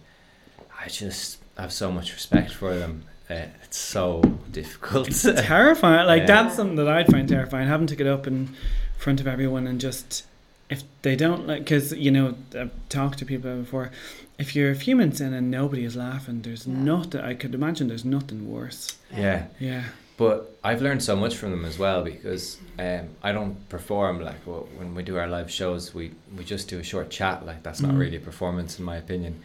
I 0.83 0.89
just 0.89 1.39
have 1.59 1.73
so 1.73 1.91
much 1.91 2.13
respect 2.13 2.53
for 2.53 2.75
them. 2.75 3.05
Uh, 3.29 3.47
it's 3.65 3.77
so 3.77 4.23
difficult. 4.53 5.09
It's 5.09 5.23
terrifying. 5.23 6.07
Like 6.07 6.21
Yeah. 6.27 6.27
that's 6.45 6.57
something 6.57 6.77
that 6.77 6.89
I'd 6.89 7.09
find 7.09 7.29
terrifying. 7.29 7.67
Having 7.69 7.89
to 7.89 7.97
get 7.97 8.07
up 8.07 8.27
in 8.27 8.55
front 8.97 9.21
of 9.21 9.27
everyone 9.27 9.67
and 9.67 9.81
just 9.81 10.25
if 10.71 10.83
they 11.03 11.17
don't 11.17 11.47
like, 11.47 11.61
because 11.65 11.93
you 11.93 12.11
know 12.11 12.35
I've 12.59 12.71
talked 12.89 13.19
to 13.21 13.25
people 13.25 13.57
before. 13.57 13.91
If 14.39 14.55
you're 14.55 14.71
a 14.71 14.77
few 14.77 14.95
minutes 14.95 15.21
in 15.21 15.35
and 15.35 15.51
nobody 15.51 15.85
is 15.85 15.97
laughing, 15.97 16.43
there's 16.43 16.67
nothing. 16.67 17.21
I 17.21 17.35
could 17.35 17.55
imagine 17.55 17.89
there's 17.89 18.05
nothing 18.05 18.49
worse. 18.51 18.97
Yeah. 19.15 19.47
Yeah. 19.59 19.85
But 20.17 20.57
I've 20.65 20.83
learned 20.83 21.03
so 21.03 21.15
much 21.17 21.37
from 21.37 21.51
them 21.53 21.65
as 21.65 21.79
well 21.79 22.03
because 22.05 22.59
um, 22.79 23.09
I 23.23 23.31
don't 23.33 23.69
perform 23.69 24.21
like 24.21 24.45
well, 24.47 24.69
when 24.77 24.95
we 24.95 25.03
do 25.03 25.17
our 25.17 25.27
live 25.29 25.51
shows. 25.51 25.95
We 25.95 26.13
we 26.37 26.45
just 26.45 26.69
do 26.69 26.79
a 26.79 26.85
short 26.85 27.09
chat. 27.11 27.47
Like 27.47 27.63
that's 27.63 27.81
not 27.81 27.93
Mm. 27.95 27.99
really 27.99 28.17
a 28.17 28.21
performance 28.21 28.79
in 28.79 28.85
my 28.85 28.97
opinion. 28.97 29.43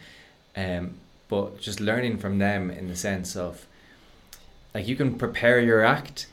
Um, 0.56 0.94
but 1.28 1.60
just 1.60 1.80
learning 1.80 2.18
from 2.18 2.38
them 2.38 2.70
in 2.70 2.88
the 2.88 2.96
sense 2.96 3.34
of 3.36 3.66
like 4.74 4.86
you 4.88 4.96
can 4.96 5.16
prepare 5.16 5.60
your 5.60 5.84
act, 5.84 6.26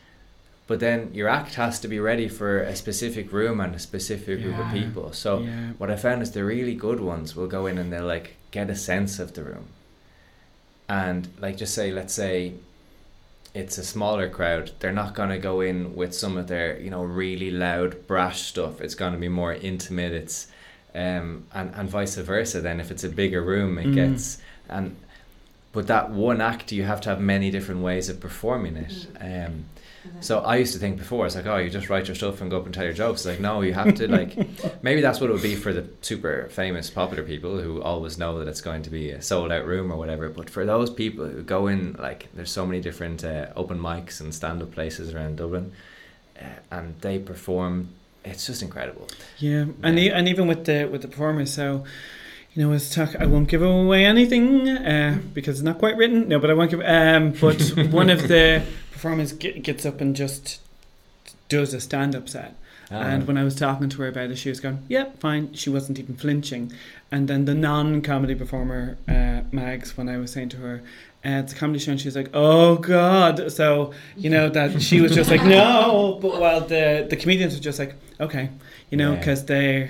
but 0.71 0.79
then 0.79 0.99
your 1.13 1.27
act 1.39 1.55
has 1.55 1.79
to 1.81 1.87
be 1.89 1.99
ready 1.99 2.29
for 2.29 2.51
a 2.73 2.75
specific 2.83 3.33
room 3.39 3.59
and 3.59 3.75
a 3.75 3.79
specific 3.79 4.41
group 4.43 4.57
of 4.63 4.67
people. 4.79 5.11
So 5.11 5.31
Yeah. 5.39 5.71
what 5.79 5.91
I 5.95 5.97
found 5.97 6.21
is 6.21 6.31
the 6.31 6.45
really 6.55 6.75
good 6.87 7.01
ones 7.13 7.35
will 7.35 7.47
go 7.57 7.65
in 7.69 7.77
and 7.77 7.91
they'll 7.91 8.11
like 8.17 8.27
get 8.51 8.69
a 8.69 8.75
sense 8.91 9.19
of 9.23 9.29
the 9.35 9.43
room. 9.43 9.65
And 10.87 11.27
like 11.43 11.57
just 11.57 11.73
say, 11.73 11.91
let's 11.91 12.13
say 12.13 12.53
it's 13.53 13.77
a 13.77 13.83
smaller 13.83 14.29
crowd, 14.29 14.71
they're 14.79 14.99
not 15.03 15.13
gonna 15.13 15.37
go 15.49 15.59
in 15.69 15.77
with 15.99 16.13
some 16.13 16.37
of 16.37 16.47
their, 16.47 16.79
you 16.79 16.89
know, 16.89 17.03
really 17.03 17.51
loud 17.51 18.07
brash 18.07 18.39
stuff. 18.41 18.79
It's 18.79 18.95
gonna 18.95 19.17
be 19.17 19.29
more 19.29 19.53
intimate, 19.53 20.13
it's 20.13 20.47
um 20.95 21.27
and, 21.53 21.67
and 21.75 21.89
vice 21.89 22.15
versa 22.15 22.59
then 22.61 22.79
if 22.83 22.91
it's 22.91 23.05
a 23.05 23.09
bigger 23.21 23.41
room 23.53 23.77
it 23.77 23.87
Mm. 23.87 23.95
gets 24.01 24.37
and 24.69 24.95
but 25.71 25.87
that 25.87 26.05
one 26.11 26.41
act 26.41 26.71
you 26.73 26.83
have 26.83 26.99
to 27.01 27.09
have 27.09 27.21
many 27.21 27.49
different 27.55 27.81
ways 27.81 28.09
of 28.09 28.19
performing 28.27 28.75
it. 28.85 28.95
Um 29.29 29.53
so 30.19 30.39
I 30.39 30.57
used 30.57 30.73
to 30.73 30.79
think 30.79 30.97
before, 30.97 31.25
it's 31.25 31.35
like, 31.35 31.45
oh, 31.45 31.57
you 31.57 31.69
just 31.69 31.89
write 31.89 32.07
your 32.07 32.15
stuff 32.15 32.41
and 32.41 32.49
go 32.49 32.57
up 32.57 32.65
and 32.65 32.73
tell 32.73 32.83
your 32.83 32.93
jokes. 32.93 33.21
It's 33.21 33.25
like, 33.27 33.39
no, 33.39 33.61
you 33.61 33.73
have 33.73 33.95
to 33.95 34.07
like, 34.07 34.35
maybe 34.83 35.01
that's 35.01 35.19
what 35.19 35.29
it 35.29 35.33
would 35.33 35.41
be 35.41 35.55
for 35.55 35.73
the 35.73 35.87
super 36.01 36.47
famous, 36.51 36.89
popular 36.89 37.23
people 37.23 37.59
who 37.59 37.81
always 37.81 38.17
know 38.17 38.39
that 38.39 38.47
it's 38.47 38.61
going 38.61 38.83
to 38.83 38.89
be 38.89 39.11
a 39.11 39.21
sold 39.21 39.51
out 39.51 39.65
room 39.65 39.91
or 39.91 39.97
whatever. 39.97 40.29
But 40.29 40.49
for 40.49 40.65
those 40.65 40.89
people 40.89 41.27
who 41.27 41.43
go 41.43 41.67
in, 41.67 41.93
like, 41.99 42.29
there's 42.33 42.51
so 42.51 42.65
many 42.65 42.81
different 42.81 43.23
uh, 43.23 43.47
open 43.55 43.79
mics 43.79 44.19
and 44.21 44.33
stand 44.33 44.61
up 44.61 44.71
places 44.71 45.13
around 45.13 45.37
Dublin, 45.37 45.71
uh, 46.39 46.45
and 46.71 46.99
they 47.01 47.19
perform. 47.19 47.89
It's 48.23 48.45
just 48.45 48.61
incredible. 48.61 49.07
Yeah, 49.39 49.65
and 49.81 49.97
e- 49.97 50.11
and 50.11 50.27
even 50.27 50.47
with 50.47 50.65
the 50.65 50.85
with 50.85 51.01
the 51.01 51.07
performers, 51.07 51.51
so 51.51 51.83
you 52.53 52.63
know, 52.63 52.73
as 52.73 52.93
talk, 52.93 53.15
I 53.15 53.25
won't 53.25 53.47
give 53.47 53.61
away 53.61 54.05
anything 54.05 54.67
uh, 54.67 55.21
because 55.33 55.59
it's 55.59 55.65
not 55.65 55.79
quite 55.79 55.95
written. 55.95 56.27
No, 56.27 56.37
but 56.37 56.49
I 56.49 56.53
won't 56.53 56.69
give. 56.69 56.81
Um, 56.81 57.31
but 57.31 57.61
one 57.91 58.09
of 58.09 58.27
the 58.27 58.61
performers 59.01 59.33
get, 59.33 59.63
gets 59.63 59.83
up 59.83 59.99
and 59.99 60.15
just 60.15 60.59
does 61.49 61.73
a 61.73 61.81
stand 61.81 62.15
up 62.15 62.29
set. 62.29 62.55
Ah. 62.91 63.01
And 63.01 63.25
when 63.27 63.35
I 63.37 63.43
was 63.43 63.55
talking 63.55 63.89
to 63.89 63.97
her 64.03 64.07
about 64.09 64.29
it, 64.29 64.35
she 64.37 64.49
was 64.49 64.59
going, 64.59 64.79
"Yeah, 64.87 65.05
fine." 65.19 65.53
She 65.53 65.69
wasn't 65.71 65.97
even 65.97 66.15
flinching. 66.15 66.71
And 67.11 67.27
then 67.27 67.45
the 67.45 67.55
non-comedy 67.55 68.35
performer, 68.35 68.97
uh, 69.07 69.41
Mags, 69.51 69.97
when 69.97 70.07
I 70.07 70.17
was 70.17 70.31
saying 70.31 70.49
to 70.49 70.57
her, 70.57 70.81
uh, 71.25 71.41
"It's 71.41 71.53
a 71.53 71.55
comedy 71.55 71.79
show," 71.79 71.91
and 71.91 71.99
she 72.01 72.07
was 72.09 72.15
like, 72.15 72.29
"Oh 72.33 72.75
God!" 72.75 73.51
So 73.51 73.93
you 74.17 74.29
know 74.29 74.49
that 74.49 74.81
she 74.87 75.01
was 75.01 75.15
just 75.15 75.31
like, 75.31 75.43
"No," 75.43 76.19
but 76.21 76.39
while 76.39 76.61
the 76.61 77.07
the 77.09 77.15
comedians 77.15 77.55
were 77.55 77.63
just 77.63 77.79
like, 77.79 77.95
"Okay," 78.19 78.49
you 78.91 78.97
know, 78.97 79.13
Yeah. 79.13 79.19
because 79.19 79.45
they 79.45 79.89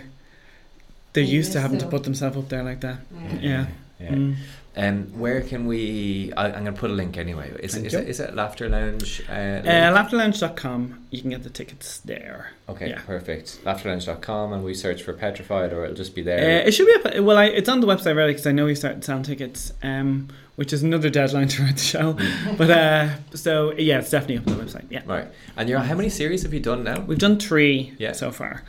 they're 1.14 1.26
They're 1.26 1.38
used 1.40 1.52
to 1.54 1.60
having 1.60 1.80
to 1.80 1.86
to- 1.86 1.92
put 1.92 2.04
themselves 2.04 2.38
up 2.38 2.48
there 2.50 2.64
like 2.64 2.80
that. 2.82 3.00
Yeah. 3.12 3.40
Yeah. 3.42 3.66
Yeah. 4.00 4.10
Mm. 4.12 4.36
Um, 4.78 5.08
where 5.20 5.42
can 5.42 5.66
we? 5.68 6.32
I, 6.38 6.46
I'm 6.46 6.64
going 6.64 6.74
to 6.74 6.80
put 6.80 6.90
a 6.92 6.94
link 6.94 7.18
anyway. 7.18 7.52
Is, 7.60 7.74
Thank 7.74 7.88
is, 7.88 7.94
you. 7.94 8.00
it, 8.00 8.08
is 8.08 8.20
it 8.22 8.34
Laughter 8.36 8.70
Lounge? 8.70 9.22
Uh, 9.30 9.34
link? 9.34 9.68
Uh, 9.68 9.94
laughterlounge.com. 9.94 11.06
You 11.10 11.20
can 11.22 11.30
get 11.30 11.44
the 11.44 11.50
tickets 11.50 11.98
there. 12.00 12.52
okay, 12.70 12.90
yeah. 12.92 13.02
perfect. 13.06 13.60
Laughterlounge.com, 13.66 14.54
and 14.54 14.64
we 14.64 14.74
search 14.74 15.04
for 15.04 15.12
Petrified, 15.14 15.74
or 15.74 15.84
it'll 15.84 15.96
just 15.98 16.16
be 16.16 16.22
Uh, 16.22 16.26
there. 16.26 16.62
it 16.68 16.74
should 16.74 16.88
be 16.88 16.94
up. 17.10 17.22
Well, 17.24 17.38
I, 17.38 17.46
it's 17.48 17.68
on 17.68 17.82
the 17.82 17.88
website 17.88 18.08
already 18.14 18.32
because 18.32 18.48
I 18.48 18.54
know 18.54 18.66
we 18.66 18.76
started 18.76 19.04
selling 19.04 19.24
tickets, 19.24 19.74
um, 19.84 20.30
which 20.56 20.72
is 20.72 20.84
another 20.84 21.10
deadline 21.10 21.48
to 21.50 21.64
write 21.64 21.76
the 21.76 21.82
show. 21.82 22.18
but 22.58 22.70
uh, 22.70 23.10
so 23.34 23.74
yeah, 23.74 24.00
it's 24.00 24.10
definitely 24.12 24.38
up 24.38 24.48
on 24.48 24.58
the 24.58 24.64
website. 24.72 24.86
Yeah, 24.90 25.02
right. 25.06 25.28
And 25.58 25.68
you're 25.68 25.80
how 25.80 25.96
many 25.96 26.10
series 26.10 26.44
have 26.44 26.54
you 26.54 26.62
done 26.62 26.86
now? 26.86 27.02
we've 27.02 27.20
done 27.20 27.38
three 27.40 27.94
Yeah. 28.00 28.14
so 28.14 28.32
far, 28.32 28.64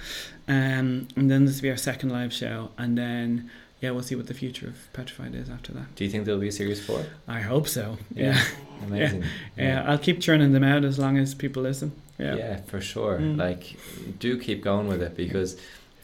um, 0.49 1.07
and 1.17 1.31
then 1.31 1.45
this 1.45 1.57
will 1.57 1.63
be 1.63 1.71
our 1.71 1.77
second 1.77 2.11
live 2.11 2.33
show, 2.33 2.71
and 2.77 2.99
then 2.99 3.51
yeah, 3.83 3.91
we'll 3.91 4.03
see 4.03 4.15
what 4.15 4.29
the 4.29 4.35
future 4.35 4.69
of 4.69 4.77
Petrified 4.95 5.35
is 5.35 5.51
after 5.51 5.73
that. 5.73 5.95
Do 5.97 6.05
you 6.05 6.11
think 6.11 6.25
there'll 6.25 6.41
be 6.41 6.49
a 6.49 6.53
series 6.53 6.83
four? 6.85 7.05
I 7.29 7.41
hope 7.41 7.69
so. 7.69 7.99
Yeah. 8.15 8.43
Yeah, 8.83 8.87
Amazing. 8.89 9.23
yeah. 9.57 9.65
yeah. 9.85 9.91
I'll 9.91 9.99
keep 9.99 10.21
churning 10.21 10.53
them 10.53 10.65
out 10.65 10.83
as 10.85 10.99
long 10.99 11.17
as 11.17 11.35
people 11.37 11.63
listen. 11.63 11.93
Yeah, 12.19 12.35
Yeah. 12.35 12.57
for 12.63 12.81
sure. 12.81 13.19
Mm. 13.21 13.37
Like, 13.39 13.77
do 14.19 14.37
keep 14.41 14.61
going 14.65 14.89
with 14.89 15.01
it 15.03 15.17
because, 15.17 15.57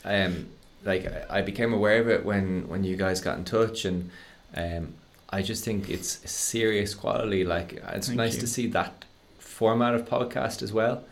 um, 0.04 0.46
like 0.84 1.04
I 1.06 1.38
I 1.38 1.42
became 1.42 1.72
aware 1.74 2.00
of 2.00 2.08
it 2.08 2.24
when 2.24 2.68
when 2.68 2.84
you 2.84 2.94
guys 2.96 3.20
got 3.20 3.36
in 3.36 3.44
touch, 3.44 3.84
and 3.84 4.10
um, 4.56 4.94
I 5.30 5.42
just 5.42 5.64
think 5.64 5.90
it's 5.90 6.20
serious 6.30 6.94
quality. 6.94 7.44
Like, 7.44 7.72
it's 7.96 8.06
Thank 8.06 8.16
nice 8.16 8.34
you. 8.34 8.40
to 8.42 8.46
see 8.46 8.66
that 8.68 9.04
format 9.40 9.94
of 9.96 10.04
podcast 10.08 10.62
as 10.62 10.72
well, 10.72 11.02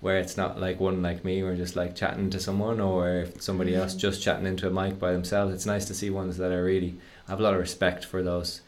where 0.00 0.18
it's 0.18 0.36
not 0.36 0.60
like 0.60 0.78
one 0.80 1.02
like 1.02 1.24
me, 1.24 1.42
where 1.42 1.56
just 1.56 1.76
like 1.76 1.96
chatting 1.96 2.30
to 2.30 2.38
someone, 2.40 2.80
or 2.80 3.10
if 3.22 3.42
somebody 3.42 3.74
else 3.74 3.94
just 3.94 4.22
chatting 4.22 4.46
into 4.46 4.66
a 4.66 4.70
mic 4.70 4.98
by 4.98 5.12
themselves. 5.12 5.54
It's 5.54 5.66
nice 5.66 5.84
to 5.86 5.94
see 5.94 6.10
ones 6.10 6.36
that 6.38 6.52
are 6.52 6.64
really. 6.64 6.96
I 7.26 7.32
have 7.32 7.40
a 7.40 7.42
lot 7.42 7.54
of 7.54 7.60
respect 7.60 8.04
for 8.04 8.22
those. 8.22 8.60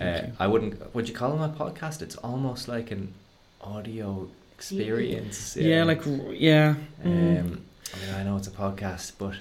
Uh, 0.00 0.22
I 0.38 0.46
wouldn't. 0.46 0.94
Would 0.94 1.08
you 1.08 1.14
call 1.14 1.36
them 1.36 1.42
a 1.42 1.48
podcast? 1.48 2.02
It's 2.02 2.16
almost 2.16 2.68
like 2.68 2.90
an 2.90 3.12
audio 3.60 4.28
experience. 4.54 5.56
Yeah, 5.56 5.84
like 5.84 6.06
r- 6.06 6.32
yeah. 6.32 6.74
Mm. 7.04 7.40
Um, 7.40 7.64
I 7.94 8.04
mean, 8.06 8.14
I 8.14 8.22
know 8.22 8.36
it's 8.36 8.46
a 8.48 8.52
podcast, 8.52 9.12
but 9.18 9.34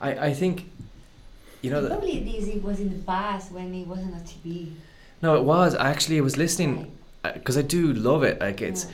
I, 0.00 0.28
I 0.28 0.32
think, 0.32 0.70
you 1.60 1.70
know, 1.70 1.82
that, 1.82 1.90
Probably 1.90 2.20
this 2.22 2.46
it 2.48 2.62
was 2.62 2.78
in 2.80 2.88
the 2.90 3.02
past 3.04 3.50
when 3.52 3.74
it 3.74 3.86
wasn't 3.86 4.14
on 4.14 4.20
TV. 4.20 4.72
no, 5.22 5.34
it 5.36 5.42
was 5.44 5.74
actually. 5.74 6.18
I 6.18 6.20
was 6.22 6.36
listening 6.36 6.92
because 7.34 7.58
I 7.58 7.62
do 7.62 7.92
love 7.92 8.22
it. 8.22 8.40
Like 8.40 8.62
it's 8.62 8.86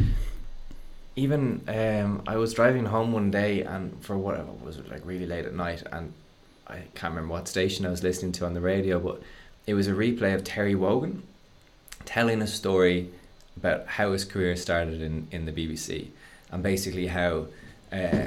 even. 1.17 1.63
Um, 1.69 2.23
I 2.27 2.37
was 2.37 2.55
driving 2.55 2.85
home 2.87 3.13
one 3.13 3.31
day, 3.31 3.63
and 3.63 4.03
for 4.05 4.17
what 4.17 4.63
was 4.63 4.77
it 4.77 4.89
like 4.91 5.05
really 5.05 5.27
late 5.27 5.45
at 5.47 5.55
night, 5.55 5.83
and 5.91 6.13
I 6.69 6.83
can't 6.95 7.15
remember 7.15 7.33
what 7.33 7.49
station 7.49 7.87
I 7.87 7.91
was 7.91 8.03
listening 8.03 8.33
to 8.33 8.47
on 8.47 8.55
the 8.55 8.61
radio, 8.61 8.99
but 8.99 9.23
it 9.67 9.75
was 9.75 9.89
a 9.89 9.93
replay 9.93 10.35
of 10.35 10.45
Terry 10.45 10.75
Wogan 10.75 11.23
telling 12.05 12.41
a 12.41 12.47
story 12.47 13.11
about 13.57 13.87
how 13.87 14.13
his 14.13 14.25
career 14.25 14.57
started 14.57 15.01
in, 15.01 15.27
in 15.31 15.45
the 15.45 15.53
BBC 15.53 16.09
and 16.51 16.63
basically 16.63 17.09
how 17.09 17.47
uh, 17.93 18.27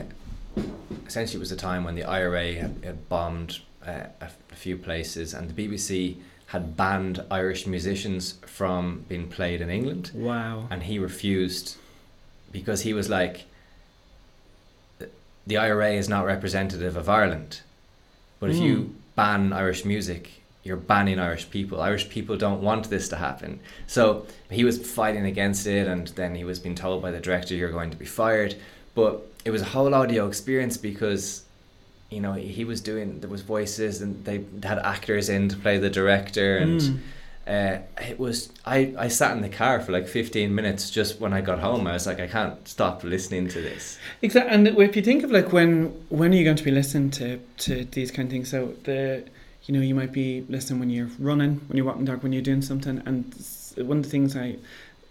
essentially 1.05 1.37
it 1.37 1.39
was 1.39 1.51
a 1.51 1.55
time 1.55 1.83
when 1.83 1.95
the 1.95 2.03
IRA 2.03 2.55
had, 2.55 2.75
had 2.83 3.09
bombed 3.09 3.59
uh, 3.85 4.05
a, 4.21 4.29
a 4.51 4.55
few 4.55 4.77
places 4.77 5.33
and 5.33 5.49
the 5.49 5.67
BBC 5.67 6.17
had 6.47 6.75
banned 6.75 7.23
Irish 7.29 7.67
musicians 7.67 8.33
from 8.45 9.05
being 9.07 9.27
played 9.27 9.61
in 9.61 9.69
England. 9.69 10.11
Wow. 10.13 10.67
And 10.71 10.83
he 10.83 10.97
refused 10.97 11.77
because 12.51 12.81
he 12.81 12.93
was 12.93 13.09
like, 13.09 13.45
the 15.47 15.57
IRA 15.57 15.91
is 15.91 16.07
not 16.09 16.25
representative 16.25 16.95
of 16.95 17.09
Ireland. 17.09 17.61
But 18.39 18.51
if 18.51 18.57
Hmm. 18.57 18.63
you 18.63 18.95
ban 19.15 19.53
Irish 19.53 19.83
music, 19.85 20.43
you're 20.63 20.77
banning 20.77 21.19
Irish 21.19 21.49
people. 21.49 21.81
Irish 21.81 22.09
people 22.09 22.37
don't 22.37 22.61
want 22.61 22.89
this 22.89 23.09
to 23.09 23.15
happen. 23.15 23.59
So 23.87 24.25
he 24.49 24.63
was 24.63 24.77
fighting 24.77 25.25
against 25.25 25.65
it, 25.65 25.87
and 25.87 26.07
then 26.09 26.35
he 26.35 26.43
was 26.43 26.59
being 26.59 26.75
told 26.75 27.01
by 27.01 27.11
the 27.11 27.19
director, 27.19 27.55
"You're 27.55 27.71
going 27.71 27.91
to 27.91 27.97
be 27.97 28.05
fired." 28.05 28.55
But 28.93 29.25
it 29.45 29.51
was 29.51 29.61
a 29.61 29.65
whole 29.65 29.93
audio 29.95 30.27
experience 30.27 30.77
because, 30.77 31.43
you 32.09 32.19
know, 32.19 32.33
he 32.33 32.65
was 32.65 32.81
doing 32.81 33.19
there 33.21 33.29
was 33.29 33.41
voices, 33.41 34.01
and 34.01 34.23
they 34.25 34.41
had 34.63 34.79
actors 34.79 35.29
in 35.29 35.49
to 35.49 35.55
play 35.57 35.77
the 35.79 35.89
director, 35.89 36.57
and 36.57 36.81
Mm. 36.81 36.99
Uh, 37.49 37.79
it 37.99 38.19
was. 38.19 38.51
I 38.63 38.93
I 38.97 39.07
sat 39.07 39.35
in 39.35 39.41
the 39.41 39.49
car 39.49 39.81
for 39.81 39.91
like 39.91 40.07
15 40.07 40.53
minutes 40.53 40.91
just 40.91 41.19
when 41.19 41.33
I 41.33 41.41
got 41.41 41.59
home. 41.59 41.87
I 41.87 41.93
was 41.93 42.05
like, 42.05 42.19
I 42.19 42.27
can't 42.27 42.67
stop 42.67 43.03
listening 43.03 43.47
to 43.49 43.61
this. 43.61 43.97
Exactly, 44.21 44.53
and 44.53 44.67
if 44.67 44.95
you 44.95 45.01
think 45.01 45.23
of 45.23 45.31
like 45.31 45.51
when 45.51 45.87
when 46.09 46.31
are 46.31 46.35
you 46.35 46.43
going 46.43 46.57
to 46.57 46.63
be 46.63 46.71
listening 46.71 47.09
to 47.11 47.39
to 47.65 47.85
these 47.85 48.11
kind 48.11 48.27
of 48.27 48.31
things? 48.31 48.49
So 48.51 48.75
the 48.83 49.23
you 49.63 49.73
know 49.73 49.81
you 49.81 49.95
might 49.95 50.11
be 50.11 50.45
listening 50.47 50.79
when 50.79 50.91
you're 50.91 51.09
running, 51.17 51.61
when 51.67 51.75
you're 51.75 51.87
walking 51.87 52.05
dog, 52.05 52.21
when 52.21 52.33
you're 52.33 52.43
doing 52.43 52.61
something. 52.61 53.01
And 53.05 53.33
one 53.77 53.97
of 53.97 54.03
the 54.03 54.09
things 54.09 54.37
I 54.37 54.57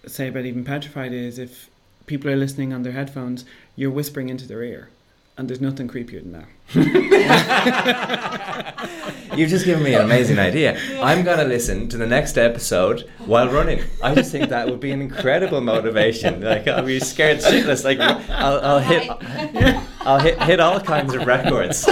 say 0.06 0.28
about 0.28 0.44
even 0.44 0.64
petrified 0.64 1.12
is 1.12 1.40
if 1.40 1.68
people 2.06 2.30
are 2.30 2.36
listening 2.36 2.72
on 2.72 2.84
their 2.84 2.92
headphones, 2.92 3.44
you're 3.74 3.90
whispering 3.90 4.28
into 4.28 4.46
their 4.46 4.62
ear, 4.62 4.90
and 5.38 5.48
there's 5.48 5.60
nothing 5.60 5.86
creepier 5.88 6.20
than 6.20 6.32
that. 6.32 6.48
You've 9.36 9.48
just 9.48 9.64
given 9.64 9.84
me 9.84 9.94
an 9.94 10.02
amazing 10.02 10.40
idea. 10.40 10.76
I'm 11.00 11.22
gonna 11.22 11.44
listen 11.44 11.88
to 11.90 11.96
the 11.96 12.06
next 12.06 12.36
episode 12.36 13.08
while 13.24 13.48
running. 13.48 13.80
I 14.02 14.16
just 14.16 14.32
think 14.32 14.48
that 14.48 14.68
would 14.68 14.80
be 14.80 14.90
an 14.90 15.00
incredible 15.00 15.60
motivation. 15.60 16.40
Like 16.42 16.66
I'll 16.66 16.84
be 16.84 16.98
scared 16.98 17.38
shitless. 17.38 17.84
Like 17.84 18.00
I'll, 18.00 18.60
I'll 18.60 18.80
hit, 18.80 19.08
I'll 20.00 20.18
hit 20.18 20.42
hit 20.42 20.58
all 20.60 20.80
kinds 20.80 21.14
of 21.14 21.24
records. 21.24 21.84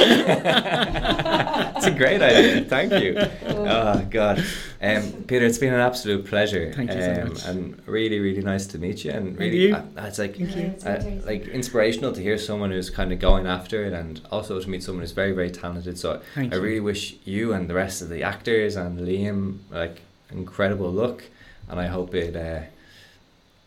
it's 1.77 1.87
a 1.87 1.91
great 1.91 2.23
idea. 2.23 2.65
Thank 2.65 2.93
you. 3.03 3.17
Oh 3.47 4.07
God, 4.11 4.45
um, 4.81 5.25
Peter, 5.27 5.45
it's 5.45 5.59
been 5.59 5.75
an 5.75 5.81
absolute 5.81 6.27
pleasure. 6.27 6.73
Thank 6.75 6.93
you 6.93 7.03
so 7.03 7.23
um, 7.23 7.29
much. 7.29 7.45
And 7.47 7.83
really, 7.87 8.19
really 8.21 8.43
nice 8.43 8.67
to 8.69 8.79
meet 8.79 9.05
you. 9.05 9.13
And 9.13 9.29
Thank 9.29 9.39
really, 9.39 9.69
you. 9.69 9.75
uh, 9.75 9.85
it's 9.99 10.19
like 10.19 10.37
Thank 10.37 10.57
you. 10.57 10.75
uh, 10.85 11.27
like 11.27 11.47
inspirational 11.49 12.13
to 12.13 12.21
hear 12.21 12.39
someone 12.39 12.71
who's 12.71 12.91
kind 12.91 13.13
of 13.13 13.19
going 13.19 13.47
after 13.47 13.85
it, 13.85 13.93
and 13.93 14.21
also 14.31 14.61
to 14.61 14.69
meet 14.69 14.83
someone 14.83 15.03
who's 15.03 15.13
very, 15.13 15.33
very 15.33 15.51
talented. 15.51 15.99
So 15.99 16.21
Thank 16.35 16.53
I 16.53 16.57
you. 16.57 16.63
really 16.63 16.81
wish 16.81 17.17
you 17.25 17.53
and 17.53 17.69
the 17.69 17.75
rest 17.75 18.03
of 18.03 18.09
the 18.09 18.23
actors 18.23 18.77
and 18.77 18.99
Liam 19.01 19.59
like 19.71 20.03
incredible 20.31 20.91
luck, 20.91 21.25
and 21.69 21.79
I 21.79 21.87
hope 21.87 22.15
it, 22.15 22.35
uh, 22.37 22.67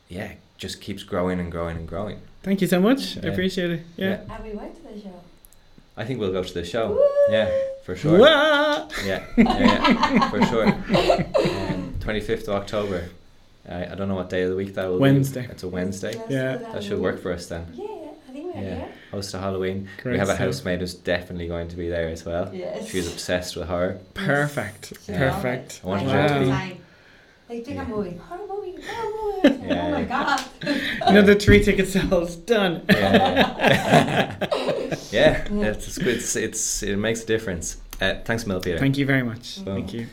yeah, 0.07 0.33
just 0.57 0.81
keeps 0.81 1.03
growing 1.03 1.39
and 1.39 1.51
growing 1.51 1.77
and 1.77 1.87
growing. 1.87 2.21
Thank 2.43 2.61
you 2.61 2.67
so 2.67 2.79
much. 2.79 3.17
I 3.17 3.27
appreciate 3.27 3.71
it. 3.71 3.81
Yeah. 3.97 4.25
Have 4.27 4.43
we 4.43 4.53
went 4.53 4.75
to 4.75 4.93
the 4.93 4.99
show? 4.99 5.13
I 5.97 6.05
think 6.05 6.19
we'll 6.19 6.31
go 6.31 6.43
to 6.43 6.53
the 6.53 6.63
show. 6.63 6.97
Yeah, 7.29 7.51
for 7.89 7.95
sure. 7.95 8.19
Yeah, 8.19 8.87
yeah, 9.03 9.25
yeah, 9.37 10.29
for 10.29 10.45
sure. 10.45 10.67
Um, 10.67 11.95
25th 11.99 12.43
of 12.43 12.49
October. 12.49 13.09
I, 13.67 13.85
I 13.91 13.95
don't 13.95 14.07
know 14.07 14.15
what 14.15 14.29
day 14.29 14.43
of 14.43 14.49
the 14.51 14.55
week 14.55 14.73
that 14.75 14.87
will 14.87 14.99
Wednesday. 14.99 15.45
be. 15.45 15.51
It's 15.51 15.63
a 15.63 15.67
Wednesday. 15.67 16.13
Yeah. 16.29 16.57
That 16.57 16.83
should 16.83 16.99
work 16.99 17.19
for 17.21 17.31
us 17.31 17.47
then. 17.47 17.65
Yeah, 17.73 17.85
yeah, 17.85 17.91
I 18.27 18.31
think 18.31 18.55
we're 18.55 18.61
Yeah, 18.61 18.75
here. 18.75 18.89
host 19.11 19.33
of 19.33 19.41
Halloween. 19.41 19.87
we 20.05 20.11
have 20.17 20.21
a 20.29 20.33
stuff. 20.35 20.37
housemate 20.39 20.79
who's 20.81 20.93
definitely 20.93 21.47
going 21.47 21.67
to 21.69 21.75
be 21.75 21.89
there 21.89 22.09
as 22.09 22.25
well. 22.25 22.53
Yes. 22.53 22.87
She's 22.89 23.11
obsessed 23.11 23.55
with 23.55 23.67
horror. 23.67 23.99
Perfect. 24.13 24.93
Yeah. 25.07 25.31
Perfect. 25.33 25.81
I 25.83 25.87
want 25.87 26.05
Like, 26.05 26.15
her 26.15 26.27
to 26.27 26.39
be. 26.39 26.45
the 26.45 26.51
time. 26.51 26.77
Like, 27.49 27.65
think 27.65 27.79
I'm 27.79 27.89
moving. 27.89 28.17
Horror 28.19 28.41
movie, 28.47 28.75
horror 28.87 29.41
movie. 29.43 29.67
Yeah, 29.67 29.85
oh 29.87 29.91
my 29.91 30.03
god. 30.03 30.43
Another 31.01 31.33
three 31.33 31.63
ticket 31.63 31.87
sales 31.87 32.35
done. 32.35 32.83
Yeah, 32.89 34.35
yeah. 35.11 35.45
It's, 35.49 35.87
it's, 35.87 35.97
it's, 35.97 36.35
it's 36.35 36.83
it 36.83 36.97
makes 36.97 37.23
a 37.23 37.25
difference. 37.25 37.77
Uh, 38.01 38.15
thanks, 38.23 38.45
Mel 38.45 38.59
Peter. 38.59 38.79
Thank 38.79 38.97
you 38.97 39.05
very 39.05 39.23
much. 39.23 39.63
Boom. 39.63 39.75
Thank 39.75 39.93
you. 39.93 40.07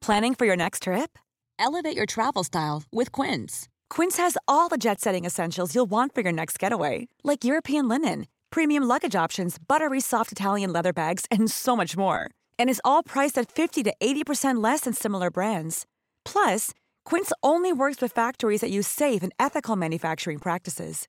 Planning 0.00 0.34
for 0.34 0.46
your 0.46 0.56
next 0.56 0.84
trip? 0.84 1.18
Elevate 1.58 1.96
your 1.96 2.06
travel 2.06 2.44
style 2.44 2.84
with 2.92 3.10
Quince. 3.12 3.68
Quince 3.90 4.18
has 4.18 4.36
all 4.46 4.68
the 4.68 4.76
jet 4.76 5.00
setting 5.00 5.24
essentials 5.24 5.74
you'll 5.74 5.90
want 5.90 6.14
for 6.14 6.20
your 6.20 6.32
next 6.32 6.58
getaway, 6.58 7.08
like 7.24 7.44
European 7.44 7.88
linen, 7.88 8.26
premium 8.50 8.84
luggage 8.84 9.16
options, 9.16 9.58
buttery 9.58 10.00
soft 10.00 10.32
Italian 10.32 10.72
leather 10.72 10.92
bags, 10.92 11.24
and 11.30 11.50
so 11.50 11.74
much 11.74 11.96
more. 11.96 12.30
And 12.58 12.70
is 12.70 12.80
all 12.84 13.02
priced 13.02 13.38
at 13.38 13.50
50 13.50 13.82
to 13.84 13.94
80% 14.00 14.62
less 14.62 14.80
than 14.80 14.92
similar 14.92 15.30
brands. 15.30 15.86
Plus, 16.24 16.72
Quince 17.04 17.32
only 17.42 17.72
works 17.72 18.00
with 18.00 18.12
factories 18.12 18.60
that 18.60 18.70
use 18.70 18.86
safe 18.86 19.22
and 19.22 19.32
ethical 19.40 19.76
manufacturing 19.76 20.38
practices. 20.38 21.08